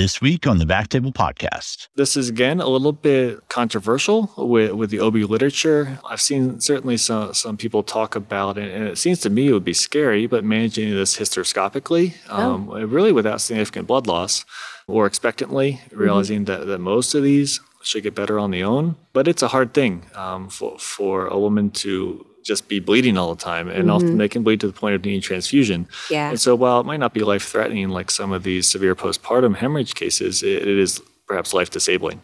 this 0.00 0.18
week 0.22 0.46
on 0.46 0.56
the 0.56 0.64
BackTable 0.64 1.12
Podcast. 1.12 1.88
This 1.94 2.16
is 2.16 2.30
again 2.30 2.58
a 2.58 2.66
little 2.68 2.92
bit 2.92 3.46
controversial 3.50 4.32
with, 4.38 4.72
with 4.72 4.88
the 4.88 4.98
OB 4.98 5.16
literature. 5.16 5.98
I've 6.08 6.22
seen 6.22 6.58
certainly 6.58 6.96
some, 6.96 7.34
some 7.34 7.58
people 7.58 7.82
talk 7.82 8.16
about 8.16 8.56
it, 8.56 8.70
and 8.74 8.88
it 8.88 8.96
seems 8.96 9.20
to 9.20 9.28
me 9.28 9.48
it 9.48 9.52
would 9.52 9.62
be 9.62 9.74
scary, 9.74 10.26
but 10.26 10.42
managing 10.42 10.88
this 10.94 11.18
hysteroscopically, 11.18 12.14
Oh. 12.30 12.54
um, 12.54 12.70
really 12.70 13.12
without 13.12 13.42
significant 13.42 13.86
blood 13.86 14.06
loss 14.06 14.46
or 14.86 15.04
expectantly, 15.04 15.82
realizing 15.92 16.46
that, 16.46 16.66
that 16.66 16.78
most 16.78 17.14
of 17.14 17.22
these 17.22 17.60
should 17.82 18.02
get 18.02 18.14
better 18.14 18.38
on 18.38 18.52
their 18.52 18.64
own. 18.64 18.96
But 19.12 19.28
it's 19.28 19.42
a 19.42 19.48
hard 19.48 19.74
thing 19.74 20.06
um, 20.14 20.48
for, 20.48 20.78
for 20.78 21.26
a 21.26 21.38
woman 21.38 21.70
to 21.84 22.24
just 22.50 22.66
be 22.66 22.80
bleeding 22.80 23.16
all 23.16 23.32
the 23.32 23.40
time, 23.40 23.68
and 23.68 23.92
often 23.92 24.18
they 24.18 24.28
can 24.28 24.42
bleed 24.42 24.58
to 24.58 24.66
the 24.66 24.72
point 24.72 24.96
of 24.96 25.04
needing 25.04 25.20
transfusion. 25.20 25.86
Yeah. 26.10 26.30
And 26.30 26.40
so 26.40 26.56
while 26.56 26.80
it 26.80 26.84
might 26.84 26.98
not 26.98 27.14
be 27.14 27.20
life 27.20 27.44
threatening 27.44 27.90
like 27.90 28.10
some 28.10 28.32
of 28.32 28.42
these 28.42 28.66
severe 28.66 28.96
postpartum 28.96 29.54
hemorrhage 29.54 29.94
cases, 29.94 30.42
it, 30.42 30.66
it 30.66 30.78
is 30.78 31.00
perhaps 31.28 31.54
life 31.54 31.70
disabling. 31.70 32.22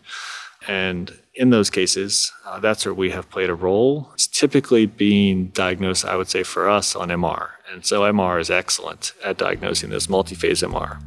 And 0.66 1.16
in 1.34 1.50
those 1.50 1.70
cases, 1.70 2.32
uh, 2.44 2.58
that's 2.58 2.84
where 2.84 2.92
we 2.92 3.10
have 3.10 3.30
played 3.30 3.50
a 3.50 3.54
role. 3.54 4.10
It's 4.14 4.26
typically 4.26 4.86
being 4.86 5.46
diagnosed, 5.48 6.04
I 6.04 6.16
would 6.16 6.28
say, 6.28 6.42
for 6.42 6.68
us 6.68 6.96
on 6.96 7.08
MR. 7.10 7.50
And 7.72 7.86
so 7.86 8.02
MR 8.02 8.40
is 8.40 8.50
excellent 8.50 9.12
at 9.24 9.36
diagnosing 9.36 9.90
this 9.90 10.08
multi-phase 10.08 10.62
MR. 10.62 11.00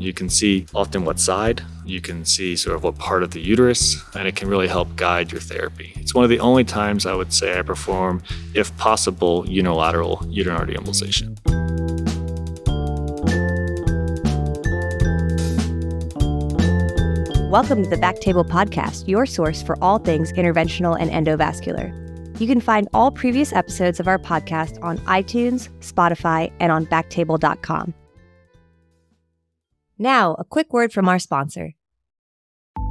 You 0.00 0.12
can 0.12 0.28
see 0.28 0.64
often 0.76 1.04
what 1.04 1.18
side, 1.18 1.60
you 1.84 2.00
can 2.00 2.24
see 2.24 2.54
sort 2.54 2.76
of 2.76 2.84
what 2.84 2.96
part 2.98 3.24
of 3.24 3.32
the 3.32 3.40
uterus, 3.40 4.00
and 4.14 4.28
it 4.28 4.36
can 4.36 4.48
really 4.48 4.68
help 4.68 4.94
guide 4.94 5.32
your 5.32 5.40
therapy. 5.40 5.92
It's 5.96 6.14
one 6.14 6.22
of 6.22 6.30
the 6.30 6.38
only 6.38 6.62
times 6.62 7.04
I 7.04 7.14
would 7.14 7.32
say 7.32 7.58
I 7.58 7.62
perform, 7.62 8.22
if 8.54 8.76
possible, 8.76 9.44
unilateral 9.48 10.24
uterine 10.28 10.56
artery 10.56 10.76
embolization. 10.76 11.36
Welcome 17.50 17.82
to 17.82 17.90
the 17.90 17.96
BackTable 17.96 18.48
Podcast, 18.48 19.08
your 19.08 19.26
source 19.26 19.62
for 19.62 19.76
all 19.82 19.98
things 19.98 20.32
interventional 20.34 20.96
and 21.00 21.10
endovascular. 21.10 21.90
You 22.40 22.46
can 22.46 22.60
find 22.60 22.86
all 22.94 23.10
previous 23.10 23.52
episodes 23.52 23.98
of 23.98 24.06
our 24.06 24.18
podcast 24.18 24.80
on 24.80 24.98
iTunes, 24.98 25.70
Spotify, 25.80 26.52
and 26.60 26.70
on 26.70 26.86
backtable.com. 26.86 27.94
Now, 29.98 30.36
a 30.38 30.44
quick 30.44 30.72
word 30.72 30.92
from 30.92 31.08
our 31.08 31.18
sponsor. 31.18 31.74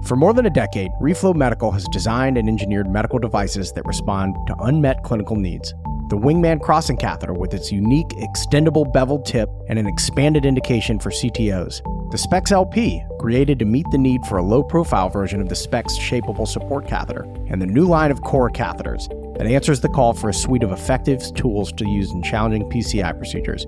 For 0.03 0.15
more 0.15 0.33
than 0.33 0.45
a 0.45 0.49
decade, 0.49 0.91
Reflow 1.01 1.33
Medical 1.33 1.71
has 1.71 1.85
designed 1.85 2.37
and 2.37 2.49
engineered 2.49 2.89
medical 2.89 3.17
devices 3.17 3.71
that 3.73 3.85
respond 3.85 4.35
to 4.47 4.55
unmet 4.59 5.03
clinical 5.03 5.35
needs. 5.35 5.73
The 6.09 6.17
Wingman 6.17 6.61
crossing 6.61 6.97
catheter 6.97 7.33
with 7.33 7.53
its 7.53 7.71
unique 7.71 8.09
extendable 8.09 8.91
beveled 8.91 9.25
tip 9.25 9.49
and 9.67 9.79
an 9.79 9.87
expanded 9.87 10.45
indication 10.45 10.99
for 10.99 11.09
CTOs. 11.09 11.81
The 12.11 12.17
Spex 12.17 12.51
LP, 12.51 13.03
created 13.19 13.59
to 13.59 13.65
meet 13.65 13.85
the 13.91 13.97
need 13.97 14.25
for 14.25 14.37
a 14.37 14.43
low 14.43 14.63
profile 14.63 15.09
version 15.09 15.41
of 15.41 15.49
the 15.49 15.55
Spex 15.55 15.97
shapeable 15.97 16.47
support 16.47 16.87
catheter, 16.87 17.23
and 17.49 17.61
the 17.61 17.65
new 17.65 17.85
line 17.85 18.11
of 18.11 18.21
core 18.21 18.49
catheters 18.49 19.07
that 19.37 19.47
answers 19.47 19.81
the 19.81 19.89
call 19.89 20.13
for 20.13 20.29
a 20.29 20.33
suite 20.33 20.63
of 20.63 20.71
effective 20.71 21.21
tools 21.35 21.71
to 21.73 21.87
use 21.87 22.11
in 22.11 22.23
challenging 22.23 22.69
PCI 22.69 23.17
procedures. 23.17 23.65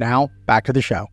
Now, 0.00 0.30
back 0.46 0.64
to 0.64 0.72
the 0.72 0.82
show. 0.82 1.06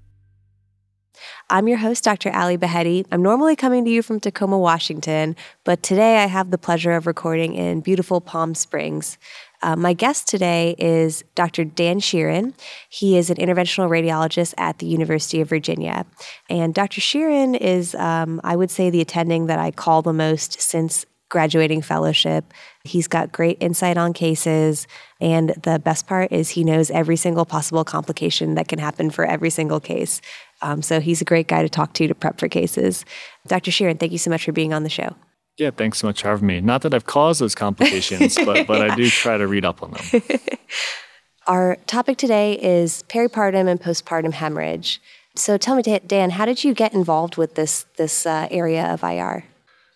I'm 1.47 1.67
your 1.67 1.77
host, 1.77 2.03
Dr. 2.03 2.29
Ally 2.29 2.57
Baheti. 2.57 3.05
I'm 3.11 3.21
normally 3.21 3.55
coming 3.55 3.85
to 3.85 3.91
you 3.91 4.01
from 4.01 4.19
Tacoma, 4.19 4.57
Washington, 4.57 5.35
but 5.63 5.83
today 5.83 6.23
I 6.23 6.25
have 6.25 6.49
the 6.49 6.57
pleasure 6.57 6.93
of 6.93 7.05
recording 7.05 7.53
in 7.53 7.81
beautiful 7.81 8.19
Palm 8.19 8.55
Springs. 8.55 9.19
Uh, 9.61 9.75
my 9.75 9.93
guest 9.93 10.27
today 10.27 10.73
is 10.79 11.23
Dr. 11.35 11.63
Dan 11.63 11.99
Sheeran. 11.99 12.53
He 12.89 13.15
is 13.15 13.29
an 13.29 13.37
interventional 13.37 13.89
radiologist 13.89 14.55
at 14.57 14.79
the 14.79 14.87
University 14.87 15.39
of 15.39 15.47
Virginia. 15.47 16.07
And 16.49 16.73
Dr. 16.73 16.99
Sheeran 16.99 17.55
is, 17.55 17.93
um, 17.93 18.41
I 18.43 18.55
would 18.55 18.71
say, 18.71 18.89
the 18.89 19.01
attending 19.01 19.45
that 19.45 19.59
I 19.59 19.69
call 19.69 20.01
the 20.01 20.13
most 20.13 20.59
since 20.59 21.05
graduating 21.29 21.81
fellowship. 21.81 22.53
He's 22.83 23.07
got 23.07 23.31
great 23.31 23.57
insight 23.59 23.97
on 23.97 24.13
cases. 24.13 24.87
And 25.19 25.49
the 25.63 25.79
best 25.79 26.07
part 26.07 26.31
is 26.31 26.49
he 26.49 26.63
knows 26.63 26.91
every 26.91 27.15
single 27.15 27.45
possible 27.45 27.83
complication 27.83 28.55
that 28.55 28.67
can 28.67 28.79
happen 28.79 29.09
for 29.09 29.25
every 29.25 29.49
single 29.49 29.79
case. 29.79 30.21
Um, 30.61 30.81
so 30.81 30.99
he's 30.99 31.21
a 31.21 31.25
great 31.25 31.47
guy 31.47 31.61
to 31.61 31.69
talk 31.69 31.93
to 31.93 32.07
to 32.07 32.15
prep 32.15 32.39
for 32.39 32.47
cases. 32.47 33.05
Dr. 33.47 33.71
Sheeran, 33.71 33.99
thank 33.99 34.11
you 34.11 34.17
so 34.17 34.29
much 34.29 34.45
for 34.45 34.51
being 34.51 34.73
on 34.73 34.83
the 34.83 34.89
show. 34.89 35.15
Yeah, 35.57 35.71
thanks 35.71 35.99
so 35.99 36.07
much 36.07 36.21
for 36.21 36.29
having 36.29 36.47
me. 36.47 36.59
Not 36.61 36.81
that 36.81 36.93
I've 36.93 37.05
caused 37.05 37.39
those 37.39 37.55
complications, 37.55 38.35
but, 38.45 38.67
but 38.67 38.81
I 38.81 38.95
do 38.95 39.09
try 39.09 39.37
to 39.37 39.47
read 39.47 39.63
up 39.65 39.81
on 39.81 39.91
them. 39.91 40.21
Our 41.47 41.77
topic 41.85 42.17
today 42.17 42.53
is 42.53 43.03
peripartum 43.07 43.67
and 43.67 43.79
postpartum 43.79 44.33
hemorrhage. 44.33 44.99
So 45.35 45.57
tell 45.57 45.75
me, 45.75 45.83
Dan- 45.83 46.01
Dan, 46.07 46.29
how 46.31 46.45
did 46.45 46.63
you 46.63 46.73
get 46.73 46.93
involved 46.93 47.37
with 47.37 47.55
this 47.55 47.85
this 47.97 48.25
uh, 48.25 48.47
area 48.49 48.85
of 48.85 49.03
IR? 49.03 49.45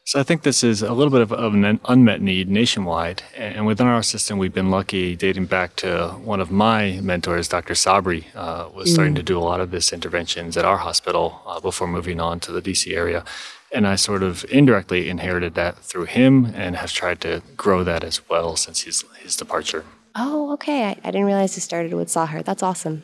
So 0.10 0.20
I 0.20 0.24
think 0.24 0.42
this 0.42 0.64
is 0.64 0.82
a 0.82 0.92
little 0.92 1.12
bit 1.12 1.22
of, 1.22 1.32
of 1.32 1.54
an 1.54 1.80
unmet 1.86 2.20
need 2.20 2.50
nationwide. 2.50 3.22
And 3.38 3.68
within 3.68 3.86
our 3.86 4.02
system, 4.02 4.40
we've 4.40 4.52
been 4.52 4.72
lucky, 4.72 5.16
dating 5.16 5.46
back 5.46 5.76
to 5.76 6.16
one 6.24 6.40
of 6.40 6.50
my 6.50 7.00
mentors, 7.00 7.48
Dr. 7.48 7.76
Sabri, 7.76 8.26
uh, 8.34 8.70
was 8.74 8.92
starting 8.92 9.14
to 9.14 9.22
do 9.22 9.38
a 9.38 9.46
lot 9.46 9.62
of 9.62 9.70
this 9.70 9.94
interventions 9.94 10.58
at 10.58 10.66
our 10.66 10.78
hospital 10.78 11.44
uh, 11.46 11.60
before 11.60 11.88
moving 11.88 12.20
on 12.20 12.40
to 12.40 12.52
the 12.52 12.60
DC 12.60 12.92
area. 12.92 13.24
And 13.72 13.86
I 13.86 13.98
sort 13.98 14.24
of 14.24 14.44
indirectly 14.50 15.10
inherited 15.10 15.54
that 15.54 15.78
through 15.78 16.06
him 16.06 16.46
and 16.56 16.76
have 16.76 16.92
tried 16.92 17.22
to 17.22 17.44
grow 17.56 17.84
that 17.84 18.04
as 18.04 18.28
well 18.28 18.56
since 18.56 18.82
his, 18.82 19.06
his 19.20 19.36
departure. 19.36 19.86
Oh, 20.16 20.52
okay. 20.54 20.86
I, 20.86 20.98
I 21.04 21.12
didn't 21.12 21.28
realize 21.28 21.56
it 21.56 21.62
started 21.62 21.94
with 21.94 22.08
Saher. 22.08 22.44
That's 22.44 22.64
awesome. 22.64 23.04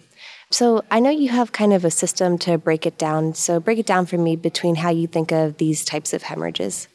So 0.49 0.83
I 0.89 0.99
know 1.01 1.11
you 1.11 1.29
have 1.29 1.51
kind 1.51 1.71
of 1.71 1.85
a 1.85 1.91
system 1.91 2.39
to 2.39 2.57
break 2.57 2.87
it 2.87 2.97
down. 2.97 3.35
So 3.35 3.59
break 3.59 3.77
it 3.77 3.85
down 3.85 4.07
for 4.07 4.17
me 4.17 4.35
between 4.35 4.73
how 4.73 4.89
you 4.89 5.05
think 5.05 5.31
of 5.31 5.57
these 5.57 5.85
types 5.85 6.11
of 6.11 6.23
hemorrhages. 6.23 6.87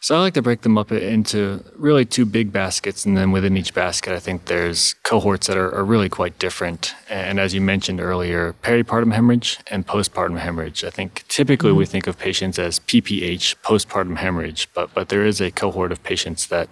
So 0.00 0.16
I 0.16 0.20
like 0.20 0.34
to 0.34 0.42
break 0.42 0.60
them 0.60 0.78
up 0.78 0.92
into 0.92 1.64
really 1.76 2.04
two 2.04 2.24
big 2.24 2.52
baskets, 2.52 3.04
and 3.04 3.16
then 3.16 3.32
within 3.32 3.56
each 3.56 3.74
basket, 3.74 4.12
I 4.12 4.20
think 4.20 4.44
there's 4.44 4.94
cohorts 5.02 5.48
that 5.48 5.56
are, 5.56 5.74
are 5.74 5.84
really 5.84 6.08
quite 6.08 6.38
different. 6.38 6.94
And 7.08 7.40
as 7.40 7.52
you 7.52 7.60
mentioned 7.60 8.00
earlier, 8.00 8.54
peripartum 8.62 9.12
hemorrhage 9.12 9.58
and 9.66 9.86
postpartum 9.86 10.38
hemorrhage. 10.38 10.84
I 10.84 10.90
think 10.90 11.24
typically 11.28 11.72
we 11.72 11.84
mm-hmm. 11.84 11.90
think 11.90 12.06
of 12.06 12.18
patients 12.18 12.58
as 12.58 12.78
PPH, 12.78 13.56
postpartum 13.62 14.18
hemorrhage, 14.18 14.68
but 14.72 14.94
but 14.94 15.08
there 15.08 15.26
is 15.26 15.40
a 15.40 15.50
cohort 15.50 15.90
of 15.90 16.02
patients 16.04 16.46
that 16.46 16.68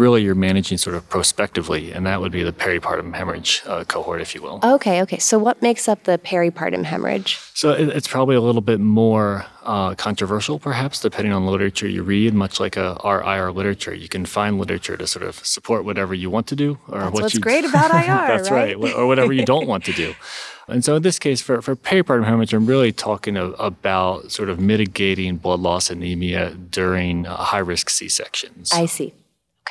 really 0.00 0.22
you're 0.22 0.34
managing 0.34 0.78
sort 0.78 0.96
of 0.96 1.08
prospectively, 1.08 1.92
and 1.92 2.06
that 2.06 2.20
would 2.20 2.32
be 2.32 2.42
the 2.42 2.52
peripartum 2.52 3.14
hemorrhage 3.14 3.62
uh, 3.66 3.84
cohort, 3.84 4.20
if 4.20 4.34
you 4.34 4.42
will. 4.42 4.58
Okay, 4.64 5.02
okay. 5.02 5.18
So 5.18 5.38
what 5.38 5.62
makes 5.62 5.88
up 5.88 6.04
the 6.04 6.18
peripartum 6.18 6.84
hemorrhage? 6.84 7.38
So 7.54 7.70
it, 7.70 7.88
it's 7.90 8.08
probably 8.08 8.34
a 8.34 8.40
little 8.40 8.62
bit 8.62 8.80
more 8.80 9.46
uh, 9.62 9.94
controversial, 9.94 10.58
perhaps, 10.58 11.00
depending 11.00 11.32
on 11.32 11.44
the 11.44 11.50
literature 11.50 11.86
you 11.86 12.02
read. 12.02 12.34
Much 12.34 12.58
like 12.58 12.76
a, 12.76 12.96
our 13.00 13.22
IR 13.22 13.52
literature, 13.52 13.94
you 13.94 14.08
can 14.08 14.24
find 14.26 14.58
literature 14.58 14.96
to 14.96 15.06
sort 15.06 15.24
of 15.24 15.44
support 15.46 15.84
whatever 15.84 16.14
you 16.14 16.30
want 16.30 16.46
to 16.48 16.56
do, 16.56 16.78
or 16.88 17.00
That's 17.00 17.12
what 17.12 17.22
what's 17.22 17.34
you. 17.34 17.40
great 17.40 17.64
about 17.70 17.92
IR, 17.92 18.00
that's 18.06 18.50
right, 18.50 18.78
right? 18.80 18.94
or 18.94 19.06
whatever 19.06 19.32
you 19.32 19.44
don't 19.44 19.68
want 19.68 19.84
to 19.84 19.92
do. 19.92 20.14
And 20.68 20.84
so 20.84 20.94
in 20.94 21.02
this 21.02 21.18
case, 21.18 21.40
for, 21.42 21.60
for 21.60 21.74
peripartum 21.74 22.24
hemorrhage, 22.24 22.54
I'm 22.54 22.64
really 22.64 22.92
talking 22.92 23.36
a, 23.36 23.46
about 23.52 24.30
sort 24.30 24.48
of 24.48 24.60
mitigating 24.60 25.36
blood 25.36 25.58
loss 25.58 25.90
anemia 25.90 26.54
during 26.54 27.26
uh, 27.26 27.34
high 27.36 27.58
risk 27.58 27.90
C 27.90 28.08
sections. 28.08 28.70
I 28.72 28.86
see. 28.86 29.12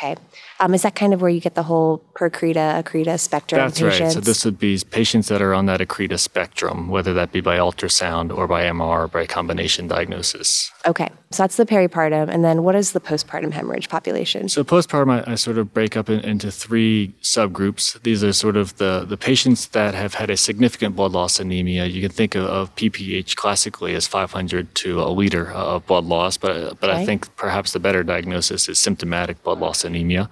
Okay. 0.02 0.16
Um, 0.62 0.74
is 0.74 0.82
that 0.82 0.96
kind 0.96 1.14
of 1.14 1.22
where 1.22 1.30
you 1.30 1.40
get 1.40 1.56
the 1.56 1.64
whole 1.64 2.04
percreta, 2.14 2.84
accreta 2.84 3.18
spectrum 3.20 3.60
That's 3.60 3.80
patients? 3.80 4.02
right. 4.02 4.12
So 4.14 4.20
this 4.20 4.44
would 4.44 4.60
be 4.60 4.78
patients 4.92 5.30
that 5.30 5.42
are 5.42 5.54
on 5.54 5.68
that 5.68 5.80
accreta 5.80 6.20
spectrum, 6.20 6.90
whether 6.90 7.14
that 7.14 7.32
be 7.32 7.40
by 7.40 7.58
ultrasound 7.58 8.36
or 8.36 8.46
by 8.48 8.64
MR 8.64 8.82
or 8.82 9.08
by 9.08 9.26
combination 9.26 9.88
diagnosis. 9.88 10.72
Okay. 10.86 11.10
So 11.32 11.44
that's 11.44 11.58
the 11.58 11.66
peripartum. 11.66 12.28
And 12.28 12.44
then 12.44 12.64
what 12.64 12.76
is 12.76 12.92
the 12.92 13.00
postpartum 13.00 13.52
hemorrhage 13.52 13.88
population? 13.88 14.50
So 14.50 14.64
postpartum, 14.64 15.26
I, 15.26 15.32
I 15.32 15.36
sort 15.36 15.58
of 15.60 15.74
break 15.74 15.96
up 15.96 16.10
in, 16.10 16.20
into 16.22 16.52
three 16.52 17.14
subgroups. 17.22 18.02
These 18.02 18.24
are 18.24 18.34
sort 18.34 18.58
of 18.58 18.76
the, 18.78 19.06
the 19.08 19.16
patients 19.16 19.68
that 19.68 19.94
have 19.94 20.16
had 20.16 20.30
a 20.30 20.38
significant 20.38 20.96
blood 20.96 21.12
loss 21.12 21.40
anemia. 21.40 21.86
You 21.86 22.02
can 22.02 22.12
think 22.12 22.36
of, 22.36 22.46
of 22.46 22.76
PPH 22.76 23.36
classically 23.36 23.96
as 23.96 24.08
500 24.08 24.74
to 24.76 25.02
a 25.02 25.10
liter 25.10 25.52
of 25.52 25.86
blood 25.86 26.06
loss, 26.06 26.36
but 26.38 26.80
but 26.80 26.90
Okay. 26.90 27.02
I 27.02 27.06
think 27.06 27.34
perhaps 27.36 27.72
the 27.74 27.80
better 27.80 28.04
diagnosis 28.04 28.68
is 28.68 28.80
symptomatic 28.80 29.42
blood 29.44 29.60
loss 29.60 29.86
anemia. 29.86 30.28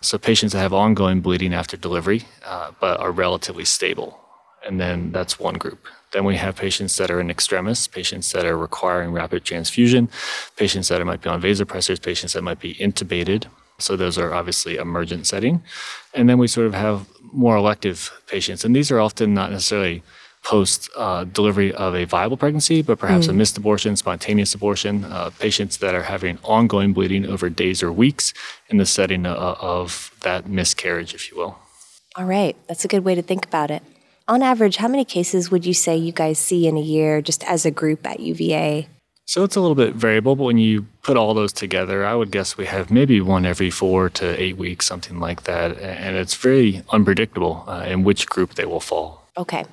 So 0.00 0.18
patients 0.18 0.52
that 0.52 0.60
have 0.60 0.72
ongoing 0.72 1.20
bleeding 1.20 1.54
after 1.54 1.76
delivery, 1.76 2.22
uh, 2.44 2.72
but 2.80 3.00
are 3.00 3.12
relatively 3.12 3.64
stable, 3.64 4.18
and 4.66 4.80
then 4.80 5.12
that's 5.12 5.38
one 5.38 5.54
group. 5.54 5.86
Then 6.12 6.24
we 6.24 6.36
have 6.36 6.56
patients 6.56 6.96
that 6.98 7.10
are 7.10 7.20
in 7.20 7.30
extremis, 7.30 7.88
patients 7.88 8.32
that 8.32 8.44
are 8.44 8.56
requiring 8.56 9.12
rapid 9.12 9.44
transfusion, 9.44 10.08
patients 10.56 10.88
that 10.88 11.04
might 11.06 11.22
be 11.22 11.30
on 11.30 11.40
vasopressors, 11.40 12.00
patients 12.00 12.34
that 12.34 12.42
might 12.42 12.60
be 12.60 12.74
intubated. 12.74 13.46
So 13.78 13.96
those 13.96 14.18
are 14.18 14.34
obviously 14.34 14.76
emergent 14.76 15.26
setting. 15.26 15.62
And 16.14 16.28
then 16.28 16.38
we 16.38 16.46
sort 16.48 16.66
of 16.66 16.74
have 16.74 17.08
more 17.32 17.56
elective 17.56 18.12
patients. 18.26 18.64
And 18.64 18.76
these 18.76 18.90
are 18.90 19.00
often 19.00 19.32
not 19.32 19.50
necessarily 19.50 20.02
post 20.44 20.90
uh, 20.96 21.24
delivery 21.24 21.72
of 21.74 21.94
a 21.94 22.04
viable 22.04 22.36
pregnancy, 22.36 22.82
but 22.82 22.98
perhaps 22.98 23.28
a 23.28 23.32
missed 23.32 23.56
abortion, 23.56 23.96
spontaneous 23.96 24.54
abortion, 24.54 25.04
uh, 25.04 25.30
patients 25.38 25.76
that 25.78 25.94
are 25.94 26.02
having 26.02 26.38
ongoing 26.42 26.92
bleeding 26.92 27.24
over 27.26 27.48
days 27.48 27.82
or 27.82 27.92
weeks 27.92 28.34
in 28.68 28.76
the 28.76 28.86
setting 28.86 29.24
of, 29.24 29.56
of 29.60 30.16
that 30.20 30.48
miscarriage, 30.48 31.14
if 31.14 31.30
you 31.30 31.36
will. 31.36 31.58
All 32.16 32.24
right. 32.24 32.56
That's 32.66 32.84
a 32.84 32.88
good 32.88 33.04
way 33.04 33.14
to 33.14 33.22
think 33.22 33.46
about 33.46 33.70
it. 33.70 33.82
On 34.28 34.42
average, 34.42 34.76
how 34.76 34.88
many 34.88 35.04
cases 35.04 35.50
would 35.50 35.64
you 35.64 35.74
say 35.74 35.96
you 35.96 36.12
guys 36.12 36.38
see 36.38 36.66
in 36.66 36.76
a 36.76 36.80
year 36.80 37.22
just 37.22 37.44
as 37.44 37.64
a 37.64 37.70
group 37.70 38.06
at 38.06 38.20
UVA? 38.20 38.88
So 39.24 39.44
it's 39.44 39.56
a 39.56 39.60
little 39.60 39.74
bit 39.74 39.94
variable, 39.94 40.36
but 40.36 40.44
when 40.44 40.58
you 40.58 40.86
put 41.02 41.16
all 41.16 41.32
those 41.32 41.52
together, 41.52 42.04
I 42.04 42.14
would 42.14 42.30
guess 42.30 42.56
we 42.56 42.66
have 42.66 42.90
maybe 42.90 43.20
one 43.20 43.46
every 43.46 43.70
four 43.70 44.10
to 44.10 44.40
eight 44.40 44.56
weeks, 44.56 44.86
something 44.86 45.20
like 45.20 45.44
that. 45.44 45.78
And 45.78 46.16
it's 46.16 46.34
very 46.34 46.82
unpredictable 46.90 47.64
uh, 47.66 47.84
in 47.86 48.04
which 48.04 48.26
group 48.26 48.54
they 48.54 48.66
will 48.66 48.80
fall. 48.80 49.26
Okay. 49.36 49.64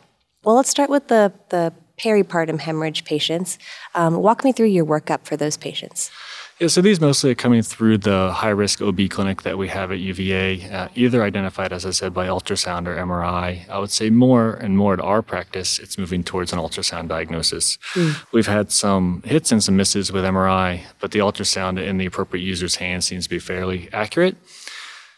Well, 0.44 0.56
let's 0.56 0.70
start 0.70 0.90
with 0.90 1.08
the, 1.10 1.34
the 1.50 1.74
peripartum 1.98 2.60
hemorrhage 2.60 3.04
patients. 3.04 3.60
Um, 3.94 4.16
walk 4.18 4.44
me 4.44 4.54
through 4.54 4.68
your 4.68 4.86
workup 4.86 5.26
for 5.26 5.36
those 5.36 5.58
patients. 5.58 6.12
Yeah, 6.60 6.68
so 6.68 6.82
these 6.82 7.00
mostly 7.00 7.32
are 7.32 7.36
coming 7.36 7.62
through 7.62 8.00
the 8.00 8.34
high 8.34 8.50
risk 8.50 8.82
OB 8.82 9.10
clinic 9.10 9.44
that 9.44 9.58
we 9.58 9.70
have 9.70 9.94
at 9.94 10.00
UVA, 10.00 10.70
uh, 10.70 10.88
either 10.94 11.24
identified, 11.24 11.72
as 11.72 11.86
I 11.86 11.92
said, 11.92 12.14
by 12.14 12.28
ultrasound 12.28 12.86
or 12.86 12.98
MRI. 12.98 13.68
I 13.70 13.80
would 13.80 13.92
say 13.92 14.10
more 14.10 14.56
and 14.56 14.76
more 14.76 14.92
at 14.92 15.00
our 15.00 15.22
practice, 15.22 15.80
it's 15.80 15.98
moving 15.98 16.22
towards 16.22 16.52
an 16.52 16.60
ultrasound 16.60 17.08
diagnosis. 17.08 17.78
Mm. 17.94 18.26
We've 18.34 18.48
had 18.48 18.74
some 18.74 19.24
hits 19.24 19.54
and 19.54 19.64
some 19.64 19.78
misses 19.78 20.12
with 20.12 20.26
MRI, 20.26 20.82
but 21.00 21.12
the 21.12 21.20
ultrasound 21.20 21.82
in 21.82 21.98
the 21.98 22.06
appropriate 22.06 22.44
user's 22.44 22.76
hand 22.76 23.06
seems 23.06 23.24
to 23.24 23.30
be 23.30 23.40
fairly 23.40 23.88
accurate. 23.94 24.36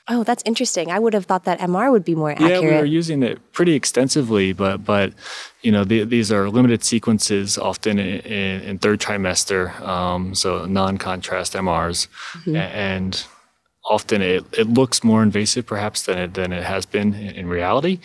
Oh, 0.08 0.24
that's 0.24 0.44
interesting. 0.46 0.92
I 0.92 1.00
would 1.00 1.14
have 1.14 1.26
thought 1.26 1.46
that 1.46 1.60
MR 1.60 1.92
would 1.92 2.04
be 2.04 2.16
more 2.16 2.32
accurate. 2.32 2.52
Yeah, 2.52 2.60
we 2.60 2.76
were 2.76 2.86
using 2.86 3.24
it 3.24 3.40
pretty 3.54 3.74
extensively, 3.74 4.52
but 4.52 4.84
but 4.84 5.14
you 5.62 5.72
know 5.72 5.84
the, 5.84 6.04
these 6.04 6.32
are 6.32 6.50
limited 6.50 6.84
sequences, 6.84 7.58
often 7.58 8.00
in, 8.00 8.20
in, 8.22 8.62
in 8.62 8.78
third 8.80 9.00
trimester, 9.00 9.80
um, 9.82 10.34
so 10.34 10.66
non-contrast 10.66 11.54
MRs, 11.54 12.08
mm-hmm. 12.34 12.56
and 12.56 13.26
often 13.86 14.22
it, 14.22 14.46
it 14.58 14.68
looks 14.68 15.04
more 15.04 15.24
invasive 15.24 15.66
perhaps 15.66 16.04
than 16.04 16.18
it, 16.18 16.34
than 16.34 16.52
it 16.54 16.64
has 16.64 16.86
been 16.86 17.14
in, 17.14 17.36
in 17.36 17.48
reality. 17.48 18.00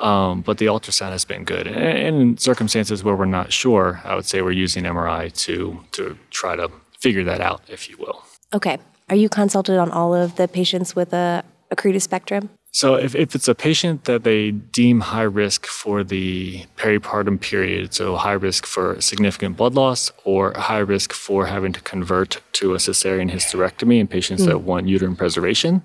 Um, 0.00 0.42
but 0.42 0.58
the 0.58 0.66
ultrasound 0.66 1.10
has 1.10 1.24
been 1.24 1.44
good. 1.44 1.66
And, 1.66 1.76
and 1.76 2.16
in 2.20 2.38
circumstances 2.38 3.02
where 3.02 3.16
we're 3.16 3.24
not 3.24 3.52
sure, 3.52 4.00
I 4.04 4.14
would 4.14 4.26
say 4.26 4.42
we're 4.42 4.52
using 4.52 4.84
MRI 4.84 5.32
to 5.44 5.84
to 5.92 6.18
try 6.30 6.56
to 6.56 6.70
figure 6.98 7.24
that 7.24 7.40
out, 7.40 7.62
if 7.68 7.88
you 7.88 7.96
will. 7.98 8.24
Okay. 8.54 8.78
Are 9.12 9.22
you 9.24 9.28
consulted 9.28 9.76
on 9.76 9.90
all 9.90 10.14
of 10.14 10.36
the 10.36 10.48
patients 10.48 10.96
with 10.96 11.12
a 11.12 11.44
accreta 11.70 12.00
spectrum? 12.00 12.48
So, 12.70 12.94
if, 12.94 13.14
if 13.14 13.34
it's 13.34 13.46
a 13.46 13.54
patient 13.54 14.04
that 14.04 14.24
they 14.24 14.52
deem 14.52 15.00
high 15.00 15.28
risk 15.42 15.66
for 15.66 16.02
the 16.02 16.64
peripartum 16.78 17.38
period, 17.38 17.92
so 17.92 18.16
high 18.16 18.32
risk 18.32 18.64
for 18.64 18.98
significant 19.02 19.58
blood 19.58 19.74
loss 19.74 20.10
or 20.24 20.54
high 20.54 20.78
risk 20.78 21.12
for 21.12 21.44
having 21.44 21.74
to 21.74 21.82
convert 21.82 22.40
to 22.54 22.72
a 22.72 22.78
cesarean 22.78 23.30
hysterectomy 23.30 24.00
in 24.00 24.08
patients 24.08 24.44
mm. 24.44 24.46
that 24.46 24.62
want 24.62 24.88
uterine 24.88 25.14
preservation, 25.14 25.82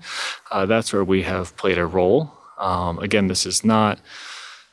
uh, 0.50 0.64
that's 0.64 0.90
where 0.94 1.04
we 1.04 1.20
have 1.20 1.54
played 1.58 1.76
a 1.76 1.84
role. 1.84 2.32
Um, 2.56 2.98
again, 3.00 3.26
this 3.26 3.44
is 3.44 3.62
not 3.62 3.98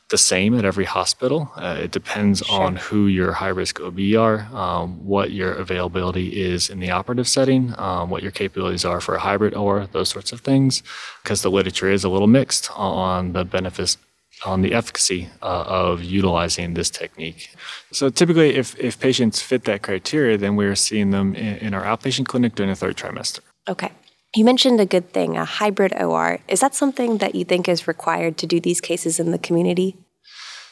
the 0.08 0.18
same 0.18 0.56
at 0.56 0.64
every 0.64 0.84
hospital. 0.84 1.50
Uh, 1.56 1.78
it 1.80 1.90
depends 1.90 2.44
sure. 2.44 2.62
on 2.62 2.76
who 2.76 3.06
your 3.06 3.32
high 3.32 3.48
risk 3.48 3.80
OB 3.80 3.98
are, 4.16 4.48
um, 4.54 5.04
what 5.04 5.32
your 5.32 5.52
availability 5.52 6.40
is 6.40 6.70
in 6.70 6.78
the 6.78 6.90
operative 6.90 7.26
setting, 7.26 7.74
um, 7.78 8.08
what 8.08 8.22
your 8.22 8.30
capabilities 8.30 8.84
are 8.84 9.00
for 9.00 9.16
a 9.16 9.20
hybrid 9.20 9.54
or 9.54 9.86
those 9.86 10.08
sorts 10.08 10.32
of 10.32 10.40
things, 10.40 10.82
because 11.22 11.42
the 11.42 11.50
literature 11.50 11.90
is 11.90 12.04
a 12.04 12.08
little 12.08 12.28
mixed 12.28 12.70
on 12.76 13.32
the 13.32 13.44
benefits. 13.44 13.98
On 14.44 14.60
the 14.60 14.74
efficacy 14.74 15.30
uh, 15.40 15.64
of 15.66 16.02
utilizing 16.02 16.74
this 16.74 16.90
technique. 16.90 17.56
So, 17.90 18.10
typically, 18.10 18.54
if, 18.54 18.78
if 18.78 19.00
patients 19.00 19.40
fit 19.40 19.64
that 19.64 19.80
criteria, 19.80 20.36
then 20.36 20.56
we're 20.56 20.76
seeing 20.76 21.10
them 21.10 21.34
in, 21.34 21.56
in 21.56 21.72
our 21.72 21.82
outpatient 21.82 22.26
clinic 22.26 22.54
during 22.54 22.68
the 22.68 22.76
third 22.76 22.98
trimester. 22.98 23.40
Okay. 23.66 23.90
You 24.36 24.44
mentioned 24.44 24.80
a 24.80 24.86
good 24.86 25.12
thing, 25.12 25.36
a 25.36 25.46
hybrid 25.46 25.94
OR. 25.98 26.40
Is 26.46 26.60
that 26.60 26.74
something 26.74 27.18
that 27.18 27.34
you 27.34 27.44
think 27.44 27.68
is 27.68 27.88
required 27.88 28.36
to 28.38 28.46
do 28.46 28.60
these 28.60 28.82
cases 28.82 29.18
in 29.18 29.30
the 29.30 29.38
community? 29.38 29.96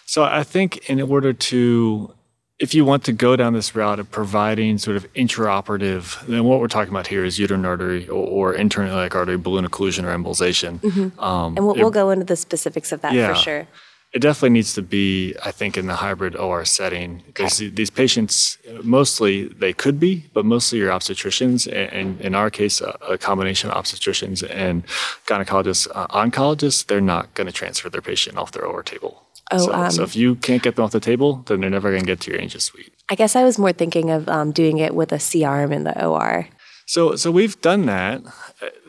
So 0.04 0.22
I 0.22 0.42
think 0.42 0.90
in 0.90 1.00
order 1.00 1.32
to, 1.32 2.14
if 2.58 2.74
you 2.74 2.84
want 2.84 3.04
to 3.04 3.12
go 3.12 3.36
down 3.36 3.54
this 3.54 3.74
route 3.74 3.98
of 3.98 4.10
providing 4.10 4.76
sort 4.76 4.98
of 4.98 5.10
intraoperative, 5.14 6.26
then 6.26 6.44
what 6.44 6.60
we're 6.60 6.68
talking 6.68 6.92
about 6.92 7.06
here 7.06 7.24
is 7.24 7.38
uterine 7.38 7.64
artery 7.64 8.06
or, 8.06 8.50
or 8.50 8.54
internal 8.54 8.98
artery 8.98 9.38
balloon 9.38 9.66
occlusion 9.66 10.04
or 10.04 10.14
embolization. 10.14 10.80
Mm-hmm. 10.80 11.18
Um, 11.18 11.56
and 11.56 11.64
we'll, 11.64 11.74
it, 11.74 11.80
we'll, 11.80 11.90
go 11.90 12.10
into 12.10 12.26
the 12.26 12.36
specifics 12.36 12.92
of 12.92 13.00
that 13.00 13.14
yeah, 13.14 13.32
for 13.32 13.34
sure 13.34 13.66
it 14.14 14.20
definitely 14.20 14.50
needs 14.50 14.72
to 14.74 14.82
be, 14.82 15.34
I 15.44 15.50
think, 15.50 15.76
in 15.76 15.88
the 15.88 15.96
hybrid 15.96 16.36
OR 16.36 16.64
setting 16.64 17.24
because 17.26 17.60
okay. 17.60 17.68
these 17.68 17.90
patients, 17.90 18.58
mostly 18.84 19.48
they 19.48 19.72
could 19.72 19.98
be, 19.98 20.26
but 20.32 20.44
mostly 20.44 20.80
are 20.82 20.90
obstetricians, 20.90 21.66
and 21.92 22.20
in 22.20 22.32
our 22.36 22.48
case, 22.48 22.80
a, 22.80 23.18
combination 23.18 23.70
of 23.70 23.76
obstetricians 23.76 24.48
and 24.48 24.86
gynecologists, 25.26 25.88
uh, 25.94 26.06
oncologists. 26.08 26.86
They're 26.86 27.00
not 27.00 27.34
going 27.34 27.48
to 27.48 27.52
transfer 27.52 27.90
their 27.90 28.00
patient 28.00 28.38
off 28.38 28.52
their 28.52 28.64
OR 28.64 28.84
table. 28.84 29.24
Oh, 29.50 29.58
so, 29.58 29.72
um, 29.72 29.90
so, 29.90 30.02
if 30.04 30.14
you 30.14 30.36
can't 30.36 30.62
get 30.62 30.76
them 30.76 30.84
off 30.84 30.92
the 30.92 31.00
table, 31.00 31.42
then 31.46 31.60
they're 31.60 31.70
never 31.70 31.90
going 31.90 32.02
to 32.02 32.06
get 32.06 32.20
to 32.20 32.30
your 32.30 32.40
angio 32.40 32.60
suite. 32.60 32.92
I 33.08 33.16
guess 33.16 33.34
I 33.34 33.42
was 33.42 33.58
more 33.58 33.72
thinking 33.72 34.10
of 34.10 34.28
um, 34.28 34.52
doing 34.52 34.78
it 34.78 34.94
with 34.94 35.10
a 35.10 35.18
C 35.18 35.42
arm 35.42 35.72
in 35.72 35.82
the 35.82 36.06
OR. 36.06 36.46
So, 36.86 37.16
so 37.16 37.30
we've 37.30 37.60
done 37.60 37.86
that. 37.86 38.22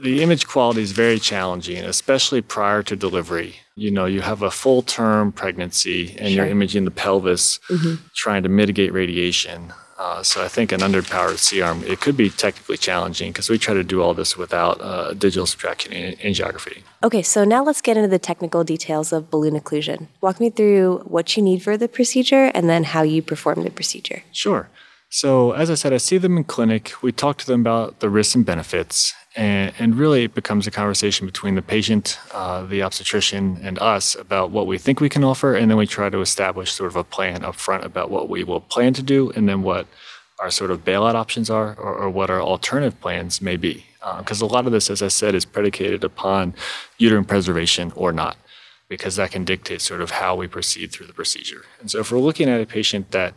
The 0.02 0.22
image 0.22 0.48
quality 0.48 0.82
is 0.82 0.92
very 0.92 1.20
challenging, 1.20 1.84
especially 1.84 2.42
prior 2.42 2.84
to 2.84 2.96
delivery. 2.96 3.56
You 3.76 3.92
know, 3.92 4.06
you 4.06 4.22
have 4.22 4.42
a 4.42 4.52
full 4.52 4.82
term 4.82 5.32
pregnancy 5.32 6.16
and 6.18 6.30
sure. 6.30 6.30
you're 6.30 6.48
imaging 6.48 6.86
the 6.86 6.92
pelvis, 6.92 7.60
mm-hmm. 7.70 8.06
trying 8.14 8.44
to 8.44 8.50
mitigate 8.50 8.94
radiation. 8.94 9.74
Uh, 9.98 10.22
so 10.22 10.44
I 10.44 10.50
think 10.50 10.74
an 10.74 10.82
underpowered 10.82 11.38
C-arm, 11.38 11.82
it 11.86 12.02
could 12.02 12.18
be 12.18 12.30
technically 12.30 12.76
challenging 12.76 13.32
because 13.32 13.50
we 13.50 13.58
try 13.58 13.74
to 13.74 13.84
do 13.84 14.02
all 14.02 14.14
this 14.14 14.36
without 14.36 14.82
uh, 14.82 15.14
digital 15.14 15.46
subtraction 15.46 15.94
angiography. 15.94 16.84
Okay, 17.02 17.22
so 17.22 17.46
now 17.46 17.64
let's 17.64 17.82
get 17.82 17.96
into 17.96 18.10
the 18.10 18.20
technical 18.20 18.66
details 18.66 19.14
of 19.14 19.30
balloon 19.30 19.58
occlusion. 19.58 20.08
Walk 20.20 20.42
me 20.42 20.50
through 20.50 21.00
what 21.06 21.38
you 21.38 21.44
need 21.44 21.64
for 21.64 21.78
the 21.78 21.88
procedure 21.88 22.52
and 22.54 22.70
then 22.70 22.84
how 22.84 23.04
you 23.04 23.22
perform 23.22 23.64
the 23.64 23.70
procedure. 23.70 24.24
Sure. 24.34 24.70
So, 25.16 25.54
as 25.54 25.72
I 25.72 25.76
said, 25.76 25.94
I 25.94 25.98
see 25.98 26.18
them 26.18 26.36
in 26.36 26.44
clinic. 26.44 26.92
We 27.02 27.14
talk 27.14 27.38
to 27.38 27.46
them 27.46 27.62
about 27.62 28.02
the 28.02 28.10
risks 28.10 28.36
and 28.36 28.46
benefits, 28.46 29.14
and, 29.34 29.74
and 29.80 29.96
really 29.96 30.26
it 30.26 30.36
becomes 30.36 30.68
a 30.68 30.72
conversation 30.72 31.26
between 31.26 31.56
the 31.56 31.62
patient, 31.62 32.20
uh, 32.34 32.66
the 32.66 32.82
obstetrician, 32.82 33.58
and 33.64 33.80
us 33.80 34.16
about 34.16 34.52
what 34.52 34.68
we 34.68 34.78
think 34.78 35.00
we 35.00 35.08
can 35.08 35.24
offer, 35.24 35.56
and 35.56 35.72
then 35.72 35.78
we 35.78 35.88
try 35.88 36.10
to 36.10 36.20
establish 36.20 36.74
sort 36.74 36.90
of 36.90 36.98
a 36.98 37.06
plan 37.06 37.46
up 37.46 37.56
front 37.56 37.86
about 37.86 38.12
what 38.12 38.28
we 38.28 38.44
will 38.44 38.60
plan 38.60 38.92
to 38.92 39.02
do, 39.02 39.32
and 39.38 39.48
then 39.48 39.62
what 39.62 39.88
our 40.40 40.52
sort 40.52 40.70
of 40.70 40.84
bailout 40.84 41.16
options 41.16 41.50
are, 41.50 41.76
or, 41.76 41.96
or 41.96 42.10
what 42.10 42.30
our 42.30 42.42
alternative 42.42 43.00
plans 43.00 43.42
may 43.42 43.56
be. 43.56 43.86
Because 44.18 44.44
uh, 44.44 44.46
a 44.46 44.48
lot 44.48 44.66
of 44.66 44.74
this, 44.74 44.90
as 44.90 45.02
I 45.02 45.08
said, 45.08 45.34
is 45.34 45.46
predicated 45.46 46.04
upon 46.04 46.54
uterine 46.98 47.24
preservation 47.24 47.94
or 47.96 48.12
not 48.12 48.36
because 48.88 49.16
that 49.16 49.32
can 49.32 49.44
dictate 49.44 49.82
sort 49.82 50.02
of 50.02 50.12
how 50.12 50.36
we 50.36 50.48
proceed 50.48 50.92
through 50.92 51.08
the 51.08 51.14
procedure. 51.14 51.66
And 51.80 51.90
so 51.90 52.00
if 52.00 52.12
we're 52.12 52.20
looking 52.20 52.50
at 52.50 52.62
a 52.62 52.66
patient 52.66 53.12
that 53.12 53.34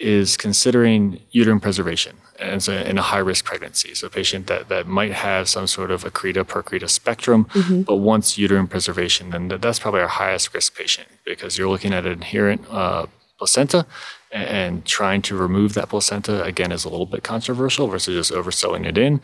is 0.00 0.36
considering 0.36 1.20
uterine 1.30 1.60
preservation 1.60 2.16
and 2.40 2.62
so 2.62 2.72
in 2.72 2.98
a 2.98 3.02
high 3.02 3.18
risk 3.18 3.44
pregnancy. 3.44 3.94
So 3.94 4.06
a 4.06 4.10
patient 4.10 4.46
that, 4.46 4.68
that 4.68 4.86
might 4.86 5.12
have 5.12 5.48
some 5.48 5.66
sort 5.66 5.90
of 5.90 6.04
accreta 6.04 6.44
percreta 6.44 6.88
spectrum, 6.88 7.44
mm-hmm. 7.46 7.82
but 7.82 7.96
wants 7.96 8.38
uterine 8.38 8.66
preservation, 8.66 9.30
then 9.30 9.48
that's 9.48 9.78
probably 9.78 10.00
our 10.00 10.08
highest 10.08 10.52
risk 10.54 10.76
patient 10.76 11.08
because 11.24 11.58
you're 11.58 11.68
looking 11.68 11.92
at 11.92 12.06
an 12.06 12.12
inherent 12.12 12.64
uh, 12.70 13.06
placenta 13.38 13.86
and 14.32 14.84
trying 14.84 15.22
to 15.22 15.36
remove 15.36 15.74
that 15.74 15.88
placenta 15.88 16.42
again 16.44 16.72
is 16.72 16.84
a 16.84 16.88
little 16.88 17.06
bit 17.06 17.22
controversial 17.22 17.88
versus 17.88 18.14
just 18.14 18.32
oversewing 18.32 18.84
it 18.84 18.96
in. 18.96 19.20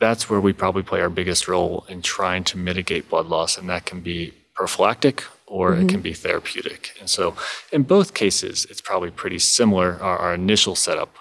That's 0.00 0.28
where 0.30 0.40
we 0.40 0.52
probably 0.52 0.82
play 0.82 1.00
our 1.00 1.10
biggest 1.10 1.48
role 1.48 1.84
in 1.88 2.02
trying 2.02 2.44
to 2.44 2.58
mitigate 2.58 3.08
blood 3.08 3.26
loss, 3.26 3.56
and 3.56 3.68
that 3.68 3.84
can 3.84 4.00
be 4.00 4.32
prophylactic 4.54 5.24
or 5.46 5.72
mm-hmm. 5.72 5.82
it 5.82 5.88
can 5.88 6.00
be 6.00 6.12
therapeutic. 6.12 6.96
And 7.00 7.08
so, 7.08 7.36
in 7.72 7.82
both 7.82 8.14
cases, 8.14 8.66
it's 8.70 8.80
probably 8.80 9.10
pretty 9.10 9.38
similar, 9.38 10.00
our, 10.02 10.18
our 10.18 10.34
initial 10.34 10.74
setup 10.74 11.16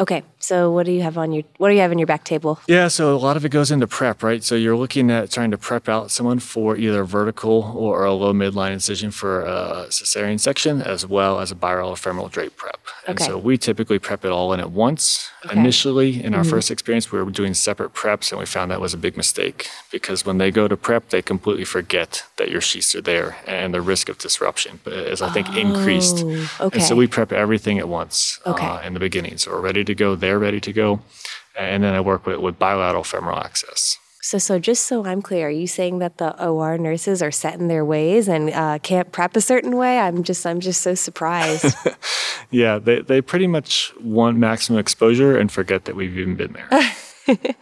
Okay, 0.00 0.22
so 0.38 0.70
what 0.70 0.86
do 0.86 0.92
you 0.92 1.02
have 1.02 1.18
on 1.18 1.32
your 1.32 1.44
what 1.58 1.68
do 1.68 1.74
you 1.74 1.82
have 1.82 1.92
in 1.92 1.98
your 1.98 2.06
back 2.06 2.24
table? 2.24 2.58
Yeah, 2.66 2.88
so 2.88 3.14
a 3.14 3.18
lot 3.18 3.36
of 3.36 3.44
it 3.44 3.50
goes 3.50 3.70
into 3.70 3.86
prep, 3.86 4.22
right? 4.22 4.42
So 4.42 4.54
you're 4.54 4.76
looking 4.76 5.10
at 5.10 5.30
trying 5.30 5.50
to 5.50 5.58
prep 5.58 5.86
out 5.86 6.10
someone 6.10 6.38
for 6.38 6.78
either 6.78 7.04
vertical 7.04 7.74
or 7.76 8.06
a 8.06 8.14
low 8.14 8.32
midline 8.32 8.72
incision 8.72 9.10
for 9.10 9.42
a 9.44 9.86
cesarean 9.90 10.40
section, 10.40 10.80
as 10.80 11.06
well 11.06 11.40
as 11.40 11.50
a 11.50 11.54
bilateral 11.54 11.94
femoral 11.96 12.28
drape 12.28 12.56
prep. 12.56 12.78
Okay. 13.02 13.10
And 13.10 13.20
so 13.20 13.36
we 13.36 13.58
typically 13.58 13.98
prep 13.98 14.24
it 14.24 14.30
all 14.30 14.54
in 14.54 14.60
at 14.60 14.70
once. 14.70 15.28
Okay. 15.44 15.58
Initially, 15.58 16.22
in 16.22 16.34
our 16.34 16.40
mm-hmm. 16.40 16.50
first 16.50 16.70
experience, 16.70 17.12
we 17.12 17.22
were 17.22 17.30
doing 17.30 17.52
separate 17.52 17.92
preps, 17.92 18.32
and 18.32 18.38
we 18.38 18.46
found 18.46 18.70
that 18.70 18.80
was 18.80 18.94
a 18.94 18.98
big 18.98 19.18
mistake 19.18 19.68
because 19.90 20.24
when 20.24 20.38
they 20.38 20.50
go 20.50 20.68
to 20.68 20.76
prep, 20.76 21.10
they 21.10 21.20
completely 21.20 21.64
forget 21.64 22.24
that 22.36 22.50
your 22.50 22.62
sheets 22.62 22.94
are 22.94 23.02
there, 23.02 23.36
and 23.46 23.74
the 23.74 23.82
risk 23.82 24.08
of 24.08 24.16
disruption 24.16 24.80
is, 24.86 25.20
I 25.20 25.30
think, 25.30 25.48
oh, 25.50 25.58
increased. 25.58 26.24
Okay. 26.24 26.78
And 26.78 26.82
so 26.82 26.96
we 26.96 27.06
prep 27.06 27.30
everything 27.30 27.78
at 27.78 27.88
once 27.88 28.40
okay. 28.46 28.66
uh, 28.66 28.80
in 28.80 28.94
the 28.94 29.00
beginning. 29.00 29.36
So 29.36 29.50
we're 29.50 29.60
ready 29.60 29.81
ready 29.82 29.94
to 29.94 29.98
go, 29.98 30.14
they're 30.14 30.38
ready 30.38 30.60
to 30.60 30.72
go. 30.72 31.00
And 31.58 31.82
then 31.82 31.94
I 31.94 32.00
work 32.00 32.24
with, 32.24 32.38
with 32.38 32.58
bilateral 32.58 33.04
femoral 33.04 33.38
access. 33.38 33.98
So, 34.22 34.38
so 34.38 34.60
just 34.60 34.86
so 34.86 35.04
I'm 35.04 35.20
clear, 35.20 35.48
are 35.48 35.50
you 35.50 35.66
saying 35.66 35.98
that 35.98 36.18
the 36.18 36.40
OR 36.40 36.78
nurses 36.78 37.20
are 37.22 37.32
set 37.32 37.54
in 37.58 37.66
their 37.66 37.84
ways 37.84 38.28
and 38.28 38.50
uh, 38.50 38.78
can't 38.78 39.10
prep 39.10 39.34
a 39.34 39.40
certain 39.40 39.76
way? 39.76 39.98
I'm 39.98 40.22
just, 40.22 40.46
I'm 40.46 40.60
just 40.60 40.80
so 40.80 40.94
surprised. 40.94 41.74
yeah, 42.50 42.78
they, 42.78 43.02
they 43.02 43.20
pretty 43.20 43.48
much 43.48 43.92
want 44.00 44.38
maximum 44.38 44.78
exposure 44.78 45.36
and 45.36 45.50
forget 45.50 45.86
that 45.86 45.96
we've 45.96 46.16
even 46.16 46.36
been 46.36 46.52
there. 46.52 46.94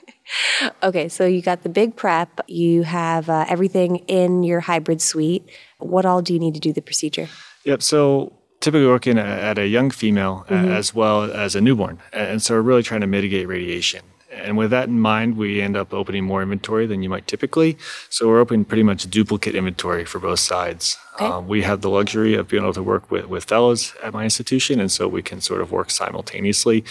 okay, 0.83 1.09
so 1.09 1.25
you 1.25 1.41
got 1.41 1.62
the 1.62 1.71
big 1.71 1.97
prep. 1.97 2.43
You 2.47 2.83
have 2.83 3.31
uh, 3.31 3.47
everything 3.49 3.97
in 4.07 4.43
your 4.43 4.61
hybrid 4.61 5.00
suite. 5.00 5.49
What 5.79 6.05
all 6.05 6.21
do 6.21 6.35
you 6.35 6.39
need 6.39 6.53
to 6.55 6.61
do 6.61 6.75
the 6.75 6.83
procedure? 6.83 7.29
Yep. 7.65 7.83
So 7.83 8.35
typically 8.61 8.87
working 8.87 9.19
at 9.19 9.59
a 9.59 9.67
young 9.67 9.90
female 9.90 10.45
mm-hmm. 10.49 10.71
as 10.71 10.95
well 10.95 11.25
as 11.25 11.57
a 11.57 11.61
newborn. 11.61 11.99
And 12.12 12.43
so 12.43 12.55
we're 12.55 12.62
really 12.62 12.83
trying 12.83 13.00
to 13.00 13.07
mitigate 13.07 13.49
radiation. 13.49 14.02
And 14.33 14.57
with 14.57 14.71
that 14.71 14.88
in 14.88 15.00
mind, 15.00 15.37
we 15.37 15.61
end 15.61 15.76
up 15.76 15.93
opening 15.93 16.25
more 16.25 16.43
inventory 16.43 16.87
than 16.87 17.02
you 17.02 17.09
might 17.09 17.26
typically. 17.26 17.76
So 18.09 18.29
we're 18.29 18.40
opening 18.40 18.64
pretty 18.64 18.85
much 18.85 19.11
duplicate 19.11 19.55
inventory 19.55 20.05
for 20.05 20.19
both 20.19 20.40
sides. 20.40 20.97
Okay. 21.14 21.26
Um, 21.26 21.49
we 21.49 21.62
have 21.62 21.81
the 21.81 21.90
luxury 21.90 22.35
of 22.35 22.49
being 22.49 22.62
able 22.62 22.73
to 22.75 22.83
work 22.83 23.11
with, 23.11 23.26
with 23.26 23.45
fellows 23.45 23.95
at 24.02 24.12
my 24.12 24.25
institution, 24.25 24.81
and 24.81 24.90
so 24.90 25.09
we 25.09 25.23
can 25.23 25.40
sort 25.40 25.61
of 25.61 25.73
work 25.73 25.90
simultaneously. 25.90 26.85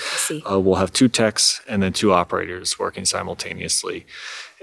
Uh, 0.50 0.60
we'll 0.60 0.76
have 0.76 0.92
two 0.92 1.08
techs 1.08 1.62
and 1.68 1.82
then 1.82 1.94
two 1.94 2.12
operators 2.12 2.78
working 2.78 3.06
simultaneously. 3.06 4.06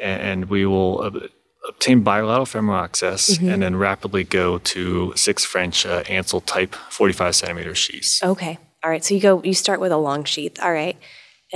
And, 0.01 0.23
and 0.23 0.51
we 0.51 0.67
will 0.67 1.01
uh, 1.03 1.29
obtain 1.69 2.03
bilateral 2.03 2.47
femoral 2.47 2.79
access 2.83 3.37
mm-hmm. 3.37 3.49
and 3.49 3.63
then 3.63 3.77
rapidly 3.77 4.25
go 4.25 4.59
to 4.59 5.13
six 5.17 5.45
French 5.45 5.85
uh, 5.87 6.03
Ansel 6.09 6.41
type 6.41 6.75
45 6.91 7.35
centimeter 7.35 7.75
sheaths. 7.75 8.23
Okay. 8.23 8.59
All 8.85 8.91
right. 8.91 9.05
So 9.05 9.15
you 9.15 9.21
go, 9.21 9.43
you 9.43 9.55
start 9.55 9.81
with 9.81 9.93
a 9.93 9.97
long 9.97 10.25
sheath. 10.25 10.61
All 10.61 10.73
right 10.73 10.97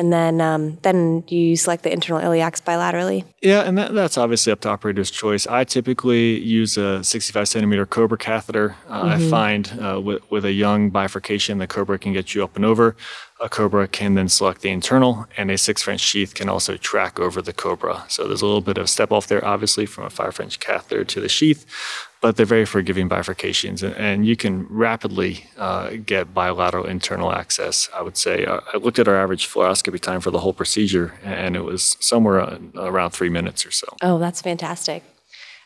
and 0.01 0.11
then 0.15 0.41
um, 0.41 0.79
then 0.81 1.23
you 1.29 1.57
select 1.57 1.83
the 1.83 1.93
internal 1.93 2.23
iliacs 2.23 2.63
bilaterally. 2.63 3.27
Yeah, 3.43 3.61
and 3.61 3.77
that, 3.77 3.93
that's 3.93 4.17
obviously 4.17 4.51
up 4.51 4.61
to 4.63 4.71
operator's 4.71 5.11
choice. 5.11 5.47
I 5.47 5.65
typically 5.65 6.41
use 6.41 6.79
a 6.79 7.05
65 7.05 7.47
centimeter 7.47 7.85
Cobra 7.85 8.17
catheter. 8.17 8.77
Uh, 8.89 9.05
mm-hmm. 9.05 9.27
I 9.27 9.31
find 9.31 9.79
uh, 9.79 10.01
with, 10.01 10.29
with 10.31 10.47
a 10.47 10.53
young 10.53 10.89
bifurcation, 10.89 11.59
the 11.59 11.67
Cobra 11.67 11.99
can 11.99 12.15
get 12.15 12.35
you 12.35 12.43
up 12.43 12.57
and 12.57 12.65
over. 12.65 12.97
A 13.43 13.51
Cobra 13.51 13.87
can 13.87 14.15
then 14.15 14.31
select 14.31 14.63
the 14.63 14.71
internal, 14.71 15.27
and 15.37 15.51
a 15.51 15.59
six 15.59 15.83
French 15.83 16.01
sheath 16.01 16.33
can 16.35 16.49
also 16.49 16.79
track 16.79 17.21
over 17.21 17.43
the 17.43 17.53
Cobra. 17.53 18.05
So 18.09 18.27
there's 18.27 18.43
a 18.43 18.47
little 18.47 18.63
bit 18.63 18.79
of 18.79 18.89
step 18.89 19.13
off 19.13 19.27
there, 19.27 19.45
obviously, 19.45 19.85
from 19.85 20.05
a 20.05 20.11
five 20.11 20.35
French 20.35 20.61
catheter 20.61 21.05
to 21.05 21.21
the 21.21 21.29
sheath 21.29 21.67
but 22.21 22.37
they're 22.37 22.47
very 22.47 22.67
forgiving 22.67 23.09
bifurcations, 23.09 23.83
and, 23.83 23.95
and 23.97 24.27
you 24.27 24.37
can 24.37 24.67
rapidly 24.69 25.47
uh, 25.57 25.91
get 26.05 26.35
bilateral 26.35 26.85
internal 26.85 27.33
access. 27.33 27.89
I 27.95 28.03
would 28.03 28.17
say 28.17 28.45
uh, 28.45 28.61
I 28.73 28.77
looked 28.77 28.99
at 28.99 29.09
our 29.09 29.17
average 29.17 29.49
fluoroscopy 29.49 30.01
time 30.01 30.21
for 30.21 30.31
the 30.31 30.41
whole 30.41 30.53
procedure, 30.53 31.15
and 31.25 31.57
it 31.57 31.65
was 31.65 31.97
somewhere 32.01 32.59
around 32.77 33.11
three 33.11 33.31
minutes 33.31 33.65
or 33.65 33.71
so. 33.71 33.87
Oh, 34.03 34.19
that's 34.19 34.43
fantastic. 34.43 35.03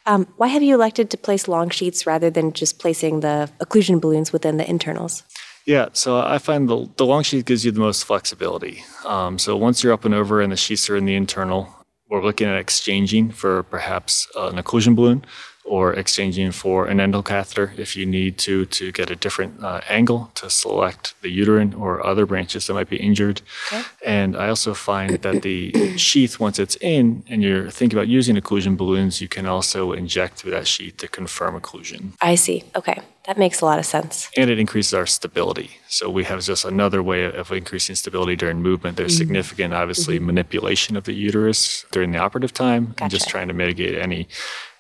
Um, 0.07 0.27
why 0.37 0.49
have 0.49 0.63
you 0.63 0.75
elected 0.75 1.11
to 1.11 1.17
place 1.17 1.49
long 1.49 1.71
sheaths 1.71 2.07
rather 2.07 2.31
than 2.31 2.53
just 2.53 2.79
placing 2.79 3.21
the 3.21 3.51
occlusion 3.61 4.01
balloons 4.01 4.33
within 4.33 4.59
the 4.59 4.69
internals? 4.69 5.23
Yeah, 5.67 5.89
so 5.95 6.19
I 6.19 6.37
find 6.39 6.69
the, 6.69 6.91
the 6.97 7.07
long 7.07 7.23
sheath 7.23 7.47
gives 7.47 7.65
you 7.65 7.71
the 7.71 7.81
most 7.81 8.05
flexibility. 8.05 8.85
Um, 9.07 9.39
so 9.39 9.57
once 9.57 9.83
you're 9.83 9.95
up 9.95 10.05
and 10.05 10.15
over 10.15 10.43
and 10.43 10.53
the 10.53 10.57
sheaths 10.57 10.91
are 10.91 10.97
in 10.97 11.07
the 11.07 11.15
internal, 11.15 11.75
we're 12.11 12.23
looking 12.23 12.49
at 12.49 12.59
exchanging 12.59 13.31
for 13.31 13.63
perhaps 13.63 14.29
an 14.37 14.57
occlusion 14.57 14.95
balloon 14.95 15.25
or 15.65 15.95
exchanging 15.95 16.53
for 16.53 16.87
an 16.87 16.99
endocatheter 16.99 17.77
if 17.79 17.97
you 17.97 18.05
need 18.05 18.37
to 18.39 18.67
to 18.67 18.93
get 18.93 19.11
a 19.11 19.17
different 19.17 19.63
uh, 19.65 19.81
angle 19.89 20.31
to 20.35 20.51
select 20.51 21.15
the 21.23 21.31
uterine 21.31 21.73
or 21.75 22.07
other 22.07 22.27
branches 22.27 22.67
that 22.67 22.75
might 22.75 22.89
be 22.89 22.97
injured. 22.97 23.41
Okay. 23.73 23.83
And 24.05 24.37
I 24.37 24.49
also 24.49 24.75
find 24.75 25.11
that 25.23 25.43
the 25.43 25.97
sheath, 25.97 26.39
once 26.39 26.59
it's 26.59 26.77
in 26.77 27.25
and 27.29 27.43
you're 27.43 27.71
thinking 27.71 27.99
about 27.99 28.09
using 28.09 28.37
occlusion 28.37 28.77
balloons, 28.77 29.21
you 29.21 29.29
can 29.29 29.47
also 29.47 29.93
inject 29.93 30.37
through 30.37 30.53
that 30.53 30.67
sheath 30.67 30.97
to 30.99 31.09
confirm 31.09 31.59
occlusion. 31.59 32.13
I 32.21 32.35
see. 32.35 32.65
Okay. 32.77 33.01
That 33.27 33.39
makes 33.39 33.63
a 33.63 33.65
lot 33.65 33.79
of 33.79 33.87
sense. 33.87 34.29
And 34.37 34.51
it 34.51 34.59
increases 34.59 34.93
our 34.93 35.07
stability. 35.07 35.71
So 35.89 36.11
we 36.11 36.25
have 36.25 36.43
just 36.43 36.67
another 36.67 37.03
way 37.03 37.25
of 37.25 37.51
increasing 37.51 37.97
stability 37.97 38.37
during 38.37 38.61
movement. 38.61 38.99
There's 38.99 39.13
mm-hmm. 39.13 39.19
significant, 39.19 39.73
obviously, 39.73 40.17
mm-hmm. 40.17 40.27
manipulation 40.27 40.95
of 40.95 41.05
the 41.05 41.15
uterus 41.15 41.87
during 41.91 42.13
the 42.13 42.19
operative 42.19 42.53
time 42.53 42.89
gotcha. 42.89 43.05
and 43.05 43.11
just 43.11 43.29
trying 43.29 43.49
to 43.49 43.55
mitigate 43.55 43.97
any 43.97 44.29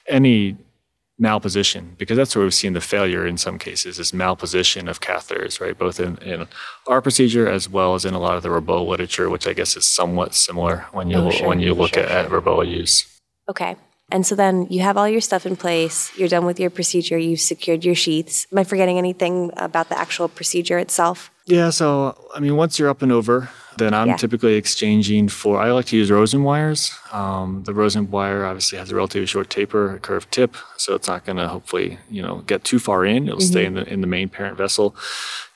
any 0.06 0.58
malposition 1.21 1.97
because 1.97 2.16
that's 2.16 2.35
where 2.35 2.44
we've 2.44 2.54
seen 2.54 2.73
the 2.73 2.80
failure 2.80 3.25
in 3.25 3.37
some 3.38 3.56
cases 3.56 4.00
is 4.00 4.11
malposition 4.11 4.88
of 4.88 5.00
catheters 5.00 5.61
right? 5.61 5.78
Both 5.78 6.00
in, 6.00 6.16
in 6.18 6.49
our 6.88 7.00
procedure 7.00 7.49
as 7.49 7.68
well 7.68 7.94
as 7.94 8.04
in 8.04 8.14
a 8.14 8.18
lot 8.18 8.37
of 8.37 8.42
the 8.42 8.49
REBOA 8.49 8.87
literature 8.87 9.30
which 9.30 9.47
i 9.47 9.52
guess 9.52 9.76
is 9.76 9.87
somewhat 9.87 10.35
similar 10.35 10.87
when 10.92 11.11
you 11.11 11.16
oh, 11.16 11.30
sure, 11.30 11.47
when 11.47 11.61
you 11.61 11.73
look 11.73 11.94
sure, 11.94 12.02
at, 12.02 12.09
sure. 12.09 12.38
at 12.38 12.44
REBOA 12.44 12.68
use. 12.68 13.06
Okay 13.49 13.76
and 14.11 14.26
so 14.26 14.35
then 14.35 14.66
you 14.71 14.83
have 14.83 14.97
all 14.97 15.09
your 15.09 15.21
stuff 15.21 15.47
in 15.47 15.54
place 15.54 16.11
you're 16.18 16.28
done 16.28 16.44
with 16.44 16.59
your 16.59 16.71
procedure 16.71 17.16
you've 17.16 17.40
secured 17.40 17.85
your 17.85 17.94
sheaths. 17.94 18.49
Am 18.50 18.59
i 18.59 18.64
forgetting 18.64 18.99
anything 18.99 19.52
about 19.56 19.88
the 19.90 19.99
actual 19.99 20.28
procedure 20.28 20.78
itself? 20.78 21.30
Yeah 21.47 21.71
so 21.71 22.18
i 22.35 22.40
mean 22.40 22.56
once 22.56 22.76
you're 22.76 22.90
up 22.90 23.02
and 23.02 23.12
over 23.12 23.50
then 23.78 23.95
I'm 23.95 24.09
yeah. 24.09 24.16
typically 24.16 24.54
exchanging 24.54 25.28
for, 25.28 25.61
I 25.61 25.71
like 25.73 25.87
to 25.87 25.97
use 25.97 26.11
Rosen 26.11 26.43
wires. 26.43 26.93
Um, 27.12 27.62
the 27.64 27.75
Rosen 27.75 28.11
wire 28.11 28.45
obviously 28.45 28.78
has 28.78 28.90
a 28.90 28.95
relatively 28.95 29.26
short 29.26 29.50
taper, 29.50 29.95
a 29.95 29.99
curved 29.99 30.31
tip, 30.33 30.57
so 30.76 30.95
it's 30.95 31.09
not 31.09 31.25
going 31.25 31.37
to 31.37 31.49
hopefully, 31.49 31.99
you 32.11 32.23
know, 32.23 32.38
get 32.43 32.64
too 32.64 32.78
far 32.78 33.04
in. 33.04 33.28
It'll 33.28 33.38
mm-hmm. 33.38 33.47
stay 33.47 33.64
in 33.64 33.75
the, 33.75 33.85
in 33.93 34.00
the 34.00 34.07
main 34.07 34.28
parent 34.28 34.57
vessel. 34.57 34.95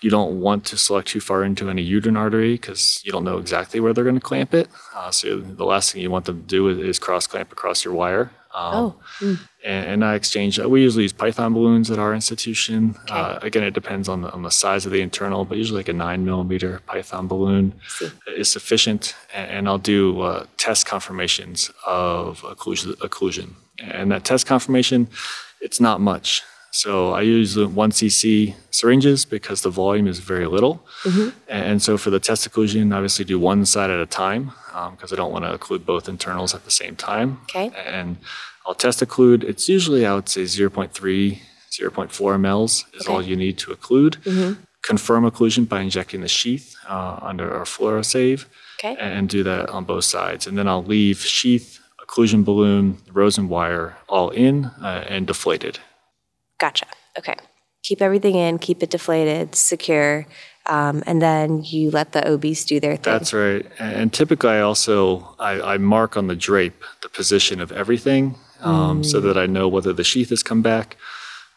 You 0.01 0.11
don't 0.11 0.41
want 0.41 0.65
to 0.67 0.77
select 0.77 1.09
too 1.09 1.21
far 1.21 1.43
into 1.43 1.69
any 1.69 1.83
uterine 1.83 2.17
artery 2.17 2.55
because 2.55 3.03
you 3.05 3.13
don't 3.13 3.25
know 3.25 3.39
exactly 3.39 3.81
where 3.81 3.93
they're 3.93 4.05
going 4.05 4.15
to 4.15 4.21
clamp 4.21 4.55
it. 4.55 4.69
Uh, 4.95 5.11
so 5.11 5.41
the 5.41 5.65
last 5.65 5.93
thing 5.93 6.03
you 6.03 6.11
want 6.11 6.27
them 6.27 6.41
to 6.41 6.47
do 6.47 6.69
is, 6.69 6.79
is 6.79 6.99
cross 6.99 7.27
clamp 7.27 7.53
across 7.53 7.85
your 7.85 7.95
wire. 7.95 8.31
Um, 8.59 8.75
oh. 8.75 8.95
Mm. 9.21 9.39
And, 9.65 9.87
and, 9.87 10.05
I 10.05 10.15
exchange. 10.15 10.59
Uh, 10.59 10.69
we 10.69 10.83
usually 10.83 11.05
use 11.05 11.13
Python 11.13 11.53
balloons 11.53 11.91
at 11.91 11.99
our 11.99 12.15
institution. 12.15 12.97
Okay. 13.03 13.15
Uh, 13.15 13.39
again, 13.43 13.63
it 13.63 13.73
depends 13.73 14.09
on 14.09 14.23
the, 14.23 14.33
on 14.33 14.43
the 14.43 14.51
size 14.51 14.85
of 14.85 14.93
the 14.93 15.01
internal, 15.01 15.45
but 15.45 15.59
usually 15.59 15.79
like 15.81 15.89
a 15.89 15.93
nine 15.93 16.25
millimeter 16.25 16.81
Python 16.87 17.29
balloon 17.29 17.75
is 18.37 18.49
sufficient. 18.51 19.15
And, 19.33 19.51
and 19.51 19.69
I'll 19.69 19.79
do 19.79 20.21
uh, 20.23 20.47
test 20.57 20.87
confirmations 20.87 21.71
of 21.87 22.43
occlusion, 22.43 22.95
occlusion. 22.97 23.51
And 23.81 24.11
that 24.11 24.25
test 24.25 24.47
confirmation, 24.47 25.09
it's 25.61 25.81
not 25.81 26.01
much. 26.01 26.43
So 26.71 27.13
I 27.13 27.23
use 27.23 27.59
one 27.59 27.91
cc 27.91 28.55
syringes 28.71 29.25
because 29.25 29.63
the 29.63 29.71
volume 29.71 30.07
is 30.07 30.19
very 30.19 30.47
little. 30.47 30.87
Mm-hmm. 31.03 31.31
And 31.49 31.83
so 31.83 31.97
for 31.97 32.11
the 32.11 32.21
test 32.21 32.49
occlusion, 32.49 32.95
obviously 32.95 33.25
do 33.25 33.39
one 33.39 33.65
side 33.65 33.91
at 33.91 34.01
a 34.01 34.07
time 34.07 34.53
because 34.93 35.13
um, 35.13 35.17
I 35.17 35.17
don't 35.17 35.33
want 35.33 35.45
to 35.45 35.57
occlude 35.57 35.85
both 35.85 36.09
internals 36.09 36.55
at 36.55 36.65
the 36.65 36.71
same 36.71 36.95
time. 36.97 37.41
Okay. 37.45 37.73
And 37.85 38.19
I'll 38.67 38.75
test 38.75 39.01
occlude. 39.01 39.45
It's 39.45 39.69
usually, 39.69 40.05
I 40.05 40.15
would 40.15 40.29
say, 40.29 40.43
0.3, 40.43 40.91
0.4 40.93 41.41
mLs 42.11 42.95
is 42.95 43.03
okay. 43.03 43.13
all 43.13 43.23
you 43.23 43.35
need 43.35 43.59
to 43.59 43.71
occlude. 43.71 44.19
Mm-hmm. 44.19 44.61
Confirm 44.83 45.25
occlusion 45.25 45.69
by 45.69 45.81
injecting 45.81 46.21
the 46.21 46.29
sheath 46.29 46.77
uh, 46.87 47.19
under 47.23 47.53
our 47.53 47.65
fluorosave. 47.65 48.45
Okay. 48.79 48.97
And 49.01 49.29
do 49.29 49.43
that 49.43 49.71
on 49.71 49.85
both 49.85 50.05
sides. 50.05 50.47
And 50.47 50.57
then 50.57 50.69
I'll 50.69 50.85
leave 50.85 51.19
sheath, 51.21 51.81
occlusion 52.01 52.45
balloon, 52.45 52.99
Rosen 53.13 53.49
wire 53.49 53.97
all 54.09 54.31
in 54.31 54.67
uh, 54.67 55.05
and 55.09 55.27
deflated. 55.27 55.81
Gotcha. 56.59 56.87
Okay. 57.19 57.37
Keep 57.83 58.03
everything 58.03 58.35
in, 58.35 58.59
keep 58.59 58.83
it 58.83 58.91
deflated, 58.91 59.55
secure, 59.55 60.27
um, 60.67 61.03
and 61.07 61.23
then 61.23 61.65
you 61.65 61.91
let 61.91 62.13
the 62.13 62.31
OBs 62.31 62.65
do 62.65 62.79
their 62.79 62.97
thing. 62.97 63.13
That's 63.13 63.33
right. 63.33 63.65
And 63.79 64.13
typically, 64.13 64.51
I 64.51 64.61
also 64.61 65.35
I, 65.39 65.61
I 65.75 65.79
mark 65.79 66.17
on 66.17 66.27
the 66.27 66.37
drape 66.37 66.83
the 67.03 67.09
position 67.09 67.61
of 67.61 67.73
everything, 67.73 68.35
um, 68.61 69.01
mm. 69.01 69.07
so 69.07 69.21
that 69.21 69.39
I 69.39 69.47
know 69.47 69.69
whether 69.69 69.93
the 69.93 70.05
sheath 70.05 70.31
has 70.31 70.43
come 70.43 70.61
back, 70.61 70.97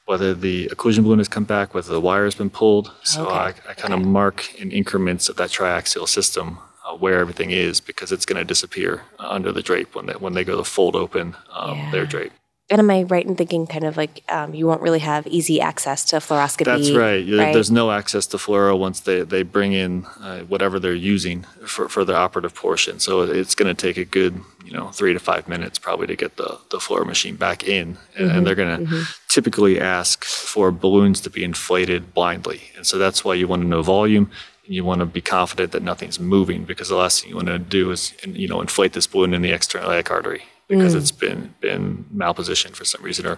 whether 0.06 0.34
the 0.34 0.68
occlusion 0.68 1.04
balloon 1.04 1.20
has 1.20 1.28
come 1.28 1.44
back, 1.44 1.74
whether 1.74 1.92
the 1.92 2.02
wire 2.02 2.26
has 2.26 2.36
been 2.36 2.50
pulled. 2.50 2.92
So 3.04 3.26
okay. 3.26 3.36
I, 3.36 3.48
I 3.48 3.74
kind 3.74 3.94
okay. 3.94 4.02
of 4.02 4.08
mark 4.08 4.54
in 4.56 4.72
increments 4.72 5.28
of 5.28 5.36
that 5.38 5.50
triaxial 5.50 6.08
system 6.08 6.60
uh, 6.86 6.96
where 6.96 7.20
everything 7.20 7.52
is 7.52 7.82
because 7.82 8.12
it's 8.12 8.26
going 8.26 8.40
to 8.40 8.46
disappear 8.46 9.04
under 9.20 9.52
the 9.52 9.62
drape 9.62 9.96
when 9.96 10.06
they 10.06 10.14
when 10.14 10.34
they 10.34 10.44
go 10.44 10.56
to 10.56 10.64
fold 10.64 10.96
open 10.96 11.36
um, 11.52 11.78
yeah. 11.78 11.92
their 11.92 12.06
drape. 12.06 12.32
And 12.72 12.80
am 12.80 12.90
I 12.90 13.04
right 13.04 13.26
in 13.26 13.36
thinking 13.36 13.68
kind 13.68 13.84
of 13.84 13.98
like 13.98 14.24
um, 14.30 14.54
you 14.54 14.66
won't 14.66 14.82
really 14.82 15.00
have 15.00 15.28
easy 15.28 15.60
access 15.60 16.06
to 16.06 16.16
fluoroscopy? 16.16 16.64
That's 16.64 16.90
right. 16.92 17.18
right? 17.38 17.54
There's 17.54 17.70
no 17.70 17.92
access 17.92 18.26
to 18.28 18.38
fluoro 18.38 18.80
once 18.80 19.02
they, 19.02 19.24
they 19.24 19.44
bring 19.44 19.74
in 19.74 20.06
uh, 20.22 20.40
whatever 20.44 20.80
they're 20.80 20.94
using 20.94 21.44
for, 21.66 21.90
for 21.90 22.06
the 22.06 22.16
operative 22.16 22.56
portion. 22.56 23.02
So 23.02 23.24
it's 23.24 23.56
going 23.56 23.68
to 23.68 23.80
take 23.80 23.98
a 23.98 24.06
good, 24.06 24.40
you 24.64 24.72
know, 24.72 24.88
three 24.88 25.12
to 25.12 25.20
five 25.20 25.50
minutes 25.50 25.80
probably 25.80 26.08
to 26.08 26.16
get 26.16 26.38
the, 26.38 26.60
the 26.70 26.78
fluoro 26.78 27.06
machine 27.06 27.36
back 27.36 27.68
in. 27.68 27.98
And, 28.16 28.30
mm-hmm, 28.30 28.38
and 28.38 28.48
they're 28.48 28.56
going 28.56 28.78
to 28.78 28.86
mm-hmm. 28.86 29.04
typically 29.28 29.78
ask 29.78 30.24
for 30.24 30.72
balloons 30.72 31.20
to 31.22 31.30
be 31.30 31.44
inflated 31.44 32.14
blindly. 32.14 32.62
And 32.78 32.88
so 32.88 32.98
that's 32.98 33.26
why 33.26 33.34
you 33.34 33.50
want 33.50 33.64
to 33.64 33.68
know 33.68 33.82
volume 33.82 34.32
you 34.64 34.86
want 34.86 35.00
to 35.00 35.06
be 35.06 35.20
confident 35.20 35.74
that 35.74 35.84
nothing's 35.84 36.20
moving 36.20 36.64
because 36.64 36.88
the 36.88 36.96
last 36.96 37.22
thing 37.22 37.30
you 37.32 37.36
want 37.36 37.48
to 37.48 37.60
do 37.60 37.92
is 37.92 38.14
you 38.26 38.48
know 38.48 38.62
inflate 38.62 38.94
this 38.94 39.08
balloon 39.08 39.34
in 39.34 39.42
the 39.42 39.52
external 39.52 39.90
iliac 39.90 40.10
artery 40.10 40.44
because 40.72 40.96
mm. 40.96 40.98
it's 40.98 41.12
been 41.12 41.54
been 41.60 42.06
malpositioned 42.16 42.76
for 42.76 42.86
some 42.86 43.04
reason 43.04 43.28
or 43.28 43.38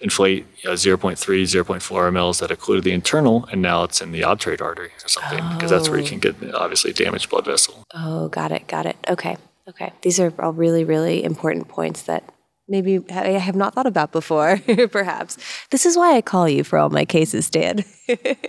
inflate 0.00 0.46
uh, 0.64 0.70
0.3 0.70 1.16
0.4 1.16 1.80
mLs 1.80 2.40
that 2.40 2.50
occluded 2.50 2.84
the 2.84 2.92
internal 2.92 3.44
and 3.52 3.60
now 3.60 3.84
it's 3.84 4.00
in 4.00 4.12
the 4.12 4.22
obturator 4.22 4.62
artery 4.62 4.90
or 5.04 5.08
something 5.08 5.40
oh. 5.42 5.54
because 5.54 5.70
that's 5.70 5.88
where 5.88 5.98
you 5.98 6.08
can 6.08 6.18
get 6.18 6.34
obviously 6.54 6.92
damaged 6.92 7.28
blood 7.28 7.44
vessel 7.44 7.84
oh 7.94 8.28
got 8.28 8.50
it 8.50 8.66
got 8.66 8.86
it 8.86 8.96
okay 9.08 9.36
okay 9.68 9.92
these 10.02 10.18
are 10.18 10.32
all 10.38 10.52
really 10.52 10.84
really 10.84 11.22
important 11.22 11.68
points 11.68 12.02
that 12.02 12.24
maybe 12.66 13.00
I 13.10 13.30
have 13.30 13.56
not 13.56 13.74
thought 13.74 13.86
about 13.86 14.12
before, 14.12 14.58
perhaps. 14.92 15.36
This 15.70 15.84
is 15.84 15.96
why 15.96 16.14
I 16.16 16.22
call 16.22 16.48
you 16.48 16.62
for 16.62 16.78
all 16.78 16.88
my 16.88 17.04
cases, 17.04 17.50
Dan. 17.50 17.84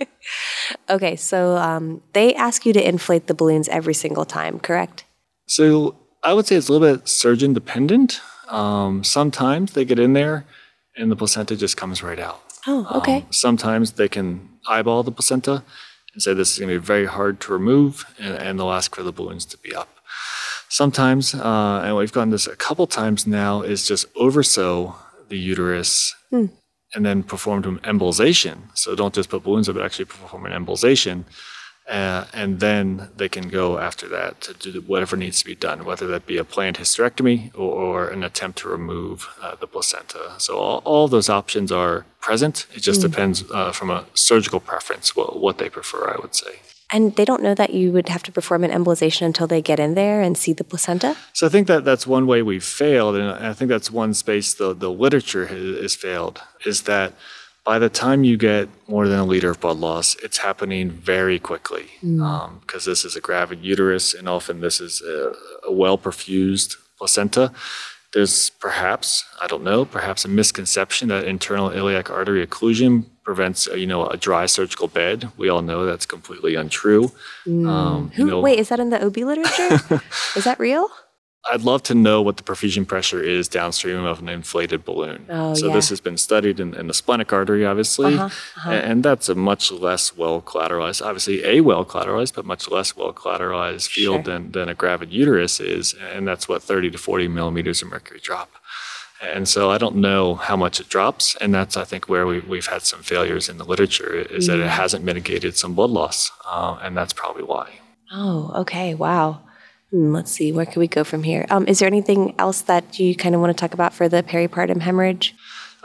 okay, 0.88 1.16
so 1.16 1.56
um, 1.56 2.00
they 2.12 2.32
ask 2.36 2.64
you 2.64 2.72
to 2.72 2.88
inflate 2.88 3.26
the 3.26 3.34
balloons 3.34 3.68
every 3.68 3.94
single 3.94 4.24
time, 4.24 4.60
correct? 4.60 5.04
So 5.48 5.96
I 6.22 6.32
would 6.32 6.46
say 6.46 6.56
it's 6.56 6.68
a 6.68 6.72
little 6.72 6.96
bit 6.96 7.08
surgeon 7.08 7.52
dependent. 7.52 8.20
Um, 8.48 9.02
sometimes 9.04 9.72
they 9.72 9.84
get 9.84 9.98
in 9.98 10.12
there 10.12 10.44
and 10.96 11.10
the 11.10 11.16
placenta 11.16 11.56
just 11.56 11.76
comes 11.76 12.02
right 12.02 12.18
out. 12.18 12.40
Oh, 12.66 12.86
okay. 12.98 13.16
Um, 13.18 13.26
sometimes 13.30 13.92
they 13.92 14.08
can 14.08 14.48
eyeball 14.68 15.02
the 15.02 15.10
placenta 15.10 15.64
and 16.12 16.22
say 16.22 16.34
this 16.34 16.52
is 16.52 16.58
going 16.58 16.72
to 16.72 16.78
be 16.78 16.84
very 16.84 17.06
hard 17.06 17.40
to 17.40 17.52
remove, 17.52 18.04
and, 18.18 18.34
and 18.34 18.58
they'll 18.58 18.70
ask 18.70 18.94
for 18.94 19.02
the 19.02 19.12
balloons 19.12 19.44
to 19.46 19.56
be 19.58 19.74
up. 19.74 19.88
Sometimes, 20.68 21.34
uh, 21.34 21.82
and 21.84 21.96
we've 21.96 22.12
gotten 22.12 22.30
this 22.30 22.46
a 22.46 22.54
couple 22.56 22.86
times 22.86 23.26
now, 23.26 23.62
is 23.62 23.86
just 23.86 24.06
oversew 24.14 24.92
the 25.28 25.38
uterus 25.38 26.14
Hmm. 26.30 26.46
and 26.94 27.04
then 27.06 27.22
perform 27.22 27.64
an 27.64 27.78
embolization. 27.80 28.58
So 28.74 28.94
don't 28.94 29.14
just 29.14 29.30
put 29.30 29.42
balloons 29.42 29.68
up, 29.68 29.74
but 29.76 29.84
actually 29.84 30.04
perform 30.04 30.44
an 30.46 30.52
embolization. 30.52 31.24
Uh, 31.88 32.26
and 32.32 32.60
then 32.60 33.10
they 33.16 33.28
can 33.28 33.48
go 33.48 33.78
after 33.78 34.08
that 34.08 34.40
to 34.40 34.54
do 34.54 34.80
whatever 34.82 35.16
needs 35.16 35.40
to 35.40 35.44
be 35.44 35.54
done, 35.54 35.84
whether 35.84 36.06
that 36.06 36.26
be 36.26 36.38
a 36.38 36.44
planned 36.44 36.76
hysterectomy 36.76 37.50
or, 37.54 37.60
or 37.60 38.08
an 38.08 38.22
attempt 38.22 38.58
to 38.58 38.68
remove 38.68 39.28
uh, 39.42 39.56
the 39.56 39.66
placenta. 39.66 40.32
So 40.38 40.58
all, 40.58 40.82
all 40.84 41.08
those 41.08 41.28
options 41.28 41.72
are 41.72 42.06
present. 42.20 42.66
It 42.72 42.80
just 42.80 43.00
depends 43.00 43.44
uh, 43.50 43.72
from 43.72 43.90
a 43.90 44.06
surgical 44.14 44.60
preference 44.60 45.16
what, 45.16 45.40
what 45.40 45.58
they 45.58 45.68
prefer, 45.68 46.08
I 46.08 46.20
would 46.20 46.34
say. 46.34 46.60
And 46.94 47.16
they 47.16 47.24
don't 47.24 47.42
know 47.42 47.54
that 47.54 47.72
you 47.72 47.90
would 47.90 48.10
have 48.10 48.22
to 48.24 48.32
perform 48.32 48.64
an 48.64 48.70
embolization 48.70 49.22
until 49.22 49.46
they 49.46 49.62
get 49.62 49.80
in 49.80 49.94
there 49.94 50.20
and 50.20 50.36
see 50.36 50.52
the 50.52 50.62
placenta? 50.62 51.16
So 51.32 51.46
I 51.46 51.50
think 51.50 51.66
that 51.66 51.84
that's 51.84 52.06
one 52.06 52.26
way 52.26 52.42
we've 52.42 52.62
failed, 52.62 53.16
and 53.16 53.30
I 53.30 53.54
think 53.54 53.70
that's 53.70 53.90
one 53.90 54.12
space 54.12 54.52
the, 54.52 54.74
the 54.74 54.90
literature 54.90 55.46
has, 55.46 55.80
has 55.80 55.94
failed, 55.94 56.42
is 56.66 56.82
that 56.82 57.14
by 57.64 57.78
the 57.78 57.88
time 57.88 58.24
you 58.24 58.36
get 58.36 58.68
more 58.88 59.06
than 59.08 59.18
a 59.18 59.24
liter 59.24 59.50
of 59.50 59.60
blood 59.60 59.78
loss, 59.78 60.16
it's 60.16 60.38
happening 60.38 60.90
very 60.90 61.38
quickly 61.38 61.86
because 62.60 62.84
this 62.84 63.04
is 63.04 63.14
a 63.16 63.20
gravid 63.20 63.62
uterus, 63.64 64.14
and 64.14 64.28
often 64.28 64.60
this 64.60 64.80
is 64.80 65.00
a, 65.02 65.32
a 65.66 65.72
well 65.72 65.96
perfused 65.96 66.76
placenta. 66.98 67.52
There's 68.14 68.50
perhaps, 68.50 69.24
I 69.40 69.46
don't 69.46 69.64
know, 69.64 69.84
perhaps 69.86 70.24
a 70.24 70.28
misconception 70.28 71.08
that 71.08 71.24
internal 71.24 71.70
iliac 71.70 72.10
artery 72.10 72.46
occlusion 72.46 73.06
prevents, 73.22 73.68
uh, 73.68 73.74
you 73.74 73.86
know, 73.86 74.06
a 74.06 74.16
dry 74.18 74.44
surgical 74.46 74.88
bed. 74.88 75.30
We 75.38 75.48
all 75.48 75.62
know 75.62 75.86
that's 75.86 76.04
completely 76.04 76.54
untrue. 76.56 77.12
Um, 77.46 78.10
you 78.14 78.24
Who, 78.24 78.30
know, 78.30 78.40
wait, 78.40 78.58
is 78.58 78.68
that 78.68 78.80
in 78.80 78.90
the 78.90 79.02
OB 79.02 79.16
literature? 79.16 80.02
is 80.36 80.44
that 80.44 80.58
real? 80.58 80.90
I'd 81.50 81.62
love 81.62 81.82
to 81.84 81.94
know 81.94 82.22
what 82.22 82.36
the 82.36 82.42
perfusion 82.44 82.86
pressure 82.86 83.20
is 83.20 83.48
downstream 83.48 84.04
of 84.04 84.20
an 84.20 84.28
inflated 84.28 84.84
balloon. 84.84 85.26
Oh, 85.28 85.54
so 85.54 85.66
yeah. 85.68 85.74
this 85.74 85.88
has 85.88 86.00
been 86.00 86.16
studied 86.16 86.60
in, 86.60 86.72
in 86.74 86.86
the 86.86 86.94
splenic 86.94 87.32
artery, 87.32 87.66
obviously, 87.66 88.14
Uh-huh, 88.14 88.24
uh-huh. 88.26 88.70
and 88.70 89.02
that's 89.02 89.28
a 89.28 89.34
much 89.34 89.72
less 89.72 90.16
well 90.16 90.40
collateralized, 90.40 91.02
obviously 91.04 91.44
a 91.44 91.60
well 91.60 91.84
collateralized, 91.84 92.34
but 92.34 92.44
much 92.44 92.70
less 92.70 92.96
well 92.96 93.12
collateralized 93.12 93.88
field 93.88 94.24
Sure. 94.24 94.32
than, 94.34 94.52
than 94.52 94.68
a 94.68 94.74
gravid 94.74 95.12
uterus 95.12 95.58
is, 95.58 95.94
and 96.14 96.28
that's 96.28 96.48
what 96.48 96.62
30 96.62 96.90
to 96.92 96.98
40 96.98 97.26
millimeters 97.28 97.82
of 97.82 97.88
mercury 97.88 98.20
drop. 98.22 98.50
And 99.20 99.48
so 99.48 99.70
I 99.70 99.78
don't 99.78 99.96
know 99.96 100.34
how 100.34 100.56
much 100.56 100.78
it 100.80 100.88
drops, 100.88 101.36
and 101.40 101.52
that's 101.54 101.76
I 101.76 101.84
think 101.84 102.08
where 102.08 102.26
we, 102.26 102.40
we've 102.40 102.66
had 102.66 102.82
some 102.82 103.02
failures 103.02 103.48
in 103.48 103.58
the 103.58 103.64
literature 103.64 104.14
is 104.14 104.46
that 104.48 104.58
it 104.60 104.66
Mm. 104.66 104.78
hasn't 104.82 105.04
mitigated 105.04 105.56
some 105.56 105.74
blood 105.74 105.90
loss, 105.90 106.30
uh, 106.44 106.78
and 106.82 106.96
that's 106.96 107.12
probably 107.12 107.42
why. 107.44 107.68
Oh, 108.12 108.52
okay. 108.62 108.94
Wow. 108.94 109.40
Hmm, 109.92 110.12
let's 110.14 110.32
see. 110.32 110.52
Where 110.52 110.64
can 110.64 110.80
we 110.80 110.88
go 110.88 111.04
from 111.04 111.22
here? 111.22 111.46
Um, 111.50 111.66
is 111.68 111.78
there 111.78 111.86
anything 111.86 112.34
else 112.38 112.62
that 112.62 112.98
you 112.98 113.14
kind 113.14 113.34
of 113.34 113.40
want 113.42 113.56
to 113.56 113.60
talk 113.60 113.74
about 113.74 113.92
for 113.92 114.08
the 114.08 114.22
peripartum 114.22 114.80
hemorrhage? 114.80 115.34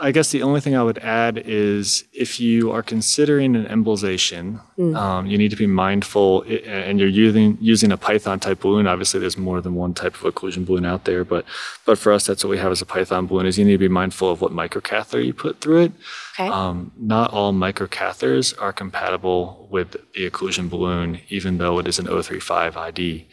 I 0.00 0.12
guess 0.12 0.30
the 0.30 0.42
only 0.42 0.60
thing 0.60 0.76
I 0.76 0.82
would 0.82 0.98
add 0.98 1.38
is 1.38 2.04
if 2.12 2.38
you 2.38 2.70
are 2.70 2.84
considering 2.84 3.56
an 3.56 3.66
embolization, 3.66 4.60
um, 4.94 5.26
you 5.26 5.36
need 5.36 5.50
to 5.50 5.56
be 5.56 5.66
mindful, 5.66 6.42
and 6.42 7.00
you're 7.00 7.08
using 7.08 7.58
using 7.60 7.90
a 7.90 7.96
Python 7.96 8.38
type 8.38 8.60
balloon. 8.60 8.86
Obviously, 8.86 9.18
there's 9.18 9.36
more 9.36 9.60
than 9.60 9.74
one 9.74 9.94
type 9.94 10.14
of 10.14 10.32
occlusion 10.32 10.64
balloon 10.64 10.84
out 10.84 11.04
there, 11.04 11.24
but 11.24 11.44
but 11.84 11.98
for 11.98 12.12
us, 12.12 12.26
that's 12.26 12.44
what 12.44 12.50
we 12.50 12.58
have 12.58 12.70
as 12.70 12.80
a 12.80 12.86
Python 12.86 13.26
balloon. 13.26 13.44
Is 13.44 13.58
you 13.58 13.64
need 13.64 13.72
to 13.72 13.78
be 13.78 13.88
mindful 13.88 14.30
of 14.30 14.40
what 14.40 14.52
microcatheter 14.52 15.24
you 15.24 15.34
put 15.34 15.60
through 15.60 15.82
it. 15.82 15.92
Okay. 16.38 16.48
Um, 16.48 16.92
not 16.96 17.32
all 17.32 17.52
microcatheters 17.52 18.54
are 18.62 18.72
compatible 18.72 19.66
with 19.68 19.96
the 20.14 20.30
occlusion 20.30 20.70
balloon, 20.70 21.20
even 21.28 21.58
though 21.58 21.80
it 21.80 21.88
is 21.88 21.98
an 21.98 22.06
035 22.06 22.76
ID. 22.76 23.26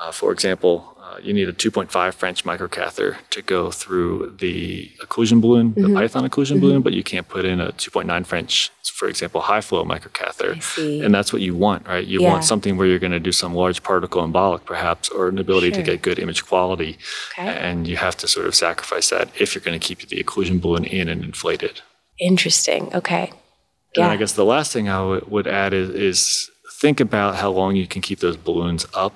Uh, 0.00 0.10
for 0.10 0.32
example, 0.32 0.96
uh, 1.00 1.18
you 1.22 1.32
need 1.32 1.48
a 1.48 1.52
2.5 1.52 2.14
French 2.14 2.44
microcatheter 2.44 3.16
to 3.30 3.42
go 3.42 3.70
through 3.70 4.34
the 4.38 4.90
occlusion 5.04 5.40
balloon, 5.40 5.74
the 5.74 5.92
Python 5.94 6.28
occlusion 6.28 6.60
balloon, 6.60 6.80
but 6.82 6.92
you 6.92 7.02
can't 7.04 7.28
put 7.28 7.44
in 7.44 7.60
a 7.60 7.72
2.9 7.72 8.24
French, 8.26 8.70
for 8.84 9.06
example, 9.08 9.42
high 9.42 9.60
flow 9.60 9.84
microcatheter. 9.84 10.54
And 11.04 11.14
that's 11.14 11.32
what 11.32 11.42
you 11.42 11.54
want, 11.54 11.86
right? 11.86 12.04
You 12.06 12.22
Yeah. 12.22 12.30
want 12.30 12.44
something 12.44 12.76
where 12.76 12.86
you're 12.86 12.98
going 12.98 13.12
to 13.12 13.20
do 13.20 13.32
some 13.32 13.54
large 13.54 13.82
particle 13.82 14.26
embolic, 14.26 14.64
perhaps, 14.64 15.08
or 15.10 15.28
an 15.28 15.38
ability 15.38 15.68
Sure. 15.72 15.76
to 15.76 15.82
get 15.82 16.02
good 16.02 16.18
image 16.18 16.44
quality. 16.46 16.98
Okay. 17.32 17.46
And 17.48 17.86
you 17.86 17.96
have 17.98 18.16
to 18.18 18.28
sort 18.28 18.46
of 18.46 18.54
sacrifice 18.54 19.10
that 19.10 19.28
if 19.38 19.54
you're 19.54 19.62
going 19.62 19.78
to 19.78 19.86
keep 19.86 20.08
the 20.08 20.22
occlusion 20.24 20.60
balloon 20.60 20.84
in 20.84 21.08
and 21.08 21.22
inflated. 21.22 21.80
Interesting. 22.18 22.90
Okay. 22.94 23.32
And 23.96 24.06
I 24.06 24.16
guess 24.16 24.32
the 24.32 24.44
last 24.44 24.72
thing 24.72 24.88
I 24.88 25.04
would- 25.04 25.28
would 25.30 25.46
add 25.46 25.74
is, 25.74 25.90
is 25.90 26.50
think 26.80 26.98
about 27.00 27.36
how 27.36 27.50
long 27.50 27.76
you 27.76 27.86
can 27.86 28.00
keep 28.00 28.20
those 28.20 28.36
balloons 28.38 28.86
up. 28.94 29.12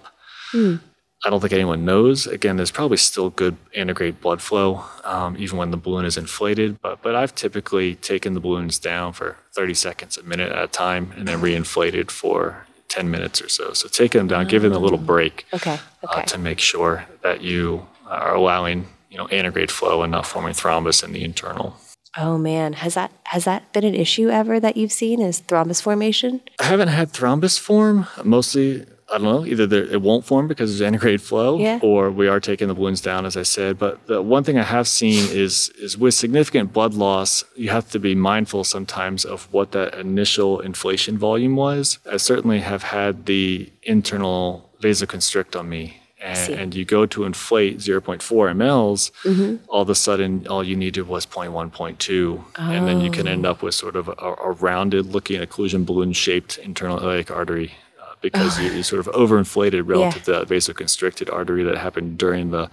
Hmm. 0.52 0.76
I 1.24 1.30
don't 1.30 1.40
think 1.40 1.52
anyone 1.54 1.84
knows. 1.84 2.26
Again, 2.26 2.56
there's 2.56 2.70
probably 2.70 2.98
still 2.98 3.30
good 3.30 3.56
antegrade 3.74 4.20
blood 4.20 4.40
flow, 4.42 4.84
um, 5.02 5.36
even 5.38 5.58
when 5.58 5.70
the 5.70 5.76
balloon 5.76 6.04
is 6.04 6.16
inflated. 6.16 6.80
But 6.82 7.02
but 7.02 7.14
I've 7.16 7.34
typically 7.34 7.94
taken 7.96 8.34
the 8.34 8.40
balloons 8.40 8.78
down 8.78 9.12
for 9.12 9.36
30 9.54 9.74
seconds, 9.74 10.16
a 10.18 10.22
minute 10.22 10.52
at 10.52 10.62
a 10.62 10.68
time, 10.68 11.12
and 11.16 11.26
then 11.26 11.40
reinflated 11.40 12.10
for 12.10 12.66
10 12.88 13.10
minutes 13.10 13.40
or 13.42 13.48
so. 13.48 13.72
So 13.72 13.88
taking 13.88 14.18
them 14.20 14.28
down, 14.28 14.46
giving 14.46 14.70
them 14.72 14.80
a 14.80 14.84
little 14.84 14.98
break 14.98 15.46
Okay. 15.54 15.78
uh, 16.06 16.22
to 16.22 16.38
make 16.38 16.60
sure 16.60 17.06
that 17.22 17.40
you 17.40 17.86
are 18.06 18.34
allowing 18.36 18.86
you 19.10 19.16
know 19.16 19.26
antegrade 19.28 19.70
flow 19.70 20.02
and 20.02 20.12
not 20.12 20.26
forming 20.26 20.52
thrombus 20.52 21.02
in 21.02 21.12
the 21.12 21.24
internal. 21.24 21.76
oh 22.18 22.36
man, 22.38 22.74
has 22.74 22.94
that 22.94 23.10
has 23.24 23.44
that 23.46 23.72
been 23.72 23.84
an 23.84 23.94
issue 23.94 24.28
ever 24.28 24.60
that 24.60 24.76
you've 24.76 24.92
seen? 24.92 25.20
Is 25.20 25.40
thrombus 25.40 25.82
formation? 25.82 26.40
I 26.60 26.64
haven't 26.64 26.88
had 26.88 27.08
thrombus 27.12 27.58
form. 27.58 28.06
Mostly, 28.22 28.84
I 29.12 29.18
don't 29.18 29.22
know. 29.24 29.46
Either 29.46 29.84
it 29.84 30.02
won't 30.02 30.24
form 30.24 30.48
because 30.48 30.68
there's 30.70 30.82
antegrade 30.86 31.22
flow, 31.22 31.58
Yeah. 31.58 31.78
or 31.82 32.10
we 32.10 32.26
are 32.26 32.40
taking 32.40 32.66
the 32.68 32.74
balloons 32.74 33.00
down, 33.00 33.24
as 33.24 33.36
I 33.36 33.44
said. 33.44 33.78
But 33.78 34.04
the 34.08 34.20
one 34.20 34.42
thing 34.42 34.58
I 34.58 34.64
have 34.64 34.88
seen 34.88 35.28
is 35.30 35.68
is 35.78 35.96
with 35.96 36.14
significant 36.14 36.72
blood 36.72 36.94
loss, 36.94 37.44
you 37.54 37.68
have 37.70 37.88
to 37.90 37.98
be 38.00 38.14
mindful 38.16 38.64
sometimes 38.64 39.24
of 39.24 39.46
what 39.52 39.70
that 39.72 39.94
initial 39.94 40.58
inflation 40.60 41.18
volume 41.18 41.54
was. 41.56 41.98
I 42.10 42.16
certainly 42.16 42.60
have 42.60 42.82
had 42.82 43.26
the 43.26 43.70
internal 43.82 44.70
vasoconstrict 44.82 45.54
on 45.58 45.68
me. 45.68 45.98
And, 46.20 46.54
and 46.60 46.74
you 46.74 46.84
go 46.84 47.06
to 47.06 47.24
inflate 47.24 47.78
0.4 47.78 48.20
mLs, 48.56 49.10
Mm-hmm. 49.22 49.56
all 49.68 49.82
of 49.82 49.90
a 49.90 49.94
sudden, 49.94 50.46
all 50.48 50.64
you 50.64 50.74
needed 50.74 51.06
was 51.06 51.24
0.1, 51.26 51.70
0.2. 51.70 52.42
And 52.56 52.88
then 52.88 53.00
you 53.00 53.10
can 53.10 53.28
Oh. 53.28 53.32
end 53.32 53.46
up 53.46 53.62
with 53.62 53.74
sort 53.74 53.94
of 53.94 54.08
a, 54.08 54.12
a 54.48 54.50
rounded 54.52 55.06
looking 55.06 55.40
occlusion 55.40 55.84
balloon 55.86 56.12
shaped 56.12 56.58
internal 56.58 56.98
iliac 56.98 57.30
artery 57.30 57.72
because 58.30 58.58
you, 58.60 58.70
you 58.72 58.82
sort 58.82 59.00
of 59.00 59.12
overinflated 59.14 59.82
relative 59.86 60.22
to 60.24 60.30
that 60.32 60.48
vasoconstricted 60.48 61.32
artery 61.32 61.62
that 61.64 61.76
happened 61.78 62.18
during 62.18 62.50
the 62.50 62.70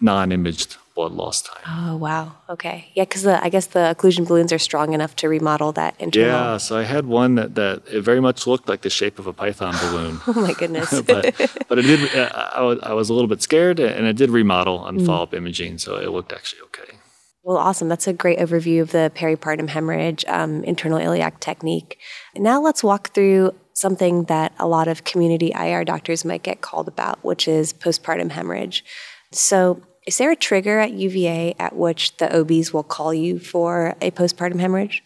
non 0.00 0.32
imaged 0.32 0.76
blood 0.94 1.12
loss 1.12 1.42
time. 1.42 1.62
Oh 1.66 1.96
wow. 1.96 2.32
Okay. 2.48 2.88
Yeah, 2.94 3.04
because 3.04 3.26
I 3.26 3.50
guess 3.50 3.66
the 3.66 3.94
occlusion 3.94 4.26
balloons 4.26 4.50
are 4.52 4.58
strong 4.58 4.94
enough 4.94 5.14
to 5.16 5.28
remodel 5.28 5.72
that 5.72 5.94
internal. 5.98 6.30
Yeah, 6.30 6.56
so 6.56 6.78
I 6.78 6.84
had 6.84 7.04
one 7.06 7.34
that, 7.34 7.54
that 7.56 7.82
it 7.92 8.00
very 8.00 8.20
much 8.20 8.46
looked 8.46 8.66
like 8.66 8.80
the 8.80 8.88
shape 8.90 9.18
of 9.18 9.26
a 9.26 9.32
python 9.34 9.74
balloon. 9.80 10.20
Oh 10.26 10.40
my 10.40 10.54
goodness. 10.54 11.00
but 11.06 11.34
but 11.68 11.78
it 11.78 11.82
did. 11.82 12.14
uh, 12.16 12.50
I 12.54 12.62
was, 12.62 12.78
I 12.82 12.92
was 12.94 13.10
a 13.10 13.14
little 13.14 13.28
bit 13.28 13.42
scared, 13.42 13.78
and 13.78 14.06
it 14.06 14.16
did 14.16 14.30
remodel 14.30 14.78
Mm. 14.78 14.86
on 14.86 15.04
follow 15.04 15.22
up 15.24 15.34
imaging, 15.34 15.78
so 15.78 15.96
it 15.96 16.10
looked 16.10 16.32
actually 16.32 16.62
okay. 16.62 16.98
Well, 17.42 17.58
awesome. 17.58 17.88
That's 17.88 18.08
a 18.08 18.12
great 18.12 18.38
overview 18.40 18.80
of 18.82 18.90
the 18.90 19.12
peripartum 19.14 19.68
hemorrhage 19.68 20.24
um, 20.26 20.64
internal 20.64 20.98
iliac 20.98 21.38
technique. 21.40 21.98
Now 22.34 22.60
let's 22.60 22.82
walk 22.82 23.12
through 23.14 23.52
something 23.76 24.24
that 24.24 24.52
a 24.58 24.66
lot 24.66 24.88
of 24.88 25.04
community 25.04 25.52
IR 25.54 25.84
doctors 25.84 26.24
might 26.24 26.42
get 26.42 26.62
called 26.62 26.88
about, 26.88 27.22
which 27.22 27.46
is 27.46 27.72
postpartum 27.72 28.30
hemorrhage. 28.30 28.84
So, 29.32 29.82
is 30.06 30.18
there 30.18 30.30
a 30.30 30.36
trigger 30.36 30.78
at 30.78 30.92
UVA 30.92 31.56
at 31.58 31.74
which 31.74 32.16
the 32.18 32.34
OBs 32.38 32.72
will 32.72 32.84
call 32.84 33.12
you 33.12 33.38
for 33.40 33.96
a 34.00 34.12
postpartum 34.12 34.60
hemorrhage? 34.60 35.02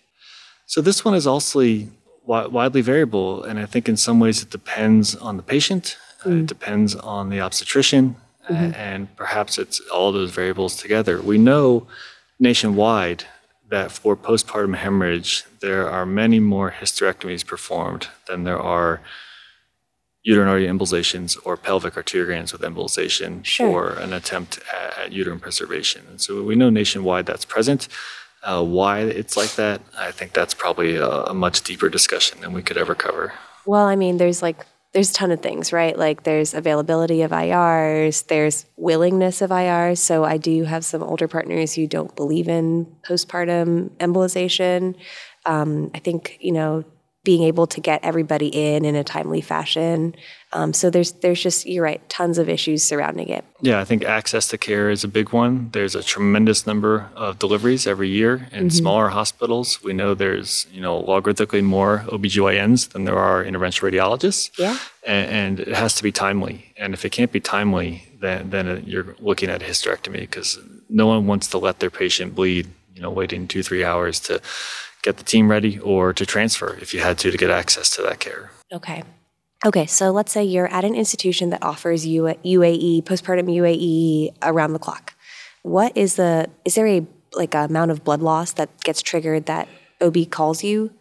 So 0.66 0.80
this 0.80 1.04
one 1.04 1.14
is 1.14 1.26
also 1.26 1.60
wi- 1.60 2.46
widely 2.46 2.82
variable, 2.82 3.42
and 3.42 3.58
I 3.58 3.66
think 3.66 3.88
in 3.88 3.96
some 3.96 4.20
ways 4.20 4.42
it 4.42 4.50
depends 4.50 5.16
on 5.16 5.36
the 5.36 5.42
patient. 5.42 5.96
uh, 6.24 6.28
it 6.28 6.32
mm-hmm. 6.32 6.44
depends 6.44 6.94
on 6.94 7.30
the 7.30 7.40
obstetrician, 7.40 8.14
a- 8.48 8.52
and 8.52 9.14
perhaps 9.16 9.58
it's 9.58 9.80
all 9.88 10.12
those 10.12 10.30
variables 10.30 10.76
together. 10.76 11.20
We 11.20 11.38
know 11.38 11.86
nationwide 12.38 13.24
that 13.70 13.92
for 13.92 14.16
postpartum 14.16 14.76
hemorrhage, 14.76 15.44
there 15.60 15.88
are 15.88 16.04
many 16.04 16.40
more 16.40 16.70
hysterectomies 16.80 17.46
performed 17.46 18.08
than 18.26 18.44
there 18.44 18.58
are 18.58 19.00
uterine 20.22 20.48
embolizations 20.78 21.38
or 21.44 21.56
pelvic 21.56 21.94
arteriograms 21.94 22.52
with 22.52 22.60
embolization 22.60 23.42
Sure. 23.44 23.70
for 23.94 23.98
an 24.00 24.12
attempt 24.12 24.60
at, 24.74 24.98
at 24.98 25.12
uterine 25.12 25.40
preservation. 25.40 26.02
And 26.10 26.20
so 26.20 26.42
we 26.42 26.54
know 26.56 26.68
nationwide 26.68 27.26
that's 27.26 27.44
present. 27.44 27.88
Uh, 28.42 28.64
why 28.64 29.00
it's 29.00 29.36
like 29.36 29.54
that, 29.56 29.80
I 29.98 30.10
think 30.10 30.32
that's 30.32 30.54
probably 30.54 30.96
a, 30.96 31.08
a 31.08 31.34
much 31.34 31.62
deeper 31.62 31.88
discussion 31.88 32.40
than 32.40 32.52
we 32.52 32.62
could 32.62 32.76
ever 32.76 32.94
cover. 32.94 33.32
Well, 33.66 33.86
I 33.86 33.96
mean, 33.96 34.16
there's 34.16 34.42
like 34.42 34.66
there's 34.92 35.10
a 35.10 35.14
ton 35.14 35.30
of 35.30 35.40
things, 35.40 35.72
right? 35.72 35.96
Like 35.96 36.24
there's 36.24 36.52
availability 36.52 37.22
of 37.22 37.30
IRs, 37.30 38.26
there's 38.26 38.66
willingness 38.76 39.40
of 39.40 39.50
IRs. 39.50 39.98
So 39.98 40.24
I 40.24 40.36
do 40.36 40.64
have 40.64 40.84
some 40.84 41.02
older 41.02 41.28
partners 41.28 41.74
who 41.74 41.86
don't 41.86 42.14
believe 42.16 42.48
in 42.48 42.86
postpartum 43.08 43.90
embolization. 43.98 44.96
Um, 45.46 45.90
I 45.94 46.00
think 46.00 46.38
you 46.40 46.52
know 46.52 46.84
being 47.22 47.42
able 47.42 47.66
to 47.66 47.80
get 47.80 48.02
everybody 48.02 48.48
in 48.48 48.84
in 48.84 48.96
a 48.96 49.04
timely 49.04 49.42
fashion. 49.42 50.14
Um, 50.52 50.72
so 50.72 50.88
there's 50.88 51.12
there's 51.12 51.42
just 51.42 51.66
you're 51.66 51.84
right, 51.84 52.06
tons 52.08 52.38
of 52.38 52.48
issues 52.48 52.82
surrounding 52.82 53.28
it. 53.28 53.44
Yeah, 53.60 53.78
I 53.78 53.84
think 53.84 54.04
access 54.04 54.48
to 54.48 54.58
care 54.58 54.90
is 54.90 55.04
a 55.04 55.08
big 55.08 55.32
one. 55.32 55.68
There's 55.72 55.94
a 55.94 56.02
tremendous 56.02 56.66
number 56.66 57.10
of 57.14 57.38
deliveries 57.38 57.86
every 57.86 58.08
year 58.08 58.48
in 58.52 58.66
mm-hmm. 58.66 58.68
smaller 58.70 59.08
hospitals. 59.08 59.82
We 59.82 59.92
know 59.92 60.14
there's 60.14 60.66
you 60.72 60.80
know 60.80 61.02
logarithmically 61.02 61.62
more 61.62 62.04
OBGYNs 62.08 62.90
than 62.90 63.04
there 63.04 63.18
are 63.18 63.44
interventional 63.44 63.90
radiologists. 63.90 64.58
Yeah, 64.58 64.78
and, 65.06 65.30
and 65.30 65.60
it 65.60 65.74
has 65.76 65.94
to 65.96 66.02
be 66.02 66.12
timely. 66.12 66.72
And 66.78 66.94
if 66.94 67.04
it 67.04 67.10
can't 67.10 67.32
be 67.32 67.40
timely, 67.40 68.08
then 68.18 68.48
then 68.50 68.82
you're 68.86 69.14
looking 69.18 69.50
at 69.50 69.62
a 69.62 69.66
hysterectomy 69.66 70.20
because 70.20 70.58
no 70.88 71.06
one 71.06 71.26
wants 71.26 71.48
to 71.48 71.58
let 71.58 71.80
their 71.80 71.90
patient 71.90 72.34
bleed. 72.34 72.66
You 72.94 73.02
know, 73.02 73.10
waiting 73.10 73.46
two 73.46 73.62
three 73.62 73.84
hours 73.84 74.18
to 74.20 74.40
get 75.02 75.16
the 75.16 75.24
team 75.24 75.50
ready 75.50 75.78
or 75.78 76.12
to 76.12 76.26
transfer 76.26 76.76
if 76.80 76.92
you 76.94 77.00
had 77.00 77.18
to 77.18 77.30
to 77.30 77.36
get 77.36 77.50
access 77.50 77.94
to 77.96 78.02
that 78.02 78.20
care. 78.20 78.50
Okay. 78.72 79.02
Okay, 79.64 79.84
so 79.84 80.10
let's 80.10 80.32
say 80.32 80.42
you're 80.42 80.68
at 80.68 80.86
an 80.86 80.94
institution 80.94 81.50
that 81.50 81.62
offers 81.62 82.06
you 82.06 82.22
UAE, 82.22 83.04
postpartum 83.04 83.46
UAE 83.46 84.34
around 84.42 84.72
the 84.72 84.78
clock. 84.78 85.14
What 85.62 85.94
is 85.96 86.16
the 86.16 86.48
is 86.64 86.74
there 86.76 86.86
a 86.86 87.06
like 87.34 87.54
a 87.54 87.64
amount 87.64 87.90
of 87.90 88.02
blood 88.02 88.22
loss 88.22 88.52
that 88.54 88.70
gets 88.82 89.02
triggered 89.02 89.46
that 89.46 89.68
OB 90.00 90.30
calls 90.30 90.64
you? 90.64 90.92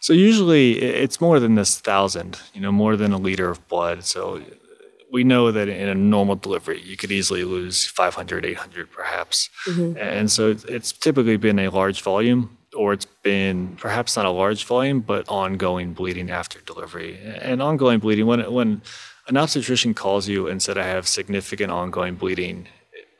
So 0.00 0.12
usually 0.12 0.80
it's 0.80 1.20
more 1.20 1.40
than 1.40 1.54
this 1.54 1.80
thousand, 1.80 2.38
you 2.52 2.60
know, 2.60 2.70
more 2.70 2.94
than 2.94 3.12
a 3.12 3.18
liter 3.18 3.48
of 3.48 3.66
blood. 3.68 4.04
So 4.04 4.42
we 5.10 5.24
know 5.24 5.50
that 5.50 5.68
in 5.68 5.88
a 5.88 5.94
normal 5.94 6.36
delivery, 6.36 6.82
you 6.82 6.96
could 6.96 7.10
easily 7.10 7.42
lose 7.42 7.86
500, 7.86 8.44
800 8.44 8.90
perhaps. 8.90 9.48
Mm-hmm. 9.66 9.96
And 9.96 10.30
so 10.30 10.54
it's 10.68 10.92
typically 10.92 11.38
been 11.38 11.58
a 11.58 11.70
large 11.70 12.02
volume 12.02 12.57
or 12.76 12.92
it's 12.92 13.06
been 13.22 13.76
perhaps 13.76 14.16
not 14.16 14.26
a 14.26 14.30
large 14.30 14.64
volume, 14.64 15.00
but 15.00 15.28
ongoing 15.28 15.92
bleeding 15.92 16.30
after 16.30 16.60
delivery. 16.60 17.18
And 17.40 17.62
ongoing 17.62 17.98
bleeding, 17.98 18.26
when, 18.26 18.52
when 18.52 18.82
an 19.26 19.36
obstetrician 19.36 19.94
calls 19.94 20.28
you 20.28 20.48
and 20.48 20.62
said, 20.62 20.78
I 20.78 20.86
have 20.86 21.08
significant 21.08 21.70
ongoing 21.70 22.14
bleeding, 22.16 22.68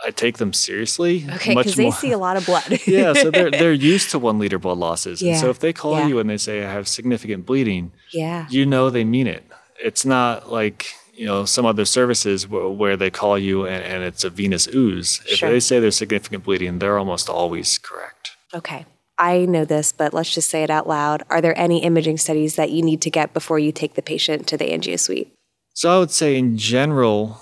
I 0.05 0.11
take 0.11 0.39
them 0.39 0.53
seriously. 0.53 1.27
Okay, 1.29 1.55
because 1.55 1.75
they 1.75 1.91
see 1.91 2.13
a 2.13 2.19
lot 2.19 2.37
of 2.37 2.47
blood. 2.47 2.81
yeah, 2.87 3.13
so 3.15 3.31
they're 3.31 3.51
they're 3.51 3.73
used 3.95 4.11
to 4.11 4.19
one 4.19 4.39
liter 4.39 4.59
blood 4.59 4.79
losses. 4.79 5.21
Yeah. 5.21 5.33
And 5.33 5.41
so 5.41 5.51
if 5.51 5.59
they 5.59 5.73
call 5.73 5.99
yeah. 5.99 6.07
you 6.07 6.19
and 6.21 6.31
they 6.31 6.37
say 6.37 6.65
I 6.65 6.71
have 6.71 6.87
significant 6.87 7.47
bleeding, 7.47 7.93
yeah, 8.13 8.47
you 8.49 8.65
know 8.65 8.91
they 8.91 9.05
mean 9.05 9.27
it. 9.27 9.45
It's 9.83 10.05
not 10.05 10.53
like 10.53 10.93
you 11.15 11.27
know 11.27 11.45
some 11.45 11.67
other 11.67 11.85
services 11.85 12.47
where, 12.47 12.69
where 12.69 12.97
they 12.97 13.11
call 13.11 13.37
you 13.39 13.67
and, 13.67 13.83
and, 13.83 14.05
it's 14.05 14.23
a 14.23 14.31
venous 14.31 14.69
ooze. 14.73 15.21
If 15.27 15.39
sure. 15.39 15.51
they 15.51 15.59
say 15.59 15.81
there's 15.81 15.97
significant 15.97 16.45
bleeding, 16.45 16.79
they're 16.79 16.99
almost 16.99 17.29
always 17.29 17.79
correct. 17.79 18.37
Okay. 18.55 18.87
I 19.19 19.47
know 19.47 19.65
this, 19.65 19.93
but 19.93 20.15
let's 20.15 20.33
just 20.33 20.49
say 20.49 20.63
it 20.63 20.71
out 20.71 20.87
loud. 20.87 21.25
Are 21.29 21.41
there 21.41 21.59
any 21.59 21.83
imaging 21.83 22.19
studies 22.19 22.55
that 22.57 22.71
you 22.71 22.83
need 22.83 23.03
to 23.03 23.11
get 23.11 23.35
before 23.35 23.59
you 23.59 23.73
take 23.73 23.95
the 23.95 24.03
patient 24.03 24.47
to 24.47 24.57
the 24.57 24.67
angio 24.67 24.99
suite? 24.99 25.33
So 25.75 25.95
I 25.95 25.99
would 25.99 26.11
say 26.11 26.37
in 26.37 26.57
general, 26.57 27.41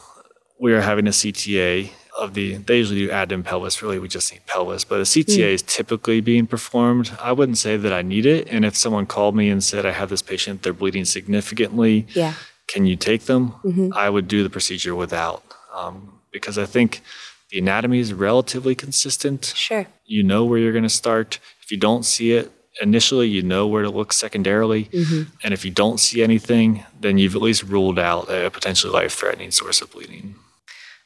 we 0.59 0.73
are 0.73 0.81
having 0.81 1.07
a 1.07 1.11
CTA 1.11 1.91
of 2.19 2.35
the, 2.35 2.57
they 2.57 2.79
usually 2.79 3.01
do 3.01 3.11
abdomen 3.11 3.45
pelvis. 3.45 3.83
Really, 3.83 3.99
we 3.99 4.09
just 4.09 4.33
need 4.33 4.45
pelvis, 4.47 4.85
but 4.85 5.01
a 5.01 5.03
CTA 5.03 5.39
mm. 5.39 5.53
is 5.53 5.63
typically 5.63 6.21
being 6.21 6.47
performed. 6.47 7.13
I 7.21 7.33
wouldn't 7.33 7.59
say 7.59 7.77
that 7.77 7.93
I 7.93 8.03
need 8.03 8.25
it. 8.27 8.49
And 8.49 8.65
if 8.65 8.77
someone 8.77 9.07
called 9.07 9.37
me 9.37 9.51
and 9.51 9.63
said, 9.63 9.85
I 9.85 9.93
have 9.93 10.09
this 10.09 10.23
patient, 10.23 10.63
they're 10.63 10.73
bleeding 10.73 11.05
significantly. 11.05 12.07
Yeah. 12.15 12.35
Can 12.69 12.87
you 12.87 12.97
take 12.97 13.23
them? 13.23 13.53
Mm-hmm. 13.65 13.91
I 13.95 14.09
would 14.11 14.29
do 14.29 14.43
the 14.43 14.51
procedure 14.51 14.95
without, 14.95 15.43
um, 15.75 16.21
because 16.33 16.59
I 16.59 16.65
think 16.65 17.03
the 17.51 17.59
anatomy 17.59 18.01
is 18.01 18.13
relatively 18.13 18.75
consistent. 18.75 19.53
Sure. 19.55 19.87
You 20.05 20.23
know 20.23 20.45
where 20.45 20.59
you're 20.59 20.73
going 20.73 20.83
to 20.83 20.89
start. 20.89 21.39
If 21.67 21.73
you 21.73 21.79
don't 21.79 22.05
see 22.05 22.31
it 22.31 22.53
initially, 22.81 23.27
you 23.27 23.43
know 23.43 23.67
where 23.67 23.83
to 23.83 23.91
look 23.91 24.13
secondarily. 24.13 24.85
Mm-hmm. 24.85 25.23
And 25.43 25.53
if 25.53 25.65
you 25.65 25.73
don't 25.73 25.99
see 25.99 26.23
anything, 26.23 26.85
then 27.01 27.19
you've 27.19 27.35
at 27.35 27.43
least 27.43 27.65
ruled 27.65 27.99
out 27.99 28.31
a 28.31 28.49
potentially 28.53 28.93
life 28.93 29.15
threatening 29.15 29.51
source 29.51 29.83
of 29.83 29.91
bleeding. 29.91 30.37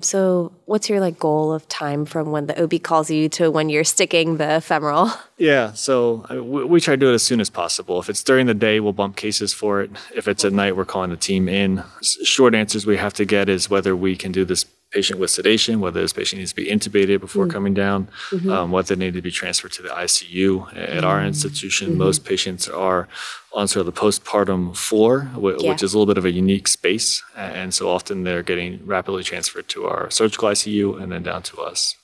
So, 0.03 0.53
what's 0.67 0.91
your 0.91 1.01
like 1.01 1.19
goal 1.19 1.51
of 1.51 1.67
time 1.69 2.05
from 2.05 2.31
when 2.31 2.47
the 2.47 2.63
OB 2.63 2.83
calls 2.83 3.11
you 3.11 3.31
to 3.31 3.51
when 3.51 3.71
you're 3.71 3.85
sticking 3.85 4.37
the 4.37 4.61
femoral? 4.61 5.11
Yeah, 5.41 5.73
so 5.73 6.27
we, 6.31 6.65
we 6.67 6.81
try 6.83 6.93
to 6.93 6.99
do 6.99 7.11
it 7.13 7.15
as 7.15 7.23
soon 7.23 7.41
as 7.41 7.49
possible. 7.49 7.99
If 7.99 8.11
it's 8.11 8.23
during 8.23 8.45
the 8.45 8.53
day, 8.53 8.79
we'll 8.79 8.93
bump 8.93 9.17
cases 9.17 9.55
for 9.55 9.81
it. 9.81 9.91
If 10.15 10.29
it's 10.29 10.45
at 10.45 10.53
night, 10.53 10.77
we're 10.77 10.85
calling 10.85 11.09
the 11.09 11.17
team 11.17 11.49
in. 11.49 11.83
Short 12.03 12.55
answers 12.55 12.85
we 12.85 12.99
have 12.99 13.15
to 13.15 13.25
get 13.25 13.49
is 13.49 13.71
whether 13.71 13.97
we 13.97 14.17
can 14.17 14.33
do 14.33 14.45
this 14.45 14.67
patient 14.91 15.21
with 15.21 15.31
sedation, 15.31 15.81
whether 15.81 16.01
this 16.01 16.13
patient 16.13 16.41
needs 16.41 16.53
to 16.53 16.57
be 16.57 16.67
intubated 16.67 17.21
before 17.21 17.45
mm-hmm. 17.45 17.53
coming 17.53 17.75
down, 17.75 18.09
mm-hmm. 18.31 18.51
um, 18.51 18.71
whether 18.71 18.95
they 18.95 19.05
need 19.05 19.15
to 19.15 19.23
be 19.23 19.31
transferred 19.31 19.73
to 19.73 19.83
the 19.83 19.89
ICU. 19.89 20.77
At 20.77 21.05
our 21.05 21.25
institution, 21.25 21.91
mm-hmm. 21.91 21.99
most 21.99 22.25
patients 22.25 22.69
are 22.69 23.09
on 23.53 23.69
sort 23.69 23.87
of 23.87 23.95
the 23.95 24.01
postpartum 24.01 24.77
floor, 24.77 25.31
w- 25.35 25.59
yeah. 25.61 25.71
which 25.71 25.83
is 25.83 25.95
a 25.95 25.99
little 25.99 26.13
bit 26.13 26.19
of 26.19 26.25
a 26.25 26.33
unique 26.33 26.69
space. 26.69 27.23
And 27.37 27.73
so 27.73 27.89
often 27.89 28.25
they're 28.25 28.43
getting 28.43 28.85
rapidly 28.85 29.23
transferred 29.23 29.69
to 29.69 29.87
our 29.87 30.11
surgical 30.11 30.49
ICU 30.49 31.01
and 31.01 31.13
then 31.13 31.23
down 31.23 31.43
to 31.45 31.61
us. 31.61 31.97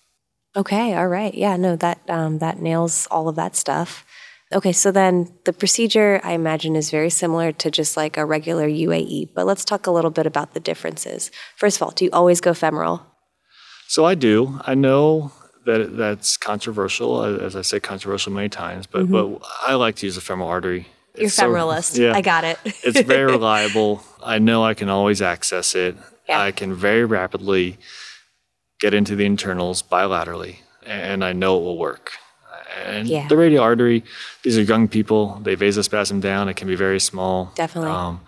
Okay, 0.57 0.94
all 0.94 1.09
right. 1.09 1.35
Yeah, 1.35 1.57
no, 1.57 1.77
that 1.77 2.01
um, 2.09 2.38
that 2.38 2.61
nails 2.61 3.07
all 3.11 3.29
of 3.29 3.37
that 3.37 3.55
stuff. 3.55 4.06
Okay, 4.57 4.73
so 4.73 4.90
then 4.90 5.31
the 5.45 5.53
procedure 5.53 6.19
I 6.25 6.33
imagine 6.33 6.77
is 6.77 6.90
very 6.90 7.11
similar 7.11 7.53
to 7.53 7.71
just 7.71 7.95
like 7.95 8.16
a 8.16 8.25
regular 8.25 8.66
UAE, 8.66 9.35
but 9.35 9.45
let's 9.45 9.66
talk 9.66 9.87
a 9.87 9.90
little 9.90 10.11
bit 10.11 10.25
about 10.25 10.55
the 10.55 10.61
differences. 10.61 11.31
First 11.57 11.77
of 11.77 11.83
all, 11.83 11.90
do 11.90 12.07
you 12.07 12.11
always 12.11 12.40
go 12.40 12.55
femoral? 12.55 13.05
So 13.87 14.07
I 14.07 14.14
do. 14.14 14.59
I 14.64 14.75
know 14.75 15.31
that 15.66 15.99
that's 15.99 16.38
controversial, 16.38 17.23
as 17.23 17.55
I 17.55 17.61
say 17.61 17.81
controversial 17.81 18.33
many 18.33 18.49
times, 18.49 18.87
but 18.87 19.03
mm-hmm. 19.03 19.35
but 19.35 19.42
I 19.66 19.75
like 19.75 19.97
to 19.97 20.07
use 20.07 20.16
a 20.16 20.23
femoral 20.23 20.49
artery. 20.49 20.88
You're 21.14 21.29
femoralist. 21.42 21.97
So, 21.97 22.03
yeah, 22.03 22.14
I 22.14 22.23
got 22.23 22.45
it. 22.45 22.59
it's 22.64 23.03
very 23.03 23.31
reliable. 23.33 24.03
I 24.23 24.38
know 24.38 24.64
I 24.64 24.73
can 24.73 24.88
always 24.88 25.21
access 25.21 25.75
it. 25.75 25.97
Yeah. 26.31 26.40
I 26.40 26.53
can 26.53 26.73
very 26.73 27.05
rapidly 27.05 27.77
get 28.81 28.95
into 28.95 29.16
the 29.16 29.27
internals 29.27 29.83
bilaterally, 29.83 30.61
and 30.83 31.23
I 31.23 31.35
know 31.35 31.59
it 31.59 31.62
will 31.62 31.77
work. 31.77 32.12
And 32.85 33.09
yeah. 33.09 33.29
the 33.29 33.37
radial 33.37 33.62
artery, 33.62 34.05
these 34.43 34.59
are 34.59 34.62
young 34.62 34.89
people. 34.89 35.41
They 35.43 35.57
vasospasm 35.57 36.21
down. 36.21 36.49
It 36.49 36.55
can 36.55 36.69
be 36.69 36.77
very 36.77 37.01
small. 37.01 37.53
Definitely. 37.55 37.91
Um, 37.91 38.21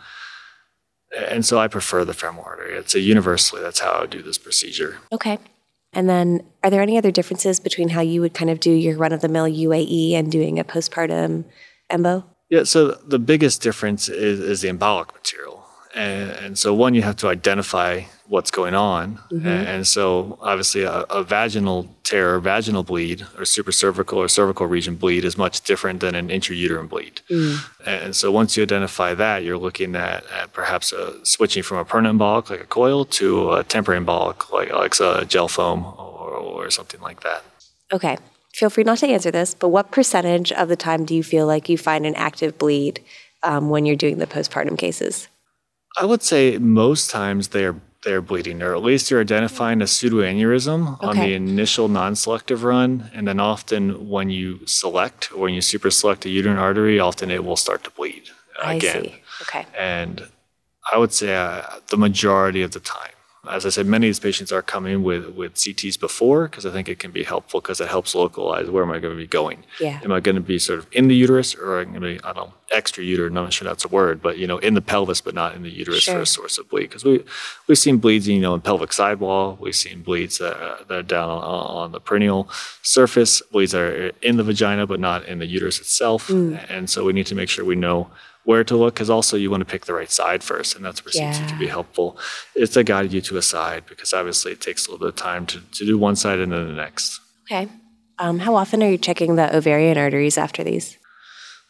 and 1.16 1.44
so 1.44 1.58
I 1.58 1.68
prefer 1.68 2.04
the 2.04 2.14
femoral 2.14 2.44
artery. 2.44 2.74
It's 2.74 2.94
a 2.94 3.00
universally, 3.00 3.62
that's 3.62 3.80
how 3.80 3.92
I 3.92 4.00
would 4.02 4.10
do 4.10 4.22
this 4.22 4.38
procedure. 4.38 4.98
Okay. 5.12 5.38
And 5.92 6.08
then 6.08 6.42
are 6.62 6.70
there 6.70 6.82
any 6.82 6.98
other 6.98 7.10
differences 7.10 7.60
between 7.60 7.90
how 7.90 8.02
you 8.02 8.20
would 8.20 8.34
kind 8.34 8.50
of 8.50 8.60
do 8.60 8.70
your 8.70 8.96
run 8.98 9.12
of 9.12 9.20
the 9.20 9.28
mill 9.28 9.46
UAE 9.46 10.12
and 10.12 10.30
doing 10.30 10.58
a 10.58 10.64
postpartum 10.64 11.44
embo? 11.90 12.24
Yeah, 12.50 12.64
so 12.64 12.92
the 12.92 13.18
biggest 13.18 13.62
difference 13.62 14.08
is, 14.08 14.40
is 14.40 14.60
the 14.62 14.68
embolic 14.68 15.14
material. 15.14 15.57
And, 15.94 16.30
and, 16.30 16.58
so, 16.58 16.74
one, 16.74 16.94
you 16.94 17.02
have 17.02 17.16
to 17.16 17.28
identify 17.28 18.02
what's 18.26 18.50
going 18.50 18.74
on. 18.74 19.16
Mm-hmm. 19.32 19.46
And, 19.46 19.86
so, 19.86 20.38
obviously, 20.40 20.82
a, 20.82 21.00
a, 21.10 21.22
vaginal 21.22 21.88
tear 22.02 22.38
vaginal 22.40 22.84
bleed 22.84 23.22
or 23.36 23.42
supracervical 23.42 24.18
or 24.18 24.28
cervical 24.28 24.66
region 24.66 24.96
bleed 24.96 25.24
is 25.24 25.38
much 25.38 25.62
different 25.62 26.00
than 26.00 26.14
an 26.14 26.28
intrauterine 26.28 26.88
bleed. 26.88 27.22
Mm. 27.30 27.70
And 27.86 28.16
so, 28.16 28.30
once 28.30 28.56
you 28.56 28.62
identify 28.62 29.14
that, 29.14 29.44
you're 29.44 29.58
looking 29.58 29.96
at, 29.96 30.24
at 30.30 30.52
perhaps 30.52 30.92
a, 30.92 31.24
switching 31.24 31.62
from 31.62 31.78
a 31.78 31.84
permanent 31.84 32.18
embolic 32.18 32.50
like 32.50 32.60
a 32.60 32.66
coil 32.66 33.04
to 33.06 33.52
a 33.52 33.64
temporary 33.64 34.04
embolic 34.04 34.50
like, 34.52 34.70
like 34.72 35.00
a 35.00 35.24
gel 35.24 35.48
foam 35.48 35.84
or, 35.96 36.30
or 36.30 36.70
something 36.70 37.00
like 37.00 37.22
that. 37.22 37.42
Okay. 37.92 38.18
Feel 38.52 38.70
free 38.70 38.84
not 38.84 38.98
to 38.98 39.06
answer 39.06 39.30
this, 39.30 39.54
but 39.54 39.68
what 39.68 39.90
percentage 39.90 40.50
of 40.52 40.68
the 40.68 40.76
time 40.76 41.04
do 41.04 41.14
you 41.14 41.22
feel 41.22 41.46
like 41.46 41.68
you 41.68 41.78
find 41.78 42.04
an 42.04 42.14
active 42.16 42.58
bleed 42.58 43.00
um, 43.42 43.70
when 43.70 43.86
you're 43.86 43.96
doing 43.96 44.18
the 44.18 44.26
postpartum 44.26 44.76
cases? 44.76 45.28
I 45.98 46.04
would 46.04 46.22
say 46.22 46.58
most 46.58 47.10
times 47.10 47.48
they're 47.48 47.76
they're 48.04 48.22
bleeding, 48.22 48.62
or 48.62 48.76
at 48.76 48.82
least 48.82 49.10
you're 49.10 49.20
identifying 49.20 49.82
a 49.82 49.84
pseudoaneurysm 49.84 50.98
okay. 50.98 51.06
on 51.06 51.16
the 51.16 51.34
initial 51.34 51.88
non-selective 51.88 52.62
run, 52.62 53.10
and 53.12 53.26
then 53.26 53.40
often 53.40 54.08
when 54.08 54.30
you 54.30 54.64
select 54.66 55.32
or 55.32 55.40
when 55.40 55.54
you 55.54 55.60
super 55.60 55.90
select 55.90 56.24
a 56.24 56.28
uterine 56.28 56.58
artery, 56.58 57.00
often 57.00 57.30
it 57.30 57.44
will 57.44 57.56
start 57.56 57.82
to 57.84 57.90
bleed 57.90 58.30
again. 58.62 58.96
I 58.96 59.02
see. 59.02 59.22
Okay. 59.42 59.66
And 59.76 60.28
I 60.92 60.98
would 60.98 61.12
say 61.12 61.34
uh, 61.34 61.62
the 61.88 61.96
majority 61.96 62.62
of 62.62 62.70
the 62.70 62.80
time 62.80 63.17
as 63.50 63.66
I 63.66 63.70
said, 63.70 63.86
many 63.86 64.06
of 64.06 64.08
these 64.10 64.20
patients 64.20 64.52
are 64.52 64.62
coming 64.62 65.02
with, 65.02 65.30
with 65.30 65.54
CTs 65.54 65.98
before 65.98 66.48
because 66.48 66.66
I 66.66 66.70
think 66.70 66.88
it 66.88 66.98
can 66.98 67.10
be 67.10 67.24
helpful 67.24 67.60
because 67.60 67.80
it 67.80 67.88
helps 67.88 68.14
localize 68.14 68.70
where 68.70 68.82
am 68.82 68.90
I 68.90 68.98
going 68.98 69.14
to 69.14 69.20
be 69.20 69.26
going. 69.26 69.64
Yeah. 69.80 70.00
Am 70.04 70.12
I 70.12 70.20
going 70.20 70.34
to 70.34 70.40
be 70.40 70.58
sort 70.58 70.78
of 70.78 70.86
in 70.92 71.08
the 71.08 71.14
uterus 71.14 71.54
or 71.54 71.80
am 71.80 71.88
I 71.88 71.90
going 71.90 71.94
to 71.94 72.00
be, 72.00 72.24
I 72.24 72.32
don't 72.32 72.48
know, 72.48 72.54
extra 72.70 73.02
uterine? 73.02 73.36
I'm 73.36 73.44
not 73.44 73.52
sure 73.52 73.66
that's 73.66 73.84
a 73.84 73.88
word, 73.88 74.20
but, 74.22 74.38
you 74.38 74.46
know, 74.46 74.58
in 74.58 74.74
the 74.74 74.80
pelvis, 74.82 75.20
but 75.20 75.34
not 75.34 75.54
in 75.54 75.62
the 75.62 75.70
uterus 75.70 76.02
sure. 76.02 76.14
for 76.14 76.20
a 76.20 76.26
source 76.26 76.58
of 76.58 76.68
bleed. 76.68 76.88
Because 76.88 77.04
we, 77.04 77.24
we've 77.66 77.78
seen 77.78 77.98
bleeds, 77.98 78.28
you 78.28 78.40
know, 78.40 78.54
in 78.54 78.60
pelvic 78.60 78.92
sidewall. 78.92 79.56
We've 79.60 79.74
seen 79.74 80.02
bleeds 80.02 80.38
that 80.38 80.56
are, 80.56 80.84
that 80.84 80.98
are 80.98 81.02
down 81.02 81.30
on, 81.30 81.42
on, 81.42 81.92
the 81.92 82.00
perineal 82.00 82.48
surface, 82.82 83.40
bleeds 83.50 83.72
that 83.72 83.80
are 83.80 84.12
in 84.22 84.36
the 84.36 84.44
vagina, 84.44 84.86
but 84.86 85.00
not 85.00 85.24
in 85.26 85.38
the 85.38 85.46
uterus 85.46 85.80
itself. 85.80 86.28
Mm. 86.28 86.64
And 86.68 86.90
so 86.90 87.04
we 87.04 87.12
need 87.12 87.26
to 87.26 87.34
make 87.34 87.48
sure 87.48 87.64
we 87.64 87.76
know 87.76 88.10
where 88.48 88.64
to 88.64 88.78
look 88.78 88.94
because 88.94 89.10
also 89.10 89.36
you 89.36 89.50
want 89.50 89.60
to 89.60 89.66
pick 89.66 89.84
the 89.84 89.92
right 89.92 90.10
side 90.10 90.42
first 90.42 90.74
and 90.74 90.82
that's 90.82 91.04
where 91.04 91.12
yeah. 91.14 91.38
CT 91.38 91.48
can 91.50 91.58
be 91.58 91.66
helpful. 91.66 92.16
Is 92.54 92.70
to 92.70 92.82
guide 92.82 93.12
you 93.12 93.20
to 93.20 93.36
a 93.36 93.42
side 93.42 93.84
because 93.86 94.14
obviously 94.14 94.52
it 94.52 94.62
takes 94.62 94.86
a 94.86 94.90
little 94.90 95.04
bit 95.04 95.10
of 95.10 95.16
time 95.16 95.44
to, 95.48 95.60
to 95.60 95.84
do 95.84 95.98
one 95.98 96.16
side 96.16 96.38
and 96.38 96.50
then 96.50 96.66
the 96.66 96.72
next. 96.72 97.20
Okay. 97.44 97.68
Um, 98.18 98.38
how 98.38 98.56
often 98.56 98.82
are 98.82 98.88
you 98.88 98.96
checking 98.96 99.36
the 99.36 99.54
ovarian 99.54 99.98
arteries 99.98 100.38
after 100.38 100.64
these 100.64 100.96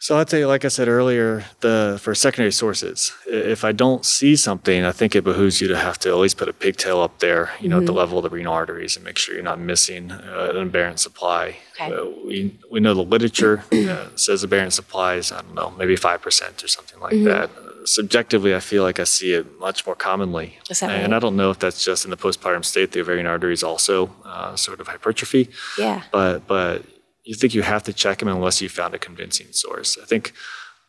So 0.01 0.17
I'd 0.17 0.29
say, 0.29 0.45
like 0.45 0.63
I 0.63 0.69
said 0.69 0.87
earlier, 0.87 1.43
the 1.59 1.99
for 2.01 2.15
secondary 2.15 2.53
sources, 2.53 3.11
if 3.27 3.65
I 3.65 3.73
don't 3.73 4.05
see 4.05 4.37
something, 4.37 4.85
I 4.85 4.93
think 4.93 5.13
it 5.13 5.25
behooves 5.25 5.59
you 5.59 5.67
to 5.67 5.77
have 5.77 5.99
to 5.99 6.09
at 6.09 6.15
least 6.15 6.37
put 6.37 6.47
a 6.47 6.53
pigtail 6.53 7.01
up 7.01 7.19
there, 7.19 7.51
you 7.59 7.67
know, 7.67 7.75
mm-hmm. 7.75 7.83
at 7.83 7.85
the 7.85 7.91
mm-hmm. 7.91 7.97
level 7.97 8.17
of 8.19 8.23
the 8.23 8.29
renal 8.29 8.53
arteries, 8.53 8.95
and 8.95 9.03
make 9.03 9.17
sure 9.17 9.35
you're 9.35 9.43
not 9.43 9.59
missing 9.59 10.09
uh, 10.11 10.53
an 10.55 10.67
aberrant 10.67 11.01
supply. 11.01 11.57
Okay. 11.73 11.93
Uh, 11.93 12.05
we 12.25 12.57
we 12.71 12.79
know 12.79 12.93
the 12.93 13.03
literature 13.03 13.65
uh, 13.73 14.07
says 14.15 14.41
aberrant 14.41 14.71
supplies. 14.71 15.33
I 15.33 15.41
don't 15.41 15.53
know, 15.53 15.71
maybe 15.71 15.97
five 15.97 16.21
percent 16.21 16.63
or 16.63 16.69
something 16.69 16.99
like 17.01 17.13
mm-hmm. 17.13 17.25
that. 17.25 17.49
Subjectively, 17.83 18.55
I 18.55 18.61
feel 18.61 18.83
like 18.83 19.01
I 19.01 19.05
see 19.05 19.33
it 19.33 19.59
much 19.59 19.85
more 19.85 19.95
commonly, 19.95 20.59
and 20.69 20.81
right? 20.81 21.13
I 21.13 21.19
don't 21.19 21.35
know 21.35 21.49
if 21.49 21.59
that's 21.59 21.83
just 21.83 22.05
in 22.05 22.11
the 22.11 22.17
postpartum 22.17 22.63
state. 22.63 22.93
The 22.93 23.01
ovarian 23.01 23.27
arteries 23.27 23.63
also 23.63 24.15
uh, 24.23 24.55
sort 24.55 24.79
of 24.79 24.87
hypertrophy. 24.87 25.49
Yeah. 25.77 26.03
But 26.11 26.47
but 26.47 26.85
you 27.29 27.35
think 27.35 27.53
you 27.53 27.61
have 27.61 27.83
to 27.83 27.93
check 27.93 28.17
them 28.17 28.27
unless 28.27 28.59
you 28.59 28.67
found 28.67 28.95
a 28.95 28.97
convincing 28.97 29.49
source. 29.51 29.99
I 30.01 30.05
think 30.05 30.33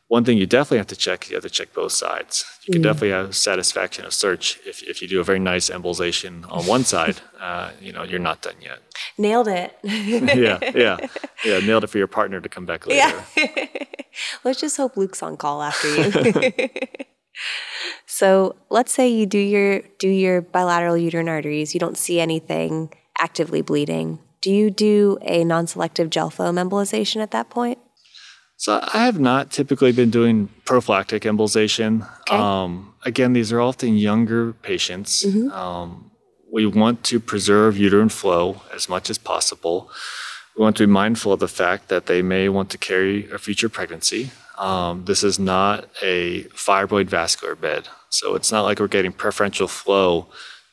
one 0.09 0.24
thing 0.24 0.38
you 0.38 0.46
definitely 0.46 0.79
have 0.79 0.87
to 0.87 0.96
check, 0.96 1.29
you 1.29 1.37
have 1.37 1.42
to 1.42 1.50
check 1.50 1.74
both 1.74 1.92
sides. 1.92 2.46
You 2.64 2.72
can 2.72 2.81
mm. 2.81 2.85
definitely 2.85 3.11
have 3.11 3.37
satisfaction 3.37 4.07
of 4.07 4.14
search 4.14 4.59
if, 4.64 4.83
if 4.83 5.03
you 5.03 5.07
do 5.07 5.20
a 5.20 5.22
very 5.22 5.38
nice 5.38 5.68
embolization 5.68 6.50
on 6.50 6.64
one 6.64 6.85
side, 6.85 7.16
uh, 7.40 7.72
you 7.79 7.92
know, 7.92 8.05
you're 8.05 8.18
not 8.31 8.40
done 8.40 8.55
yet. 8.62 8.79
Nailed 9.18 9.48
it. 9.48 9.76
yeah, 9.83 10.59
yeah, 10.74 11.07
yeah. 11.44 11.59
Nailed 11.61 11.85
it 11.85 11.88
for 11.88 11.98
your 11.98 12.07
partner 12.07 12.40
to 12.40 12.48
come 12.48 12.64
back 12.64 12.87
later. 12.87 13.22
Yeah. 13.37 13.66
let's 14.44 14.62
just 14.62 14.79
hope 14.79 14.96
Luke's 14.96 15.22
on 15.22 15.37
call 15.37 15.61
after 15.61 15.88
you. 15.94 16.70
so 18.07 18.57
let's 18.70 18.92
say 18.94 19.11
you 19.11 19.26
do 19.26 19.38
your 19.38 19.83
do 19.98 20.09
your 20.09 20.40
bilateral 20.40 20.96
uterine 20.96 21.29
arteries, 21.29 21.74
you 21.74 21.81
don't 21.81 21.98
see 21.98 22.18
anything 22.18 22.94
actively 23.18 23.61
bleeding. 23.61 24.20
Do 24.40 24.50
you 24.50 24.70
do 24.70 25.18
a 25.22 25.44
non 25.44 25.66
selective 25.66 26.11
gel 26.11 26.31
foam 26.31 26.57
embolization 26.57 27.22
at 27.22 27.31
that 27.33 27.50
point? 27.50 27.79
So 28.57 28.79
I 28.92 29.05
have 29.05 29.18
not 29.18 29.50
typically 29.50 29.92
been 29.92 30.11
doing 30.11 30.50
prophylactic 30.66 31.22
embolization. 31.22 32.07
Okay. 32.29 32.37
Um, 32.37 32.94
again, 33.05 33.33
these 33.33 33.53
are 33.53 33.61
often 33.61 33.96
younger 33.96 34.53
patients. 34.53 35.24
Mm-hmm. 35.24 35.50
Um, 35.50 36.11
we 36.53 36.66
want 36.66 37.03
to 37.05 37.20
preserve 37.20 37.79
uterine 37.79 38.11
flow 38.11 38.61
as 38.74 38.88
much 38.88 39.09
as 39.09 39.16
possible. 39.16 39.90
We 40.57 40.62
want 40.62 40.76
to 40.76 40.87
be 40.87 40.92
mindful 40.92 41.33
of 41.33 41.40
the 41.40 41.48
fact 41.48 41.88
that 41.88 42.07
they 42.07 42.22
may 42.22 42.48
want 42.48 42.70
to 42.70 42.79
carry 42.79 43.31
a 43.31 43.38
future 43.38 43.68
pregnancy. 43.68 44.31
Um, 44.59 45.07
this 45.07 45.24
is 45.24 45.38
not 45.38 45.88
a 46.03 46.44
fibroid 46.53 47.07
vascular 47.07 47.55
bed. 47.55 47.88
So 48.11 48.35
it's 48.35 48.53
not 48.53 48.62
like 48.62 48.79
we're 48.79 48.88
getting 48.88 49.12
preferential 49.12 49.68
flow 49.68 50.26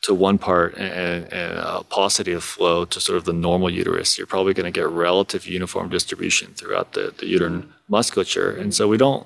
to 0.03 0.13
one 0.13 0.37
part 0.37 0.75
and, 0.77 1.31
and 1.33 1.57
a 1.57 1.67
uh, 1.67 1.83
paucity 1.83 2.31
of 2.31 2.43
flow 2.43 2.85
to 2.85 2.99
sort 2.99 3.17
of 3.17 3.25
the 3.25 3.33
normal 3.33 3.69
uterus, 3.69 4.17
you're 4.17 4.27
probably 4.27 4.53
going 4.53 4.71
to 4.71 4.79
get 4.79 4.87
relative 4.87 5.47
uniform 5.47 5.89
distribution 5.89 6.53
throughout 6.53 6.93
the, 6.93 7.13
the 7.17 7.25
uterine 7.25 7.63
mm-hmm. 7.63 7.71
musculature. 7.89 8.51
And 8.51 8.73
so 8.73 8.87
we 8.87 8.97
don't, 8.97 9.25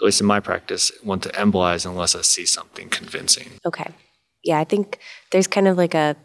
at 0.00 0.04
least 0.04 0.20
in 0.20 0.26
my 0.26 0.40
practice, 0.40 0.90
want 1.04 1.22
to 1.22 1.28
embolize 1.30 1.86
unless 1.86 2.14
I 2.14 2.22
see 2.22 2.46
something 2.46 2.88
convincing. 2.88 3.50
Okay. 3.64 3.90
Yeah, 4.42 4.58
I 4.58 4.64
think 4.64 4.98
there's 5.30 5.46
kind 5.46 5.68
of 5.68 5.76
like 5.76 5.94
a 5.94 6.16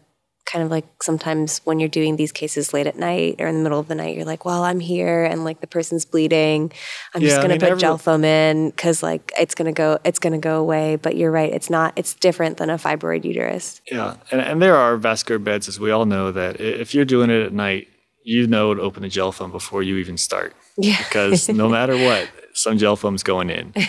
kind 0.46 0.64
of 0.64 0.70
like 0.70 1.02
sometimes 1.02 1.60
when 1.64 1.80
you're 1.80 1.88
doing 1.88 2.16
these 2.16 2.32
cases 2.32 2.72
late 2.72 2.86
at 2.86 2.96
night 2.96 3.40
or 3.40 3.48
in 3.48 3.56
the 3.56 3.62
middle 3.62 3.80
of 3.80 3.88
the 3.88 3.94
night, 3.94 4.16
you're 4.16 4.24
like, 4.24 4.44
well, 4.44 4.62
I'm 4.62 4.80
here 4.80 5.24
and 5.24 5.44
like 5.44 5.60
the 5.60 5.66
person's 5.66 6.04
bleeding. 6.04 6.72
I'm 7.14 7.20
yeah, 7.20 7.28
just 7.28 7.42
going 7.42 7.58
to 7.58 7.68
put 7.68 7.78
gel 7.78 7.98
foam 7.98 8.24
in 8.24 8.70
because 8.70 9.02
like 9.02 9.32
it's 9.38 9.54
going 9.54 9.66
to 9.66 9.76
go, 9.76 9.98
it's 10.04 10.20
going 10.20 10.32
to 10.32 10.38
go 10.38 10.60
away. 10.60 10.96
But 10.96 11.16
you're 11.16 11.32
right. 11.32 11.52
It's 11.52 11.68
not, 11.68 11.92
it's 11.96 12.14
different 12.14 12.58
than 12.58 12.70
a 12.70 12.78
fibroid 12.78 13.24
uterus. 13.24 13.82
Yeah. 13.90 14.16
And, 14.30 14.40
and 14.40 14.62
there 14.62 14.76
are 14.76 14.96
vascular 14.96 15.38
beds, 15.40 15.68
as 15.68 15.80
we 15.80 15.90
all 15.90 16.06
know, 16.06 16.30
that 16.32 16.60
if 16.60 16.94
you're 16.94 17.04
doing 17.04 17.28
it 17.28 17.42
at 17.42 17.52
night, 17.52 17.88
you 18.22 18.46
know 18.46 18.74
to 18.74 18.80
open 18.80 19.02
the 19.02 19.08
gel 19.08 19.32
foam 19.32 19.50
before 19.50 19.82
you 19.82 19.96
even 19.96 20.16
start. 20.16 20.54
Yeah. 20.76 20.98
Because 20.98 21.48
no 21.48 21.68
matter 21.70 21.96
what, 21.96 22.28
some 22.54 22.78
gel 22.78 22.96
foam's 22.96 23.22
going 23.22 23.50
in. 23.50 23.74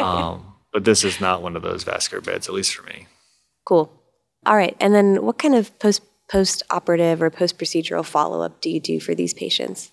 Um, 0.00 0.54
but 0.72 0.84
this 0.84 1.04
is 1.04 1.20
not 1.20 1.42
one 1.42 1.56
of 1.56 1.62
those 1.62 1.84
vascular 1.84 2.20
beds, 2.20 2.48
at 2.48 2.54
least 2.54 2.74
for 2.74 2.82
me. 2.82 3.06
Cool. 3.64 3.90
All 4.46 4.56
right. 4.56 4.76
And 4.80 4.94
then 4.94 5.24
what 5.24 5.38
kind 5.38 5.54
of 5.54 5.76
post 5.78 6.02
post 6.28 6.62
operative 6.70 7.22
or 7.22 7.30
post 7.30 7.58
procedural 7.58 8.04
follow 8.04 8.42
up 8.42 8.60
do 8.60 8.70
you 8.70 8.80
do 8.80 8.98
for 9.00 9.14
these 9.14 9.34
patients? 9.34 9.90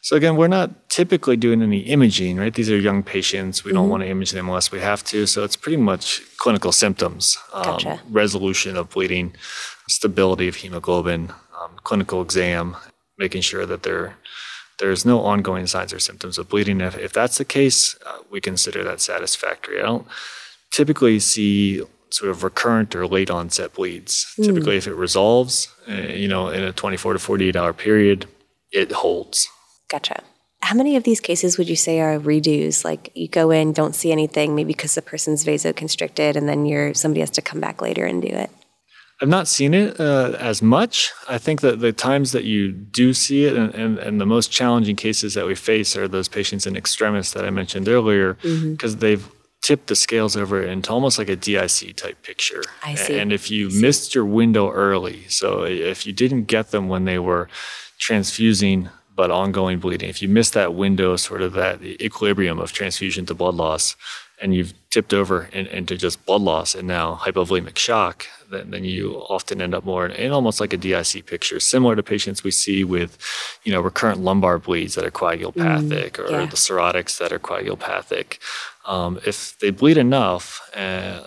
So 0.00 0.16
again, 0.16 0.36
we're 0.36 0.48
not 0.48 0.88
typically 0.88 1.36
doing 1.36 1.60
any 1.60 1.80
imaging, 1.80 2.36
right? 2.36 2.54
These 2.54 2.70
are 2.70 2.78
young 2.78 3.02
patients. 3.02 3.64
We 3.64 3.70
mm-hmm. 3.70 3.76
don't 3.76 3.88
want 3.88 4.02
to 4.04 4.08
image 4.08 4.30
them 4.30 4.48
unless 4.48 4.70
we 4.70 4.80
have 4.80 5.02
to. 5.04 5.26
So 5.26 5.42
it's 5.42 5.56
pretty 5.56 5.76
much 5.76 6.22
clinical 6.36 6.70
symptoms, 6.70 7.36
um, 7.52 7.64
gotcha. 7.64 8.00
resolution 8.08 8.76
of 8.76 8.90
bleeding, 8.90 9.34
stability 9.88 10.46
of 10.46 10.56
hemoglobin, 10.56 11.32
um, 11.60 11.72
clinical 11.82 12.22
exam, 12.22 12.76
making 13.18 13.42
sure 13.42 13.66
that 13.66 13.82
there 13.82 14.16
there's 14.78 15.04
no 15.04 15.20
ongoing 15.20 15.66
signs 15.66 15.92
or 15.92 15.98
symptoms 15.98 16.38
of 16.38 16.48
bleeding. 16.48 16.80
If, 16.80 16.96
if 16.96 17.12
that's 17.12 17.38
the 17.38 17.44
case, 17.44 17.96
uh, 18.06 18.18
we 18.30 18.40
consider 18.40 18.84
that 18.84 19.00
satisfactory. 19.00 19.80
I 19.80 19.82
don't 19.82 20.06
typically 20.70 21.18
see 21.18 21.82
sort 22.10 22.30
of 22.30 22.42
recurrent 22.42 22.94
or 22.94 23.06
late 23.06 23.30
onset 23.30 23.74
bleeds. 23.74 24.34
Mm. 24.38 24.44
Typically, 24.46 24.76
if 24.76 24.86
it 24.86 24.94
resolves, 24.94 25.68
uh, 25.88 25.92
you 25.94 26.28
know, 26.28 26.48
in 26.48 26.62
a 26.62 26.72
24 26.72 27.14
to 27.14 27.18
48 27.18 27.56
hour 27.56 27.72
period, 27.72 28.26
it 28.72 28.92
holds. 28.92 29.48
Gotcha. 29.88 30.22
How 30.60 30.74
many 30.74 30.96
of 30.96 31.04
these 31.04 31.20
cases 31.20 31.56
would 31.56 31.68
you 31.68 31.76
say 31.76 32.00
are 32.00 32.18
redos? 32.18 32.84
Like 32.84 33.10
you 33.14 33.28
go 33.28 33.50
in, 33.50 33.72
don't 33.72 33.94
see 33.94 34.10
anything, 34.10 34.54
maybe 34.54 34.72
because 34.72 34.94
the 34.94 35.02
person's 35.02 35.44
vasoconstricted, 35.44 36.36
and 36.36 36.48
then 36.48 36.66
you're 36.66 36.94
somebody 36.94 37.20
has 37.20 37.30
to 37.30 37.42
come 37.42 37.60
back 37.60 37.80
later 37.80 38.04
and 38.04 38.20
do 38.20 38.28
it. 38.28 38.50
I've 39.20 39.28
not 39.28 39.48
seen 39.48 39.74
it 39.74 39.98
uh, 39.98 40.36
as 40.38 40.62
much. 40.62 41.12
I 41.28 41.38
think 41.38 41.60
that 41.62 41.80
the 41.80 41.92
times 41.92 42.32
that 42.32 42.44
you 42.44 42.70
do 42.70 43.12
see 43.12 43.46
it, 43.46 43.56
and, 43.56 43.74
and, 43.74 43.98
and, 43.98 44.20
the 44.20 44.26
most 44.26 44.52
challenging 44.52 44.94
cases 44.94 45.34
that 45.34 45.44
we 45.44 45.56
face 45.56 45.96
are 45.96 46.06
those 46.06 46.28
patients 46.28 46.68
in 46.68 46.76
extremis 46.76 47.32
that 47.32 47.44
I 47.44 47.50
mentioned 47.50 47.88
earlier, 47.88 48.34
because 48.34 48.92
mm-hmm. 48.94 49.00
they've 49.00 49.28
tip 49.60 49.86
the 49.86 49.96
scales 49.96 50.36
over 50.36 50.62
into 50.62 50.90
almost 50.90 51.18
like 51.18 51.28
a 51.28 51.36
DIC 51.36 51.96
type 51.96 52.22
picture. 52.22 52.62
I 52.82 52.94
see. 52.94 53.18
And 53.18 53.32
if 53.32 53.50
you 53.50 53.70
missed 53.70 54.14
your 54.14 54.24
window 54.24 54.70
early, 54.70 55.24
so 55.28 55.64
if 55.64 56.06
you 56.06 56.12
didn't 56.12 56.44
get 56.44 56.70
them 56.70 56.88
when 56.88 57.04
they 57.04 57.18
were 57.18 57.48
transfusing 57.98 58.88
but 59.14 59.30
ongoing 59.32 59.80
bleeding, 59.80 60.08
if 60.08 60.22
you 60.22 60.28
missed 60.28 60.54
that 60.54 60.74
window, 60.74 61.16
sort 61.16 61.42
of 61.42 61.52
that 61.54 61.82
equilibrium 61.82 62.60
of 62.60 62.72
transfusion 62.72 63.26
to 63.26 63.34
blood 63.34 63.56
loss, 63.56 63.96
and 64.40 64.54
you've 64.54 64.72
tipped 64.90 65.12
over 65.12 65.48
in, 65.52 65.66
into 65.66 65.96
just 65.96 66.24
blood 66.24 66.42
loss 66.42 66.74
and 66.74 66.86
now 66.86 67.16
hypovolemic 67.16 67.76
shock, 67.76 68.26
then, 68.50 68.70
then 68.70 68.84
you 68.84 69.16
often 69.28 69.60
end 69.60 69.74
up 69.74 69.84
more 69.84 70.06
in, 70.06 70.12
in, 70.12 70.32
almost 70.32 70.60
like 70.60 70.72
a 70.72 70.76
DIC 70.76 71.26
picture, 71.26 71.60
similar 71.60 71.96
to 71.96 72.02
patients 72.02 72.44
we 72.44 72.50
see 72.50 72.84
with, 72.84 73.18
you 73.64 73.72
know, 73.72 73.80
recurrent 73.80 74.20
lumbar 74.20 74.58
bleeds 74.58 74.94
that 74.94 75.04
are 75.04 75.10
coagulopathic 75.10 76.12
mm, 76.12 76.30
or 76.30 76.46
the 76.46 76.56
cirrhotics 76.56 77.18
that 77.18 77.32
are 77.32 77.38
coagulopathic. 77.38 78.38
Um, 78.88 79.20
if 79.26 79.56
they 79.60 79.70
bleed 79.70 79.98
enough, 79.98 80.60
uh, 80.74 81.20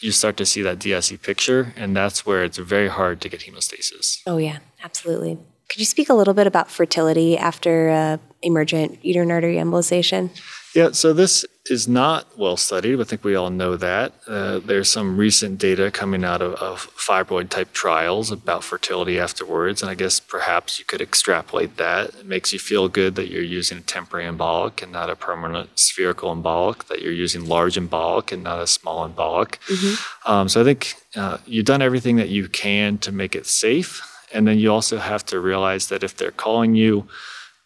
you 0.00 0.12
start 0.12 0.36
to 0.36 0.46
see 0.46 0.62
that 0.62 0.78
DIC 0.78 1.22
picture, 1.22 1.72
and 1.74 1.96
that's 1.96 2.24
where 2.24 2.44
it's 2.44 2.58
very 2.58 2.88
hard 2.88 3.20
to 3.22 3.28
get 3.28 3.40
hemostasis. 3.40 4.20
Oh, 4.26 4.36
yeah, 4.36 4.58
absolutely. 4.84 5.38
Could 5.68 5.80
you 5.80 5.86
speak 5.86 6.08
a 6.08 6.14
little 6.14 6.34
bit 6.34 6.46
about 6.46 6.70
fertility 6.70 7.36
after 7.36 7.90
uh, 7.90 8.18
emergent 8.42 9.04
uterine 9.04 9.30
artery 9.30 9.56
embolization? 9.56 10.30
Yeah, 10.78 10.92
so 10.92 11.12
this 11.12 11.44
is 11.68 11.88
not 11.88 12.38
well 12.38 12.56
studied. 12.56 13.00
I 13.00 13.02
think 13.02 13.24
we 13.24 13.34
all 13.34 13.50
know 13.50 13.76
that. 13.76 14.12
Uh, 14.28 14.60
there's 14.60 14.88
some 14.88 15.16
recent 15.16 15.58
data 15.58 15.90
coming 15.90 16.22
out 16.22 16.40
of, 16.40 16.54
of, 16.54 16.86
fibroid 16.96 17.48
type 17.48 17.72
trials 17.72 18.30
about 18.30 18.62
fertility 18.62 19.18
afterwards, 19.18 19.82
and 19.82 19.90
I 19.90 19.96
guess 19.96 20.20
perhaps 20.20 20.78
you 20.78 20.84
could 20.84 21.00
extrapolate 21.00 21.78
that. 21.78 22.10
It 22.20 22.26
makes 22.26 22.52
you 22.52 22.60
feel 22.60 22.88
good 22.88 23.16
that 23.16 23.28
you're 23.28 23.42
using 23.42 23.78
a 23.78 23.80
temporary 23.80 24.30
embolic 24.32 24.80
and 24.80 24.92
not 24.92 25.10
a 25.10 25.16
permanent 25.16 25.76
spherical 25.76 26.32
embolic, 26.32 26.86
that 26.86 27.02
you're 27.02 27.12
using 27.12 27.46
large 27.46 27.74
embolic 27.74 28.30
and 28.30 28.44
not 28.44 28.62
a 28.62 28.68
small 28.68 29.08
embolic. 29.08 29.58
Mm-hmm. 29.66 30.30
Um, 30.30 30.48
so 30.48 30.60
I 30.60 30.64
think 30.64 30.94
uh, 31.16 31.38
you've 31.44 31.64
done 31.64 31.82
everything 31.82 32.14
that 32.18 32.28
you 32.28 32.46
can 32.46 32.98
to 32.98 33.10
make 33.10 33.34
it 33.34 33.46
safe. 33.46 34.00
And 34.32 34.46
then 34.46 34.60
you 34.60 34.72
also 34.72 34.98
have 34.98 35.26
to 35.26 35.40
realize 35.40 35.88
that 35.88 36.04
if 36.04 36.16
they're 36.16 36.30
calling 36.30 36.76
you, 36.76 37.08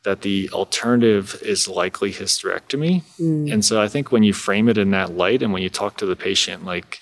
that 0.04 0.22
the 0.22 0.50
alternative 0.52 1.40
is 1.42 1.68
likely 1.68 2.12
hysterectomy. 2.12 3.02
Mm. 3.20 3.52
And 3.52 3.64
so 3.64 3.80
I 3.80 3.88
think 3.88 4.10
when 4.10 4.22
you 4.22 4.32
frame 4.32 4.68
it 4.68 4.78
in 4.78 4.90
that 4.90 5.12
light 5.16 5.42
and 5.42 5.52
when 5.52 5.62
you 5.62 5.70
talk 5.70 5.96
to 5.98 6.06
the 6.06 6.16
patient, 6.16 6.64
like, 6.64 7.00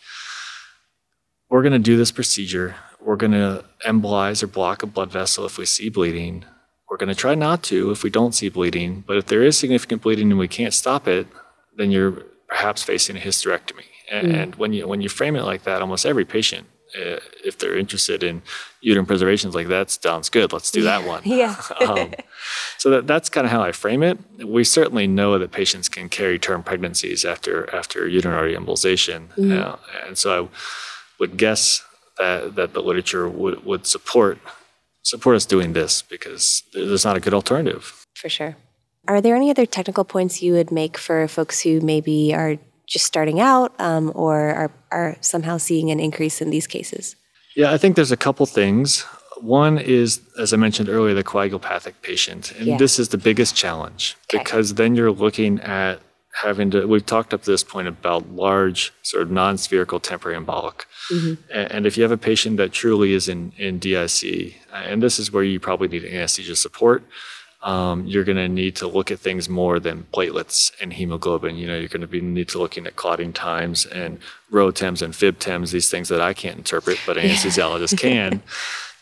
we're 1.49 1.63
going 1.63 1.73
to 1.73 1.79
do 1.79 1.97
this 1.97 2.13
procedure, 2.13 2.77
we're 3.01 3.17
going 3.17 3.33
to 3.33 3.65
embolize 3.87 4.43
or 4.43 4.47
block 4.47 4.83
a 4.83 4.87
blood 4.87 5.11
vessel 5.11 5.47
if 5.47 5.57
we 5.57 5.65
see 5.65 5.89
bleeding. 5.89 6.45
We're 6.89 6.99
going 6.99 7.09
to 7.09 7.15
try 7.15 7.35
not 7.35 7.63
to 7.65 7.91
if 7.91 8.03
we 8.03 8.11
don't 8.11 8.35
see 8.35 8.49
bleeding. 8.49 9.03
But 9.07 9.17
if 9.17 9.27
there 9.27 9.43
is 9.43 9.59
significant 9.59 10.03
bleeding 10.03 10.31
and 10.31 10.39
we 10.39 10.49
can't 10.49 10.75
stop 10.75 11.09
it, 11.09 11.27
then 11.77 11.91
you're 11.91 12.25
perhaps 12.49 12.83
facing 12.83 13.17
a 13.17 13.21
hysterectomy. 13.21 13.85
And, 14.11 14.29
mm. 14.29 14.35
and 14.35 14.55
when 14.57 14.73
you 14.73 14.87
when 14.87 15.01
you 15.01 15.09
frame 15.09 15.37
it 15.37 15.45
like 15.45 15.63
that, 15.63 15.81
almost 15.81 16.05
every 16.05 16.25
patient 16.25 16.67
uh, 16.97 17.21
if 17.45 17.59
they're 17.59 17.77
interested 17.77 18.23
in 18.23 18.43
uterine 18.81 19.07
preservation, 19.07 19.51
like 19.51 19.69
that 19.69 19.91
sounds 19.91 20.29
good. 20.29 20.53
Let's 20.53 20.71
do 20.71 20.83
that 20.83 21.05
one. 21.05 21.23
yeah. 21.25 21.61
um, 21.87 22.13
so 22.79 22.91
that, 22.91 23.07
that's 23.07 23.29
kind 23.29 23.45
of 23.45 23.51
how 23.51 23.63
I 23.63 23.73
frame 23.73 24.03
it. 24.03 24.19
We 24.45 24.65
certainly 24.65 25.07
know 25.07 25.39
that 25.39 25.53
patients 25.53 25.89
can 25.89 26.09
carry 26.09 26.39
term 26.39 26.63
pregnancies 26.63 27.25
after 27.25 27.73
after 27.75 28.07
uterine 28.09 28.55
embolization, 28.55 29.29
mm-hmm. 29.35 29.53
uh, 29.53 29.77
and 30.07 30.17
so 30.19 30.45
I 30.45 30.49
would 31.19 31.37
guess 31.37 31.85
that 32.19 32.55
that 32.57 32.75
the 32.75 32.83
literature 32.83 33.29
would 33.29 33.65
would 33.65 33.87
support 33.87 34.39
support 35.03 35.37
us 35.37 35.47
doing 35.47 35.73
this 35.73 36.03
because 36.03 36.63
there's 36.73 37.05
not 37.05 37.17
a 37.17 37.21
good 37.21 37.35
alternative. 37.35 38.07
For 38.15 38.29
sure. 38.29 38.57
Are 39.09 39.21
there 39.21 39.35
any 39.35 39.51
other 39.51 39.67
technical 39.67 40.05
points 40.05 40.43
you 40.43 40.53
would 40.53 40.71
make 40.71 40.99
for 40.99 41.27
folks 41.27 41.63
who 41.63 41.81
maybe 41.81 42.35
are 42.35 42.59
just 42.91 43.07
starting 43.07 43.41
out 43.41 43.73
um, 43.81 44.13
or 44.15 44.37
are, 44.61 44.71
are 44.91 45.17
somehow 45.21 45.57
seeing 45.57 45.91
an 45.91 46.01
increase 46.01 46.41
in 46.43 46.51
these 46.51 46.67
cases? 46.67 47.17
Yeah, 47.57 47.73
I 47.73 47.79
think 47.79 47.97
there's 47.97 48.13
a 48.13 48.17
couple 48.17 48.45
things. 48.47 49.03
One 49.41 49.79
is, 49.79 50.21
as 50.39 50.53
I 50.53 50.57
mentioned 50.57 50.89
earlier, 50.89 51.15
the 51.15 51.25
coagulopathic 51.25 51.95
patient. 52.03 52.53
And 52.59 52.67
Yeah. 52.67 52.77
this 52.77 52.99
is 52.99 53.09
the 53.09 53.19
biggest 53.19 53.55
challenge 53.57 54.17
Okay. 54.33 54.43
because 54.43 54.75
then 54.75 54.95
you're 54.97 55.13
looking 55.13 55.61
at 55.61 56.01
having 56.43 56.71
to, 56.73 56.87
we've 56.87 57.07
talked 57.07 57.33
up 57.35 57.43
to 57.45 57.51
this 57.51 57.65
point 57.65 57.89
about 57.89 58.29
large, 58.31 58.93
sort 59.03 59.23
of 59.23 59.31
non 59.31 59.57
spherical 59.57 59.99
temporary 60.01 60.39
embolic. 60.39 60.83
A- 61.51 61.73
And 61.75 61.87
if 61.87 61.97
you 61.97 62.03
have 62.05 62.13
a 62.13 62.19
patient 62.31 62.57
that 62.59 62.73
truly 62.73 63.15
is 63.15 63.29
in, 63.29 63.53
in 63.57 63.79
DIC, 63.79 64.55
and 64.73 65.03
this 65.03 65.19
is 65.19 65.33
where 65.33 65.43
you 65.45 65.59
probably 65.59 65.89
need 65.89 66.05
anesthesia 66.05 66.55
support, 66.57 67.03
um, 67.63 68.07
you're 68.07 68.25
going 68.25 68.37
to 68.39 68.49
need 68.49 68.77
to 68.77 68.87
look 68.87 69.11
at 69.11 69.19
things 69.19 69.49
more 69.49 69.79
than 69.79 70.07
platelets 70.13 70.73
and 70.81 70.93
hemoglobin. 70.95 71.57
You 71.57 71.67
know, 71.67 71.79
you're 71.79 71.89
going 71.89 72.01
to 72.01 72.07
be 72.07 72.21
need 72.21 72.49
to 72.51 72.59
looking 72.59 72.87
at 72.87 72.97
clotting 72.97 73.33
times 73.33 73.85
and 73.87 74.19
ROTEMs 74.51 75.03
and 75.03 75.13
FIBTEMs, 75.15 75.71
these 75.73 75.91
things 75.91 76.09
that 76.09 76.21
I 76.21 76.33
can't 76.33 76.57
interpret, 76.59 76.99
but 77.07 77.17
anesthesiologists 77.19 77.99
can, 78.07 78.43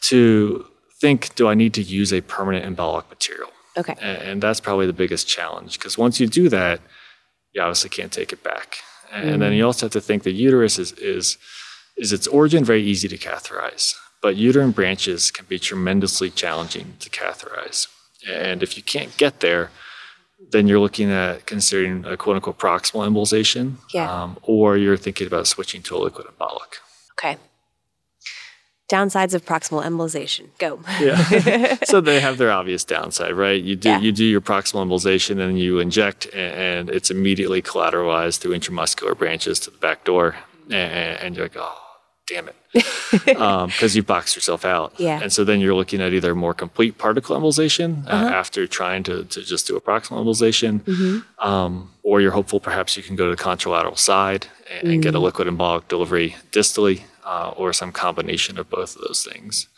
to 0.03 0.66
think, 1.01 1.35
do 1.37 1.47
I 1.49 1.55
need 1.55 1.73
to 1.75 1.83
use 1.83 2.12
a 2.12 2.21
permanent 2.21 2.64
embolic 2.66 3.09
material? 3.09 3.51
Okay. 3.77 3.94
A- 4.01 4.05
And 4.29 4.42
that's 4.42 4.59
probably 4.61 4.87
the 4.87 4.92
biggest 4.92 5.29
challenge 5.29 5.79
because 5.79 5.97
once 5.97 6.18
you 6.18 6.27
do 6.27 6.49
that, 6.49 6.81
you 7.53 7.62
obviously 7.62 7.90
can't 7.90 8.12
take 8.12 8.33
it 8.33 8.42
back. 8.42 8.79
And 9.12 9.40
then 9.40 9.53
you 9.55 9.64
also 9.64 9.87
have 9.87 9.92
to 9.92 10.01
think 10.03 10.23
the 10.25 10.33
uterus 10.33 10.79
is, 10.79 10.92
is, 10.92 11.38
is 11.97 12.12
its 12.12 12.27
origin 12.27 12.62
very 12.64 12.83
easy 12.83 13.09
to 13.09 13.16
catheterize, 13.16 13.94
but 14.21 14.37
uterine 14.37 14.71
branches 14.73 15.31
can 15.31 15.47
be 15.47 15.59
tremendously 15.59 16.29
challenging 16.31 16.94
to 17.01 17.09
catheterize. 17.09 17.87
And 18.29 18.62
if 18.62 18.77
you 18.77 18.83
can't 18.83 19.17
get 19.17 19.41
there, 19.41 19.71
then 20.51 20.69
you're 20.69 20.79
looking 20.79 21.11
at 21.11 21.47
considering 21.47 22.05
a 22.05 22.17
quote 22.17 22.37
unquote 22.37 22.59
proximal 22.59 23.07
embolization, 23.09 23.77
Yeah. 23.93 24.11
um, 24.23 24.37
or 24.43 24.77
you're 24.77 24.97
thinking 24.97 25.27
about 25.27 25.47
switching 25.47 25.83
to 25.83 25.97
a 25.97 25.99
liquid 25.99 26.27
embolic. 26.27 26.77
Okay. 27.12 27.37
Downsides 28.91 29.35
of 29.35 29.45
proximal 29.45 29.85
embolization. 29.85 30.47
Go. 30.59 30.81
Yeah. 31.01 31.77
so 31.85 32.01
they 32.01 32.21
have 32.21 32.38
their 32.38 32.51
obvious 32.51 32.85
downside, 32.85 33.33
right? 33.35 33.62
You 33.62 33.77
do 33.77 33.88
Yeah. 33.91 34.01
you 34.01 34.12
do 34.12 34.25
your 34.25 34.41
proximal 34.41 34.87
embolization 34.87 35.41
and 35.41 35.59
you 35.61 35.79
inject, 35.79 36.27
and 36.33 36.88
it's 36.88 37.11
immediately 37.11 37.61
collateralized 37.61 38.38
through 38.38 38.57
intramuscular 38.59 39.17
branches 39.19 39.61
to 39.61 39.71
the 39.71 39.77
back 39.79 40.05
door, 40.05 40.37
and, 40.71 41.19
and 41.21 41.37
you're 41.37 41.47
like, 41.47 41.57
oh, 41.59 41.77
damn 42.29 42.49
it, 42.49 42.57
because 43.25 43.97
you've 43.97 44.07
boxed 44.07 44.37
yourself 44.37 44.64
out. 44.64 44.93
Yeah. 44.99 45.21
And 45.23 45.33
so 45.33 45.45
then 45.45 45.61
you're 45.61 45.75
looking 45.75 46.01
at 46.01 46.12
either 46.12 46.35
more 46.35 46.55
complete 46.55 46.99
particle 46.99 47.37
embolization 47.38 48.07
uh, 48.07 48.11
Uh-huh. 48.11 48.27
after 48.29 48.67
trying 48.67 49.03
to, 49.05 49.25
to 49.25 49.43
just 49.43 49.67
do 49.67 49.77
a 49.77 49.81
proximal 49.81 50.23
embolization, 50.25 50.81
Mm-hmm. 50.81 51.47
um, 51.49 51.91
or 52.03 52.21
you're 52.21 52.33
hopeful 52.33 52.61
perhaps 52.61 52.97
you 52.97 53.03
can 53.03 53.17
go 53.17 53.25
to 53.31 53.37
the 53.37 53.43
contralateral 53.43 53.99
side 53.99 54.47
and, 54.71 54.93
and 54.93 55.03
get 55.03 55.14
Mm. 55.14 55.17
a 55.17 55.21
liquid 55.21 55.49
embolic 55.49 55.88
delivery 55.88 56.37
distally, 56.53 57.03
uh, 57.25 57.51
or 57.57 57.73
some 57.73 57.93
combination 57.93 58.59
of 58.59 58.69
both 58.71 58.95
of 58.97 59.03
those 59.07 59.23
things. 59.31 59.69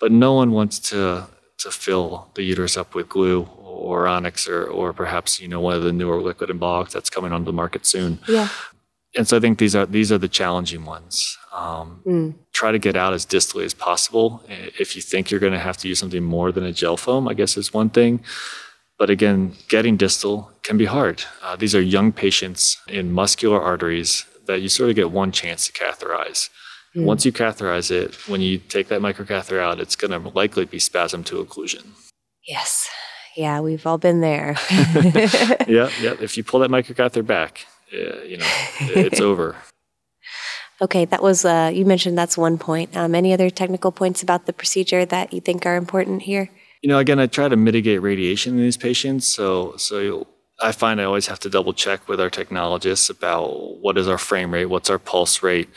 But 0.00 0.10
no 0.12 0.32
one 0.34 0.50
wants 0.52 0.78
to 0.90 1.26
to 1.64 1.70
fill 1.72 2.28
the 2.34 2.44
uterus 2.44 2.76
up 2.76 2.94
with 2.94 3.08
glue 3.08 3.42
or 3.58 4.06
onyx 4.06 4.46
or, 4.46 4.62
or 4.64 4.92
perhaps 4.92 5.40
you 5.40 5.48
know 5.48 5.58
one 5.60 5.74
of 5.74 5.82
the 5.82 5.92
newer 5.92 6.20
liquid 6.22 6.50
embolics 6.50 6.92
that's 6.92 7.10
coming 7.10 7.32
onto 7.32 7.46
the 7.46 7.52
market 7.52 7.84
soon. 7.84 8.20
Yeah. 8.28 8.48
And 9.16 9.26
so 9.26 9.36
I 9.36 9.40
think 9.40 9.58
these 9.58 9.74
are 9.74 9.86
these 9.86 10.12
are 10.12 10.18
the 10.18 10.28
challenging 10.28 10.84
ones. 10.84 11.36
Um, 11.52 12.02
Mm. 12.06 12.34
Try 12.52 12.72
to 12.72 12.78
get 12.78 12.96
out 12.96 13.12
as 13.14 13.24
distally 13.24 13.64
as 13.64 13.74
possible. 13.74 14.42
If 14.48 14.96
you 14.96 15.02
think 15.02 15.30
you're 15.30 15.40
going 15.40 15.52
to 15.52 15.58
have 15.60 15.76
to 15.78 15.88
use 15.88 15.98
something 16.00 16.24
more 16.24 16.50
than 16.52 16.64
a 16.66 16.72
Gelfoam, 16.72 17.30
I 17.30 17.34
guess 17.34 17.56
is 17.56 17.72
one 17.72 17.88
thing. 17.90 18.20
But 18.98 19.10
again, 19.10 19.54
getting 19.68 19.96
distal 19.96 20.50
can 20.64 20.76
be 20.76 20.86
hard. 20.86 21.22
Uh, 21.42 21.54
these 21.54 21.74
are 21.74 21.80
young 21.80 22.10
patients 22.12 22.76
in 22.88 23.12
muscular 23.12 23.60
arteries 23.62 24.26
that 24.46 24.60
you 24.60 24.68
sort 24.68 24.90
of 24.90 24.96
get 24.96 25.12
one 25.12 25.30
chance 25.30 25.66
to 25.66 25.72
catheterize. 25.72 26.48
Once 26.96 27.24
you 27.24 27.30
catheterize 27.30 27.92
it, 27.92 28.16
when 28.28 28.40
you 28.40 28.58
take 28.58 28.88
that 28.88 29.00
microcatheter 29.00 29.60
out, 29.60 29.78
it's 29.78 29.94
going 29.94 30.10
to 30.10 30.28
likely 30.30 30.64
be 30.64 30.80
spasm 30.80 31.22
to 31.22 31.44
occlusion. 31.44 31.84
Yes. 32.44 32.88
Yeah, 33.36 33.60
we've 33.60 33.86
all 33.86 33.98
been 33.98 34.20
there. 34.20 34.56
yeah, 35.68 35.90
yeah. 36.00 36.14
If 36.20 36.36
you 36.36 36.42
pull 36.42 36.58
that 36.60 36.70
microcatheter 36.70 37.24
back, 37.24 37.66
uh, 37.92 38.22
you 38.22 38.36
know, 38.36 38.46
it's 38.80 39.20
over. 39.20 39.56
okay, 40.80 41.04
that 41.06 41.22
was, 41.22 41.44
uh, 41.44 41.70
you 41.72 41.84
mentioned 41.84 42.16
that's 42.16 42.38
one 42.38 42.58
point. 42.58 42.96
Um, 42.96 43.14
any 43.14 43.32
other 43.32 43.50
technical 43.50 43.92
points 43.92 44.22
about 44.22 44.46
the 44.46 44.52
procedure 44.52 45.04
that 45.06 45.32
you 45.32 45.40
think 45.40 45.66
are 45.66 45.76
important 45.76 46.22
here? 46.22 46.50
You 46.82 46.88
know, 46.88 46.98
again, 46.98 47.18
I 47.18 47.26
try 47.26 47.48
to 47.48 47.56
mitigate 47.56 48.02
radiation 48.02 48.54
in 48.54 48.60
these 48.60 48.76
patients. 48.76 49.26
So, 49.26 49.76
so 49.76 50.26
I 50.60 50.72
find 50.72 51.00
I 51.00 51.04
always 51.04 51.26
have 51.26 51.40
to 51.40 51.50
double 51.50 51.72
check 51.72 52.08
with 52.08 52.20
our 52.20 52.30
technologists 52.30 53.10
about 53.10 53.78
what 53.78 53.96
is 53.98 54.08
our 54.08 54.18
frame 54.18 54.52
rate, 54.52 54.66
what's 54.66 54.90
our 54.90 54.98
pulse 54.98 55.42
rate, 55.42 55.68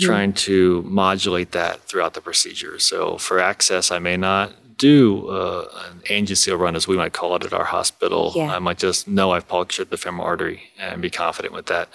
trying 0.00 0.32
to 0.32 0.82
modulate 0.82 1.52
that 1.52 1.80
throughout 1.82 2.14
the 2.14 2.20
procedure. 2.20 2.78
So, 2.78 3.16
for 3.16 3.38
access, 3.38 3.90
I 3.90 3.98
may 3.98 4.16
not 4.16 4.52
do 4.76 5.28
uh, 5.28 5.68
an 5.90 6.00
Angio-Seal 6.00 6.56
run, 6.56 6.76
as 6.76 6.88
we 6.88 6.96
might 6.96 7.12
call 7.12 7.36
it 7.36 7.44
at 7.44 7.52
our 7.52 7.64
hospital. 7.64 8.32
Yeah. 8.34 8.54
I 8.54 8.58
might 8.58 8.78
just 8.78 9.06
know 9.06 9.32
I've 9.32 9.48
punctured 9.48 9.90
the 9.90 9.96
femoral 9.96 10.26
artery 10.26 10.62
and 10.78 11.00
be 11.02 11.10
confident 11.10 11.54
with 11.54 11.66
that. 11.66 11.88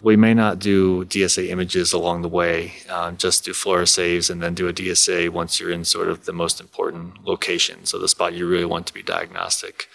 We 0.00 0.16
may 0.16 0.34
not 0.34 0.58
do 0.58 1.04
DSA 1.04 1.48
images 1.48 1.92
along 1.92 2.22
the 2.22 2.28
way, 2.28 2.72
um, 2.88 3.16
just 3.16 3.44
do 3.44 3.52
fluorosaves 3.52 4.30
and 4.30 4.42
then 4.42 4.54
do 4.54 4.68
a 4.68 4.72
DSA 4.72 5.30
once 5.30 5.60
you're 5.60 5.70
in 5.70 5.84
sort 5.84 6.08
of 6.08 6.24
the 6.24 6.32
most 6.32 6.60
important 6.60 7.24
location, 7.24 7.86
so 7.86 7.98
the 7.98 8.08
spot 8.08 8.34
you 8.34 8.48
really 8.48 8.64
want 8.64 8.86
to 8.86 8.94
be 8.94 9.02
diagnostic. 9.02 9.88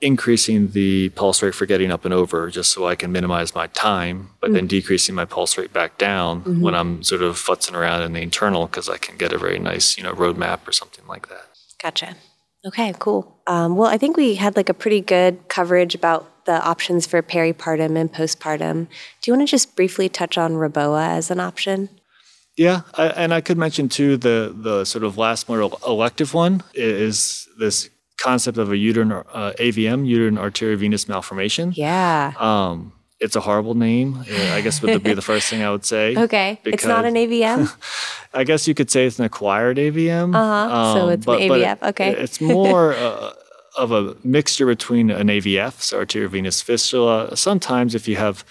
Increasing 0.00 0.72
the 0.72 1.10
pulse 1.10 1.44
rate 1.44 1.54
for 1.54 1.64
getting 1.64 1.92
up 1.92 2.04
and 2.04 2.12
over 2.12 2.50
just 2.50 2.72
so 2.72 2.88
I 2.88 2.96
can 2.96 3.12
minimize 3.12 3.54
my 3.54 3.68
time, 3.68 4.30
but 4.40 4.52
then 4.52 4.66
decreasing 4.66 5.14
my 5.14 5.24
pulse 5.24 5.56
rate 5.56 5.72
back 5.72 5.96
down 5.96 6.60
when 6.60 6.74
I'm 6.74 7.04
sort 7.04 7.22
of 7.22 7.36
futzing 7.36 7.74
around 7.74 8.02
in 8.02 8.12
the 8.12 8.20
internal 8.20 8.66
because 8.66 8.88
I 8.88 8.98
can 8.98 9.16
get 9.16 9.32
a 9.32 9.38
very 9.38 9.60
nice, 9.60 9.96
you 9.96 10.02
know, 10.02 10.12
roadmap 10.12 10.66
or 10.66 10.72
something 10.72 11.06
like 11.06 11.28
that. 11.28 11.51
Gotcha. 11.82 12.16
Okay, 12.64 12.94
cool. 12.98 13.40
Um, 13.46 13.76
well, 13.76 13.90
I 13.90 13.98
think 13.98 14.16
we 14.16 14.36
had 14.36 14.56
like 14.56 14.68
a 14.68 14.74
pretty 14.74 15.00
good 15.00 15.48
coverage 15.48 15.94
about 15.94 16.44
the 16.44 16.62
options 16.64 17.06
for 17.06 17.20
peripartum 17.22 17.96
and 17.96 18.12
postpartum. 18.12 18.86
Do 19.20 19.30
you 19.30 19.36
want 19.36 19.48
to 19.48 19.50
just 19.50 19.74
briefly 19.74 20.08
touch 20.08 20.38
on 20.38 20.52
REBOA 20.54 21.08
as 21.08 21.30
an 21.30 21.40
option? 21.40 21.88
Yeah, 22.56 22.82
I, 22.94 23.06
and 23.08 23.32
I 23.32 23.40
could 23.40 23.56
mention 23.58 23.88
too 23.88 24.16
the 24.16 24.54
the 24.54 24.84
sort 24.84 25.04
of 25.04 25.16
last 25.16 25.48
more 25.48 25.60
elective 25.86 26.34
one 26.34 26.62
is 26.74 27.48
this 27.58 27.88
concept 28.18 28.58
of 28.58 28.70
a 28.70 28.76
uterine 28.76 29.12
uh, 29.12 29.52
AVM, 29.58 30.06
uterine 30.06 30.36
arteriovenous 30.36 31.08
malformation. 31.08 31.72
Yeah. 31.74 32.34
Um, 32.38 32.92
it's 33.22 33.36
a 33.36 33.40
horrible 33.40 33.74
name. 33.74 34.16
uh, 34.30 34.52
I 34.58 34.60
guess 34.60 34.82
would 34.82 35.02
be 35.02 35.14
the 35.14 35.22
first 35.22 35.48
thing 35.48 35.62
I 35.62 35.70
would 35.70 35.84
say. 35.84 36.14
Okay. 36.26 36.58
It's 36.64 36.84
not 36.84 37.04
an 37.04 37.14
AVM? 37.14 37.60
I 38.34 38.44
guess 38.44 38.66
you 38.68 38.74
could 38.74 38.90
say 38.90 39.06
it's 39.06 39.18
an 39.18 39.24
acquired 39.24 39.76
AVM. 39.78 40.34
Uh-huh, 40.34 40.94
so 40.94 41.08
it's 41.08 41.26
an 41.26 41.34
AVF, 41.34 41.82
okay. 41.90 42.10
It's 42.24 42.40
more 42.40 42.94
uh, 43.06 43.32
of 43.78 43.92
a 43.92 44.16
mixture 44.24 44.66
between 44.66 45.10
an 45.10 45.28
AVF, 45.28 45.80
so 45.80 46.04
arteriovenous 46.04 46.62
fistula. 46.62 47.36
Sometimes 47.36 47.94
if 47.94 48.06
you 48.08 48.16
have 48.16 48.44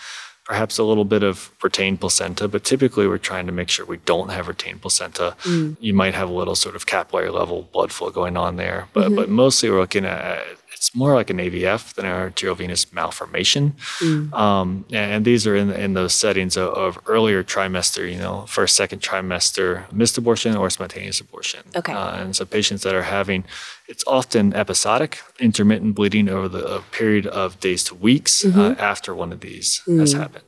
perhaps 0.45 0.77
a 0.79 0.83
little 0.83 1.05
bit 1.05 1.23
of 1.23 1.51
retained 1.63 1.99
placenta, 1.99 2.47
but 2.47 2.63
typically 2.63 3.07
we're 3.07 3.17
trying 3.31 3.45
to 3.45 3.51
make 3.53 3.69
sure 3.69 3.85
we 3.85 3.97
don't 4.05 4.29
have 4.29 4.47
retained 4.47 4.81
placenta. 4.81 5.35
Mm. 5.43 5.77
You 5.79 5.93
might 5.93 6.13
have 6.15 6.29
a 6.29 6.33
little 6.33 6.55
sort 6.55 6.75
of 6.75 6.85
capillary 6.85 7.29
level 7.29 7.69
blood 7.71 7.91
flow 7.91 8.09
going 8.09 8.35
on 8.35 8.55
there, 8.57 8.87
but 8.93 9.05
Mm-hmm. 9.07 9.15
but 9.15 9.29
mostly 9.29 9.69
we're 9.69 9.79
looking 9.79 10.05
at 10.05 10.43
it's 10.81 10.95
more 10.95 11.13
like 11.13 11.29
an 11.29 11.37
AVF 11.37 11.93
than 11.93 12.05
an 12.05 12.31
arteriovenous 12.31 12.91
malformation. 12.91 13.75
Mm. 13.99 14.33
Um, 14.33 14.83
and 14.89 15.23
these 15.23 15.45
are 15.45 15.55
in, 15.55 15.69
in 15.69 15.93
those 15.93 16.11
settings 16.15 16.57
of, 16.57 16.69
of 16.73 16.97
earlier 17.05 17.43
trimester, 17.43 18.11
you 18.11 18.17
know, 18.17 18.47
first, 18.47 18.75
second 18.75 18.99
trimester, 18.99 19.91
missed 19.93 20.17
abortion 20.17 20.57
or 20.57 20.71
spontaneous 20.71 21.19
abortion. 21.19 21.59
Okay. 21.75 21.93
Uh, 21.93 22.15
and 22.23 22.35
so 22.35 22.45
patients 22.45 22.81
that 22.81 22.95
are 22.95 23.03
having, 23.03 23.45
it's 23.87 24.03
often 24.07 24.55
episodic, 24.55 25.19
intermittent 25.39 25.93
bleeding 25.93 26.27
over 26.27 26.49
the 26.49 26.65
a 26.65 26.81
period 26.81 27.27
of 27.27 27.59
days 27.59 27.83
to 27.83 27.93
weeks 27.93 28.41
Mm-hmm. 28.43 28.59
uh, 28.59 28.71
after 28.79 29.13
one 29.13 29.31
of 29.31 29.41
these 29.41 29.83
has 29.85 30.13
happened. 30.13 30.45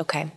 Okay. 0.00 0.32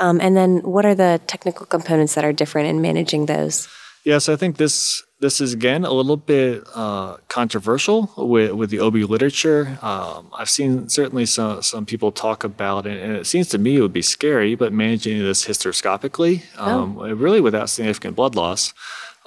Um, 0.00 0.20
and 0.20 0.36
then 0.36 0.58
what 0.62 0.84
are 0.84 0.96
the 0.96 1.20
technical 1.28 1.66
components 1.66 2.14
that 2.16 2.24
are 2.24 2.32
different 2.32 2.66
in 2.68 2.80
managing 2.80 3.26
those? 3.26 3.68
Yes, 4.04 4.28
I 4.28 4.34
think 4.34 4.56
this 4.56 5.04
this 5.20 5.40
is 5.40 5.52
again 5.52 5.84
a 5.84 5.92
little 5.92 6.16
bit 6.16 6.64
uh, 6.74 7.18
controversial 7.28 8.10
with 8.16 8.52
with 8.52 8.70
the 8.70 8.80
OB 8.80 8.94
literature. 8.94 9.78
Um, 9.82 10.30
I've 10.36 10.48
seen 10.50 10.88
certainly 10.88 11.26
some 11.26 11.62
some 11.62 11.86
people 11.86 12.10
talk 12.10 12.42
about 12.42 12.86
it, 12.86 13.00
and 13.00 13.16
it 13.16 13.26
seems 13.26 13.48
to 13.50 13.58
me 13.58 13.76
it 13.76 13.82
would 13.82 13.92
be 13.92 14.02
scary, 14.02 14.54
but 14.54 14.72
managing 14.72 15.18
this 15.18 15.46
hysteroscopically, 15.46 16.42
um, 16.58 16.98
really 16.98 17.40
without 17.40 17.68
significant 17.68 18.16
blood 18.16 18.34
loss, 18.34 18.72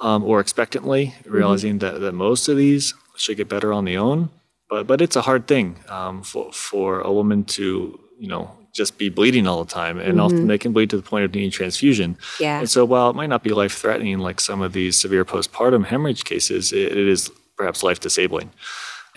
um, 0.00 0.24
or 0.24 0.40
expectantly, 0.40 1.14
realizing 1.24 1.78
that, 1.78 2.00
that 2.00 2.12
most 2.12 2.48
of 2.48 2.56
these 2.56 2.94
should 3.16 3.36
get 3.36 3.48
better 3.48 3.72
on 3.72 3.84
the 3.84 3.96
own. 3.96 4.30
But 4.68 4.86
but 4.88 5.00
it's 5.00 5.16
a 5.16 5.22
hard 5.22 5.46
thing 5.46 5.76
um, 5.88 6.22
for 6.22 6.52
for 6.52 7.00
a 7.00 7.12
woman 7.12 7.44
to 7.56 8.00
you 8.18 8.28
know 8.28 8.50
just 8.74 8.98
be 8.98 9.08
bleeding 9.08 9.46
all 9.46 9.64
the 9.64 9.72
time, 9.72 9.98
and 9.98 10.20
often 10.20 10.48
they 10.48 10.58
can 10.58 10.72
bleed 10.72 10.90
to 10.90 10.96
the 10.96 11.02
point 11.02 11.24
of 11.24 11.32
needing 11.32 11.50
transfusion. 11.50 12.18
Yeah. 12.40 12.58
And 12.58 12.68
so 12.68 12.84
while 12.84 13.08
it 13.08 13.16
might 13.16 13.28
not 13.28 13.44
be 13.44 13.50
life 13.50 13.72
threatening 13.72 14.18
like 14.18 14.40
some 14.40 14.60
of 14.60 14.72
these 14.72 14.96
severe 14.96 15.24
postpartum 15.24 15.86
hemorrhage 15.86 16.24
cases, 16.24 16.72
it, 16.72 16.92
it 16.92 17.08
is 17.08 17.30
perhaps 17.56 17.82
life 17.82 18.00
disabling. 18.00 18.50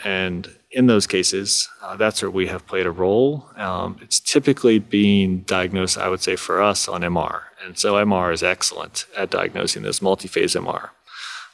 And 0.04 0.48
in 0.70 0.86
those 0.86 1.08
cases, 1.08 1.68
uh, 1.82 1.96
that's 1.96 2.22
where 2.22 2.30
we 2.30 2.48
have 2.48 2.68
played 2.68 2.86
a 2.86 2.92
role. 2.92 3.50
Um, 3.56 3.98
it's 4.02 4.20
typically 4.20 4.78
being 4.78 5.40
diagnosed, 5.40 5.98
I 5.98 6.08
would 6.08 6.22
say, 6.22 6.36
for 6.36 6.62
us 6.62 6.88
on 6.88 7.02
MR. 7.02 7.42
And 7.66 7.80
so 7.80 7.96
MR 7.96 8.32
is 8.32 8.44
excellent 8.44 9.06
at 9.18 9.32
diagnosing 9.32 9.82
this 9.82 10.02
multi-phase 10.02 10.54
MR. 10.54 10.90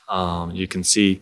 Um, 0.10 0.52
you 0.52 0.68
can 0.68 0.84
see 0.84 1.22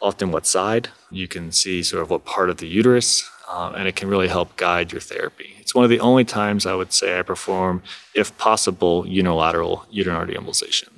often 0.00 0.30
what 0.30 0.46
side, 0.46 0.88
you 1.10 1.26
can 1.26 1.50
see 1.50 1.82
sort 1.82 2.02
of 2.02 2.10
what 2.10 2.24
part 2.24 2.50
of 2.50 2.58
the 2.58 2.68
uterus, 2.68 3.28
um, 3.50 3.74
and 3.74 3.88
it 3.88 3.96
can 3.96 4.08
really 4.08 4.28
help 4.28 4.56
guide 4.56 4.92
your 4.92 5.00
therapy. 5.00 5.56
It's 5.58 5.74
one 5.74 5.84
of 5.84 5.90
the 5.90 6.00
only 6.00 6.24
times 6.24 6.66
I 6.66 6.74
would 6.74 6.92
say 6.92 7.18
I 7.18 7.22
perform, 7.22 7.82
if 8.14 8.36
possible, 8.38 9.06
unilateral 9.06 9.86
uterine 9.90 10.16
artery 10.16 10.36
embolization. 10.36 10.88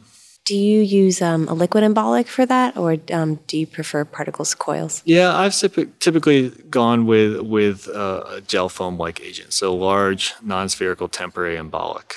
Do 0.44 0.56
you 0.56 0.80
use 0.80 1.22
um, 1.22 1.46
a 1.48 1.54
liquid 1.54 1.84
embolic 1.84 2.26
for 2.26 2.44
that, 2.46 2.76
or 2.76 2.96
um, 3.12 3.38
do 3.46 3.56
you 3.56 3.66
prefer 3.66 4.04
particles 4.04 4.54
coils? 4.54 5.00
Yeah, 5.04 5.36
I've 5.36 5.54
typically 6.00 6.50
gone 6.68 7.06
with 7.06 7.40
with 7.42 7.88
uh, 7.88 8.24
a 8.26 8.40
Gelfoam 8.40 8.98
like 8.98 9.20
agent, 9.20 9.52
so 9.52 9.72
large 9.74 10.34
non-spherical 10.42 11.08
temporary 11.08 11.56
embolic. 11.56 12.14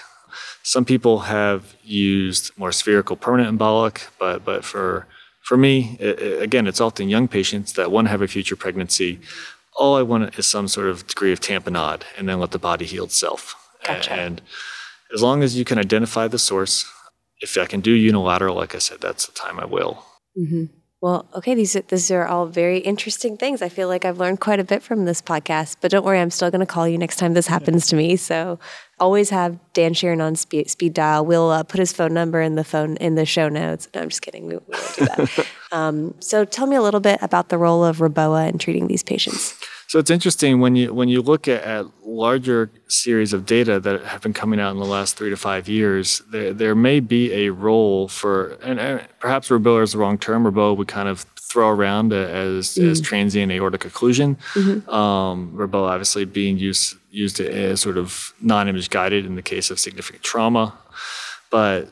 Some 0.63 0.86
people 0.86 1.19
have 1.19 1.75
used 1.83 2.51
more 2.57 2.71
spherical 2.71 3.15
permanent 3.15 3.57
embolic, 3.57 4.07
but 4.17 4.43
but 4.43 4.65
for 4.65 5.05
for 5.45 5.55
me, 5.55 5.95
it, 5.99 6.41
again, 6.41 6.65
it's 6.65 6.81
often 6.81 7.07
young 7.07 7.27
patients 7.27 7.73
that 7.73 7.91
want 7.91 8.07
to 8.07 8.09
have 8.09 8.23
a 8.23 8.27
future 8.27 8.55
pregnancy. 8.55 9.19
All 9.76 9.97
I 9.97 10.01
want 10.01 10.38
is 10.39 10.47
some 10.47 10.67
sort 10.67 10.88
of 10.88 11.07
degree 11.07 11.34
of 11.34 11.39
tamponade, 11.39 12.03
and 12.17 12.30
then 12.30 12.39
let 12.39 12.51
the 12.51 12.59
body 12.59 12.86
heal 12.86 13.05
itself. 13.05 13.55
Gotcha. 13.84 14.13
And 14.13 14.41
as 15.13 15.21
long 15.21 15.43
as 15.43 15.57
you 15.57 15.65
can 15.65 15.78
identify 15.78 16.28
the 16.28 16.39
source, 16.39 16.86
if 17.41 17.57
I 17.57 17.65
can 17.65 17.82
do 17.82 17.91
unilateral, 17.91 18.55
like 18.55 18.73
I 18.73 18.80
said, 18.80 19.01
that's 19.01 19.26
the 19.26 19.34
time 19.34 19.59
I 19.59 19.65
will. 19.65 20.05
Mm-hmm. 20.38 20.65
Well, 21.01 21.27
okay, 21.35 21.53
these 21.53 21.75
are, 21.75 21.81
these 21.81 22.09
are 22.09 22.25
all 22.25 22.47
very 22.47 22.79
interesting 22.79 23.37
things. 23.37 23.61
I 23.61 23.69
feel 23.69 23.87
like 23.87 24.05
I've 24.05 24.17
learned 24.17 24.39
quite 24.39 24.59
a 24.59 24.63
bit 24.63 24.81
from 24.81 25.05
this 25.05 25.21
podcast, 25.21 25.77
but 25.81 25.91
don't 25.91 26.05
worry, 26.05 26.19
I'm 26.19 26.31
still 26.31 26.49
going 26.49 26.61
to 26.61 26.65
call 26.65 26.87
you 26.87 26.97
next 26.97 27.17
time 27.17 27.33
this 27.33 27.47
happens 27.47 27.85
to 27.87 27.95
me. 27.95 28.15
So 28.15 28.59
always 28.99 29.29
have 29.29 29.59
Dan 29.73 29.93
Sheeran 29.93 30.23
on 30.23 30.35
speed, 30.35 30.69
speed 30.69 30.93
dial. 30.93 31.25
We'll 31.25 31.51
uh, 31.51 31.63
put 31.63 31.79
his 31.79 31.93
phone 31.93 32.13
number 32.13 32.41
in 32.41 32.55
the 32.55 32.63
phone 32.63 32.95
in 32.97 33.15
the 33.15 33.25
show 33.25 33.49
notes. 33.49 33.87
No, 33.93 34.01
I'm 34.01 34.09
just 34.09 34.21
kidding. 34.21 34.47
We, 34.47 34.55
we 34.55 34.61
won't 34.67 34.95
do 34.95 35.05
that. 35.05 35.47
um, 35.71 36.15
so 36.19 36.45
tell 36.45 36.65
me 36.65 36.75
a 36.75 36.81
little 36.81 37.01
bit 37.01 37.19
about 37.21 37.49
the 37.49 37.57
role 37.57 37.83
of 37.83 37.97
REBOA 37.97 38.49
in 38.49 38.57
treating 38.57 38.87
these 38.87 39.03
patients. 39.03 39.53
So 39.95 39.99
it's 39.99 40.11
interesting 40.11 40.59
when 40.59 40.75
you 40.75 40.93
when 40.93 41.07
you 41.07 41.21
look 41.21 41.47
at, 41.47 41.63
at, 41.63 41.85
larger 42.03 42.69
series 42.89 43.31
of 43.31 43.45
data 43.45 43.79
that 43.79 44.03
have 44.03 44.21
been 44.21 44.33
coming 44.33 44.59
out 44.59 44.71
in 44.71 44.77
the 44.77 44.85
last 44.85 45.15
three 45.15 45.29
to 45.29 45.37
five 45.37 45.69
years, 45.69 46.21
there, 46.29 46.51
there 46.51 46.75
may 46.75 46.99
be 46.99 47.31
a 47.31 47.49
role 47.49 48.09
for, 48.09 48.57
and, 48.61 48.77
and 48.77 49.07
perhaps 49.19 49.47
REBOA 49.47 49.83
is 49.83 49.93
the 49.93 49.97
wrong 49.97 50.17
term. 50.17 50.43
REBOA 50.43 50.75
we 50.75 50.85
kind 50.85 51.07
of 51.07 51.21
throw 51.39 51.69
around 51.69 52.11
as, 52.11 52.75
mm. 52.75 52.89
as 52.89 52.99
transient 52.99 53.53
aortic 53.53 53.81
occlusion. 53.81 54.35
Mm-hmm. 54.53 54.89
Um, 54.89 55.57
obviously 55.73 56.25
being 56.25 56.57
used 56.57 56.97
used 57.09 57.39
as 57.39 57.79
sort 57.79 57.97
of 57.97 58.33
non-image 58.41 58.89
guided 58.89 59.25
in 59.25 59.35
the 59.35 59.41
case 59.41 59.71
of 59.71 59.79
significant 59.79 60.23
trauma, 60.23 60.77
but 61.49 61.87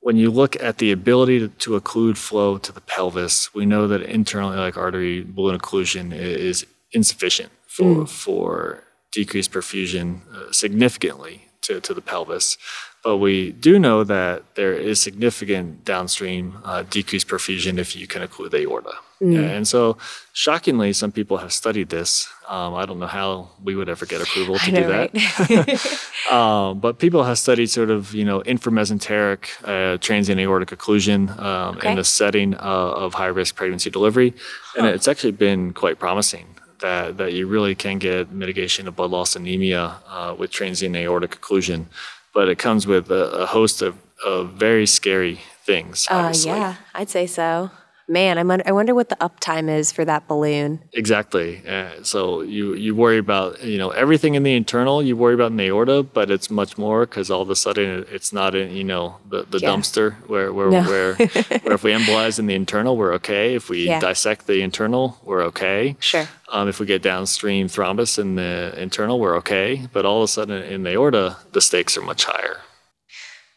when 0.00 0.16
you 0.16 0.28
look 0.28 0.60
at 0.60 0.78
the 0.78 0.90
ability 0.90 1.38
to, 1.38 1.48
to, 1.48 1.80
occlude 1.80 2.18
flow 2.18 2.58
to 2.58 2.72
the 2.72 2.80
pelvis, 2.80 3.54
we 3.54 3.64
know 3.64 3.88
that 3.88 4.02
internal 4.02 4.52
iliac 4.52 4.76
artery 4.76 5.22
balloon 5.22 5.58
occlusion 5.58 6.12
is 6.12 6.66
insufficient 6.94 7.50
for 7.66 8.04
mm. 8.04 8.08
for 8.08 8.84
decreased 9.12 9.52
perfusion 9.52 10.20
uh, 10.34 10.50
significantly 10.52 11.42
to, 11.62 11.80
to 11.80 11.94
the 11.94 12.00
pelvis. 12.00 12.58
But 13.02 13.18
we 13.18 13.52
do 13.52 13.78
know 13.78 14.02
that 14.04 14.54
there 14.54 14.72
is 14.72 14.98
significant 14.98 15.84
downstream 15.84 16.58
uh, 16.64 16.84
decreased 16.88 17.28
perfusion 17.28 17.78
if 17.78 17.94
you 17.94 18.06
can 18.06 18.22
occlude 18.22 18.50
the 18.50 18.62
aorta. 18.62 18.94
Mm. 19.20 19.56
And 19.56 19.68
so, 19.68 19.98
shockingly, 20.32 20.92
some 20.94 21.12
people 21.12 21.36
have 21.36 21.52
studied 21.52 21.90
this. 21.90 22.28
Um, 22.48 22.74
I 22.74 22.86
don't 22.86 22.98
know 22.98 23.06
how 23.06 23.50
we 23.62 23.74
would 23.74 23.88
ever 23.88 24.06
get 24.06 24.22
approval 24.22 24.58
to 24.58 24.72
know, 24.72 24.80
do 24.80 24.86
that. 24.88 25.10
Right? 25.50 26.32
um, 26.32 26.80
but 26.80 26.98
people 26.98 27.22
have 27.24 27.38
studied 27.38 27.68
sort 27.68 27.90
of, 27.90 28.14
you 28.14 28.24
know, 28.24 28.40
inframesenteric 28.40 29.50
uh, 29.64 29.98
transient 29.98 30.40
aortic 30.40 30.70
occlusion 30.70 31.30
um, 31.38 31.76
okay. 31.76 31.90
in 31.90 31.96
the 31.96 32.04
setting 32.04 32.54
uh, 32.54 32.58
of 33.04 33.14
high 33.14 33.26
risk 33.26 33.54
pregnancy 33.54 33.90
delivery. 33.90 34.34
Huh. 34.72 34.78
And 34.78 34.86
it's 34.88 35.08
actually 35.08 35.32
been 35.32 35.72
quite 35.74 35.98
promising 35.98 36.46
that, 36.84 37.16
that 37.16 37.32
you 37.32 37.46
really 37.46 37.74
can 37.74 37.98
get 37.98 38.30
mitigation 38.30 38.86
of 38.86 38.94
blood 38.94 39.10
loss 39.10 39.34
anemia 39.34 39.96
uh, 40.06 40.34
with 40.38 40.50
transient 40.50 40.94
aortic 40.94 41.40
occlusion. 41.40 41.86
But 42.34 42.48
it 42.48 42.58
comes 42.58 42.86
with 42.86 43.10
a, 43.10 43.24
a 43.44 43.46
host 43.46 43.80
of, 43.80 43.96
of 44.24 44.50
very 44.50 44.86
scary 44.86 45.40
things. 45.64 46.06
Uh, 46.10 46.34
yeah, 46.44 46.76
I'd 46.94 47.08
say 47.08 47.26
so 47.26 47.70
man, 48.08 48.38
I'm 48.38 48.50
I 48.50 48.72
wonder 48.72 48.94
what 48.94 49.08
the 49.08 49.16
uptime 49.16 49.68
is 49.68 49.92
for 49.92 50.04
that 50.04 50.28
balloon. 50.28 50.80
Exactly. 50.92 51.66
Uh, 51.66 52.02
so 52.02 52.42
you 52.42 52.74
you 52.74 52.94
worry 52.94 53.18
about 53.18 53.62
you 53.62 53.78
know 53.78 53.90
everything 53.90 54.34
in 54.34 54.42
the 54.42 54.54
internal, 54.54 55.02
you 55.02 55.16
worry 55.16 55.34
about 55.34 55.50
in 55.50 55.56
the 55.56 55.68
aorta, 55.68 56.02
but 56.02 56.30
it's 56.30 56.50
much 56.50 56.76
more 56.78 57.06
because 57.06 57.30
all 57.30 57.42
of 57.42 57.50
a 57.50 57.56
sudden 57.56 58.04
it's 58.10 58.32
not 58.32 58.54
in 58.54 58.72
you 58.72 58.84
know 58.84 59.16
the, 59.28 59.44
the 59.44 59.58
yeah. 59.58 59.68
dumpster 59.68 60.14
where 60.28 60.52
where, 60.52 60.70
no. 60.70 60.82
where 60.82 61.14
where 61.16 61.72
if 61.72 61.82
we 61.82 61.92
embolize 61.92 62.38
in 62.38 62.46
the 62.46 62.54
internal, 62.54 62.96
we're 62.96 63.14
okay. 63.14 63.54
If 63.54 63.68
we 63.68 63.86
yeah. 63.86 64.00
dissect 64.00 64.46
the 64.46 64.62
internal, 64.62 65.18
we're 65.24 65.42
okay. 65.44 65.96
Sure. 66.00 66.28
Um, 66.50 66.68
if 66.68 66.78
we 66.78 66.86
get 66.86 67.02
downstream 67.02 67.68
thrombus 67.68 68.18
in 68.18 68.36
the 68.36 68.74
internal, 68.76 69.18
we're 69.18 69.36
okay. 69.38 69.88
But 69.92 70.04
all 70.04 70.18
of 70.18 70.24
a 70.24 70.28
sudden 70.28 70.62
in 70.62 70.82
the 70.82 70.90
aorta, 70.92 71.38
the 71.52 71.60
stakes 71.60 71.96
are 71.96 72.02
much 72.02 72.24
higher. 72.24 72.58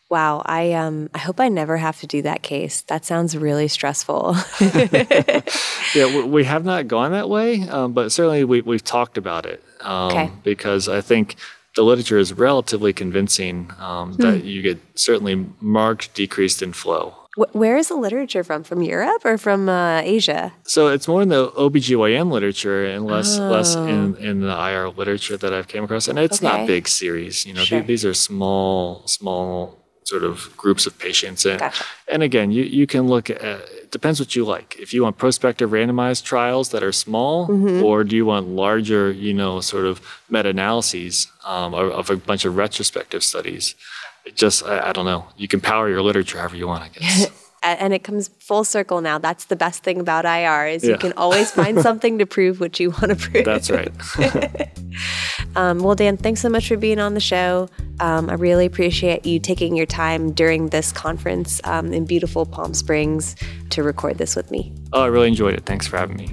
Wow, 0.09 0.41
I 0.45 0.73
um 0.73 1.09
I 1.13 1.19
hope 1.19 1.39
I 1.39 1.49
never 1.49 1.77
have 1.77 1.99
to 1.99 2.07
do 2.07 2.21
that 2.21 2.41
case. 2.41 2.81
That 2.83 3.03
sounds 3.03 3.35
really 3.35 3.67
stressful. 3.67 4.37
yeah, 5.95 6.23
we 6.23 6.45
have 6.45 6.63
not 6.63 6.87
gone 6.87 7.11
that 7.11 7.29
way, 7.29 7.67
um, 7.67 7.93
but 7.93 8.11
certainly 8.11 8.43
we 8.43 8.61
we've 8.61 8.83
talked 8.83 9.17
about 9.17 9.45
it 9.45 9.63
um, 9.81 10.11
okay. 10.11 10.31
because 10.43 10.87
I 10.87 11.01
think 11.01 11.35
the 11.75 11.83
literature 11.83 12.17
is 12.17 12.33
relatively 12.33 12.93
convincing 12.93 13.71
um, 13.79 14.13
hmm. 14.13 14.21
that 14.21 14.43
you 14.43 14.61
get 14.61 14.79
certainly 14.95 15.45
marked 15.59 16.13
decreased 16.13 16.61
in 16.61 16.73
flow. 16.73 17.13
Where 17.51 17.77
is 17.77 17.89
the 17.89 17.95
literature 17.95 18.43
from? 18.43 18.63
From 18.63 18.81
Europe 18.81 19.23
or 19.23 19.37
from 19.37 19.69
uh, 19.69 20.01
Asia? 20.03 20.53
So 20.63 20.87
it's 20.87 21.07
more 21.07 21.21
in 21.21 21.29
the 21.29 21.51
OBGYN 21.51 22.31
literature 22.31 22.83
and 22.83 23.05
less 23.05 23.37
oh. 23.37 23.47
less 23.47 23.75
in, 23.75 24.15
in 24.15 24.41
the 24.41 24.49
IR 24.49 24.89
literature 24.89 25.37
that 25.37 25.53
I've 25.53 25.67
came 25.67 25.83
across. 25.83 26.07
And 26.07 26.17
it's 26.17 26.43
okay. 26.43 26.57
not 26.57 26.65
big 26.65 26.87
series. 26.87 27.45
You 27.45 27.53
know, 27.53 27.61
sure. 27.61 27.79
th- 27.79 27.87
these 27.87 28.05
are 28.05 28.15
small 28.15 29.05
small 29.05 29.76
sort 30.07 30.23
of 30.23 30.55
groups 30.55 30.85
of 30.85 30.97
patients. 30.97 31.45
And, 31.45 31.59
gotcha. 31.59 31.83
and 32.07 32.23
again, 32.23 32.51
you, 32.51 32.63
you 32.63 32.87
can 32.87 33.07
look 33.07 33.29
at 33.29 33.41
it 33.87 33.91
depends 33.91 34.19
what 34.19 34.35
you 34.35 34.43
like. 34.43 34.75
If 34.77 34.93
you 34.93 35.03
want 35.03 35.17
prospective 35.17 35.69
randomized 35.69 36.23
trials 36.25 36.69
that 36.69 36.83
are 36.83 36.91
small, 36.91 37.47
mm-hmm. 37.47 37.83
or 37.83 38.03
do 38.03 38.17
you 38.17 38.25
want 38.25 38.49
larger, 38.49 39.11
you 39.11 39.33
know, 39.33 39.61
sort 39.61 39.85
of 39.85 40.01
meta 40.29 40.49
analyses 40.49 41.27
um, 41.45 41.73
of, 41.73 41.91
of, 41.91 42.09
a 42.09 42.17
bunch 42.17 42.43
of 42.43 42.57
retrospective 42.57 43.23
studies? 43.23 43.75
It 44.25 44.35
just, 44.35 44.65
I, 44.65 44.89
I 44.89 44.91
don't 44.91 45.05
know. 45.05 45.27
You 45.37 45.47
can 45.47 45.61
power 45.61 45.87
your 45.87 46.01
literature 46.01 46.37
however 46.37 46.57
you 46.57 46.67
want, 46.67 46.83
I 46.83 46.89
guess. 46.89 47.27
and 47.63 47.93
it 47.93 48.03
comes 48.03 48.29
full 48.39 48.63
circle 48.63 49.01
now. 49.01 49.17
That's 49.17 49.45
the 49.45 49.55
best 49.55 49.83
thing 49.83 49.99
about 49.99 50.25
IR 50.25 50.67
is 50.67 50.83
yeah. 50.83 50.91
you 50.91 50.97
can 50.97 51.13
always 51.13 51.51
find 51.51 51.79
something 51.81 52.19
to 52.19 52.25
prove 52.25 52.59
what 52.59 52.79
you 52.79 52.91
want 52.91 53.09
to 53.09 53.15
prove. 53.15 53.45
That's 53.45 53.69
right. 53.69 53.91
um, 55.55 55.79
well, 55.79 55.95
Dan, 55.95 56.17
thanks 56.17 56.41
so 56.41 56.49
much 56.49 56.67
for 56.67 56.77
being 56.77 56.99
on 56.99 57.13
the 57.13 57.19
show. 57.19 57.69
Um, 57.99 58.29
I 58.29 58.33
really 58.33 58.65
appreciate 58.65 59.25
you 59.25 59.39
taking 59.39 59.75
your 59.75 59.85
time 59.85 60.31
during 60.31 60.69
this 60.69 60.91
conference 60.91 61.59
um, 61.63 61.93
in 61.93 62.05
beautiful 62.05 62.45
Palm 62.45 62.73
Springs 62.73 63.35
to 63.71 63.83
record 63.83 64.17
this 64.17 64.35
with 64.35 64.51
me. 64.51 64.73
Oh, 64.93 65.01
I 65.01 65.07
really 65.07 65.27
enjoyed 65.27 65.55
it. 65.55 65.65
Thanks 65.65 65.87
for 65.87 65.97
having 65.97 66.17
me. 66.17 66.29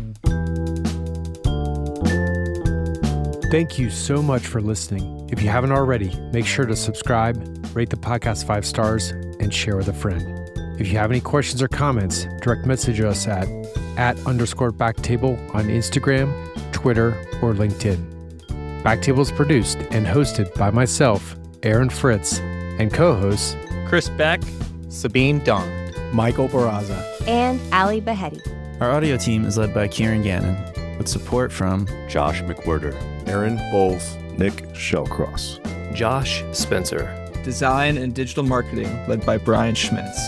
Thank 3.51 3.79
you 3.79 3.89
so 3.89 4.21
much 4.21 4.47
for 4.47 4.61
listening. 4.61 5.29
If 5.31 5.41
you 5.41 5.49
haven't 5.49 5.73
already, 5.73 6.13
make 6.33 6.45
sure 6.45 6.67
to 6.67 6.75
subscribe, 6.75 7.37
rate 7.75 7.91
the 7.91 7.97
podcast 7.97 8.47
five 8.47 8.67
stars, 8.67 9.11
and 9.11 9.55
share 9.55 9.77
with 9.77 9.89
a 9.89 9.93
friend. 9.93 10.44
If 10.79 10.89
you 10.89 10.99
have 10.99 11.11
any 11.11 11.21
questions 11.21 11.63
or 11.63 11.69
comments, 11.69 12.27
direct 12.41 12.67
message 12.67 13.01
us 13.01 13.29
at 13.29 13.49
at 13.97 14.19
underscore 14.27 14.73
backtable 14.73 15.39
on 15.55 15.67
Instagram, 15.67 16.33
Twitter, 16.73 17.11
or 17.41 17.55
LinkedIn. 17.55 18.83
BackTable 18.83 19.21
is 19.21 19.31
produced 19.31 19.79
and 19.93 20.05
hosted 20.05 20.53
by 20.57 20.71
myself, 20.71 21.37
Aaron 21.63 21.89
Fritz, 21.89 22.41
and 22.41 22.93
co-hosts 22.93 23.57
Chris 23.87 24.09
Beck, 24.09 24.41
Sabeen 24.89 25.41
Dhand, 25.45 26.13
Michael 26.13 26.49
Barraza, 26.49 27.03
and 27.29 27.61
Ally 27.73 28.01
Baheti. 28.01 28.41
Our 28.81 28.91
audio 28.91 29.17
team 29.17 29.45
is 29.45 29.57
led 29.57 29.73
by 29.73 29.87
Kieran 29.87 30.23
Gannon, 30.23 30.57
with 30.99 31.07
support 31.07 31.53
from 31.53 31.87
Josh 32.09 32.43
McWhirter, 32.43 32.95
Aaron 33.29 33.57
Bowles, 33.71 34.17
Nick 34.37 34.55
Shellcross, 34.75 35.61
Josh 35.95 36.43
Spencer. 36.53 37.21
Design 37.45 37.99
and 37.99 38.15
digital 38.15 38.43
marketing 38.43 38.89
led 39.07 39.25
by 39.25 39.39
Brian 39.39 39.75
Schmitz. 39.75 40.19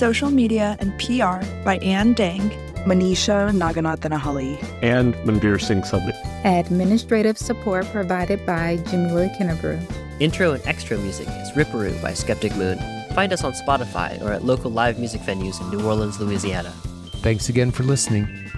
Social 0.00 0.30
media 0.30 0.78
and 0.80 0.98
PR 0.98 1.44
by 1.62 1.76
Ann 1.82 2.14
Dang, 2.14 2.48
Manisha 2.86 3.52
Naganathanahalli, 3.52 4.56
and 4.80 5.12
Manbir 5.26 5.60
Singh 5.60 5.82
Sabri. 5.82 6.14
Administrative 6.42 7.36
support 7.36 7.84
provided 7.92 8.46
by 8.46 8.78
Jamila 8.88 9.28
Kinnebrew. 9.38 9.78
Intro 10.18 10.52
and 10.52 10.66
extra 10.66 10.96
music 10.96 11.28
is 11.28 11.50
Ripperoo 11.50 12.00
by 12.00 12.14
Skeptic 12.14 12.56
Moon. 12.56 12.78
Find 13.14 13.30
us 13.34 13.44
on 13.44 13.52
Spotify 13.52 14.18
or 14.22 14.32
at 14.32 14.42
local 14.42 14.70
live 14.70 14.98
music 14.98 15.20
venues 15.20 15.60
in 15.60 15.68
New 15.68 15.86
Orleans, 15.86 16.18
Louisiana. 16.18 16.70
Thanks 17.20 17.50
again 17.50 17.70
for 17.70 17.82
listening. 17.82 18.49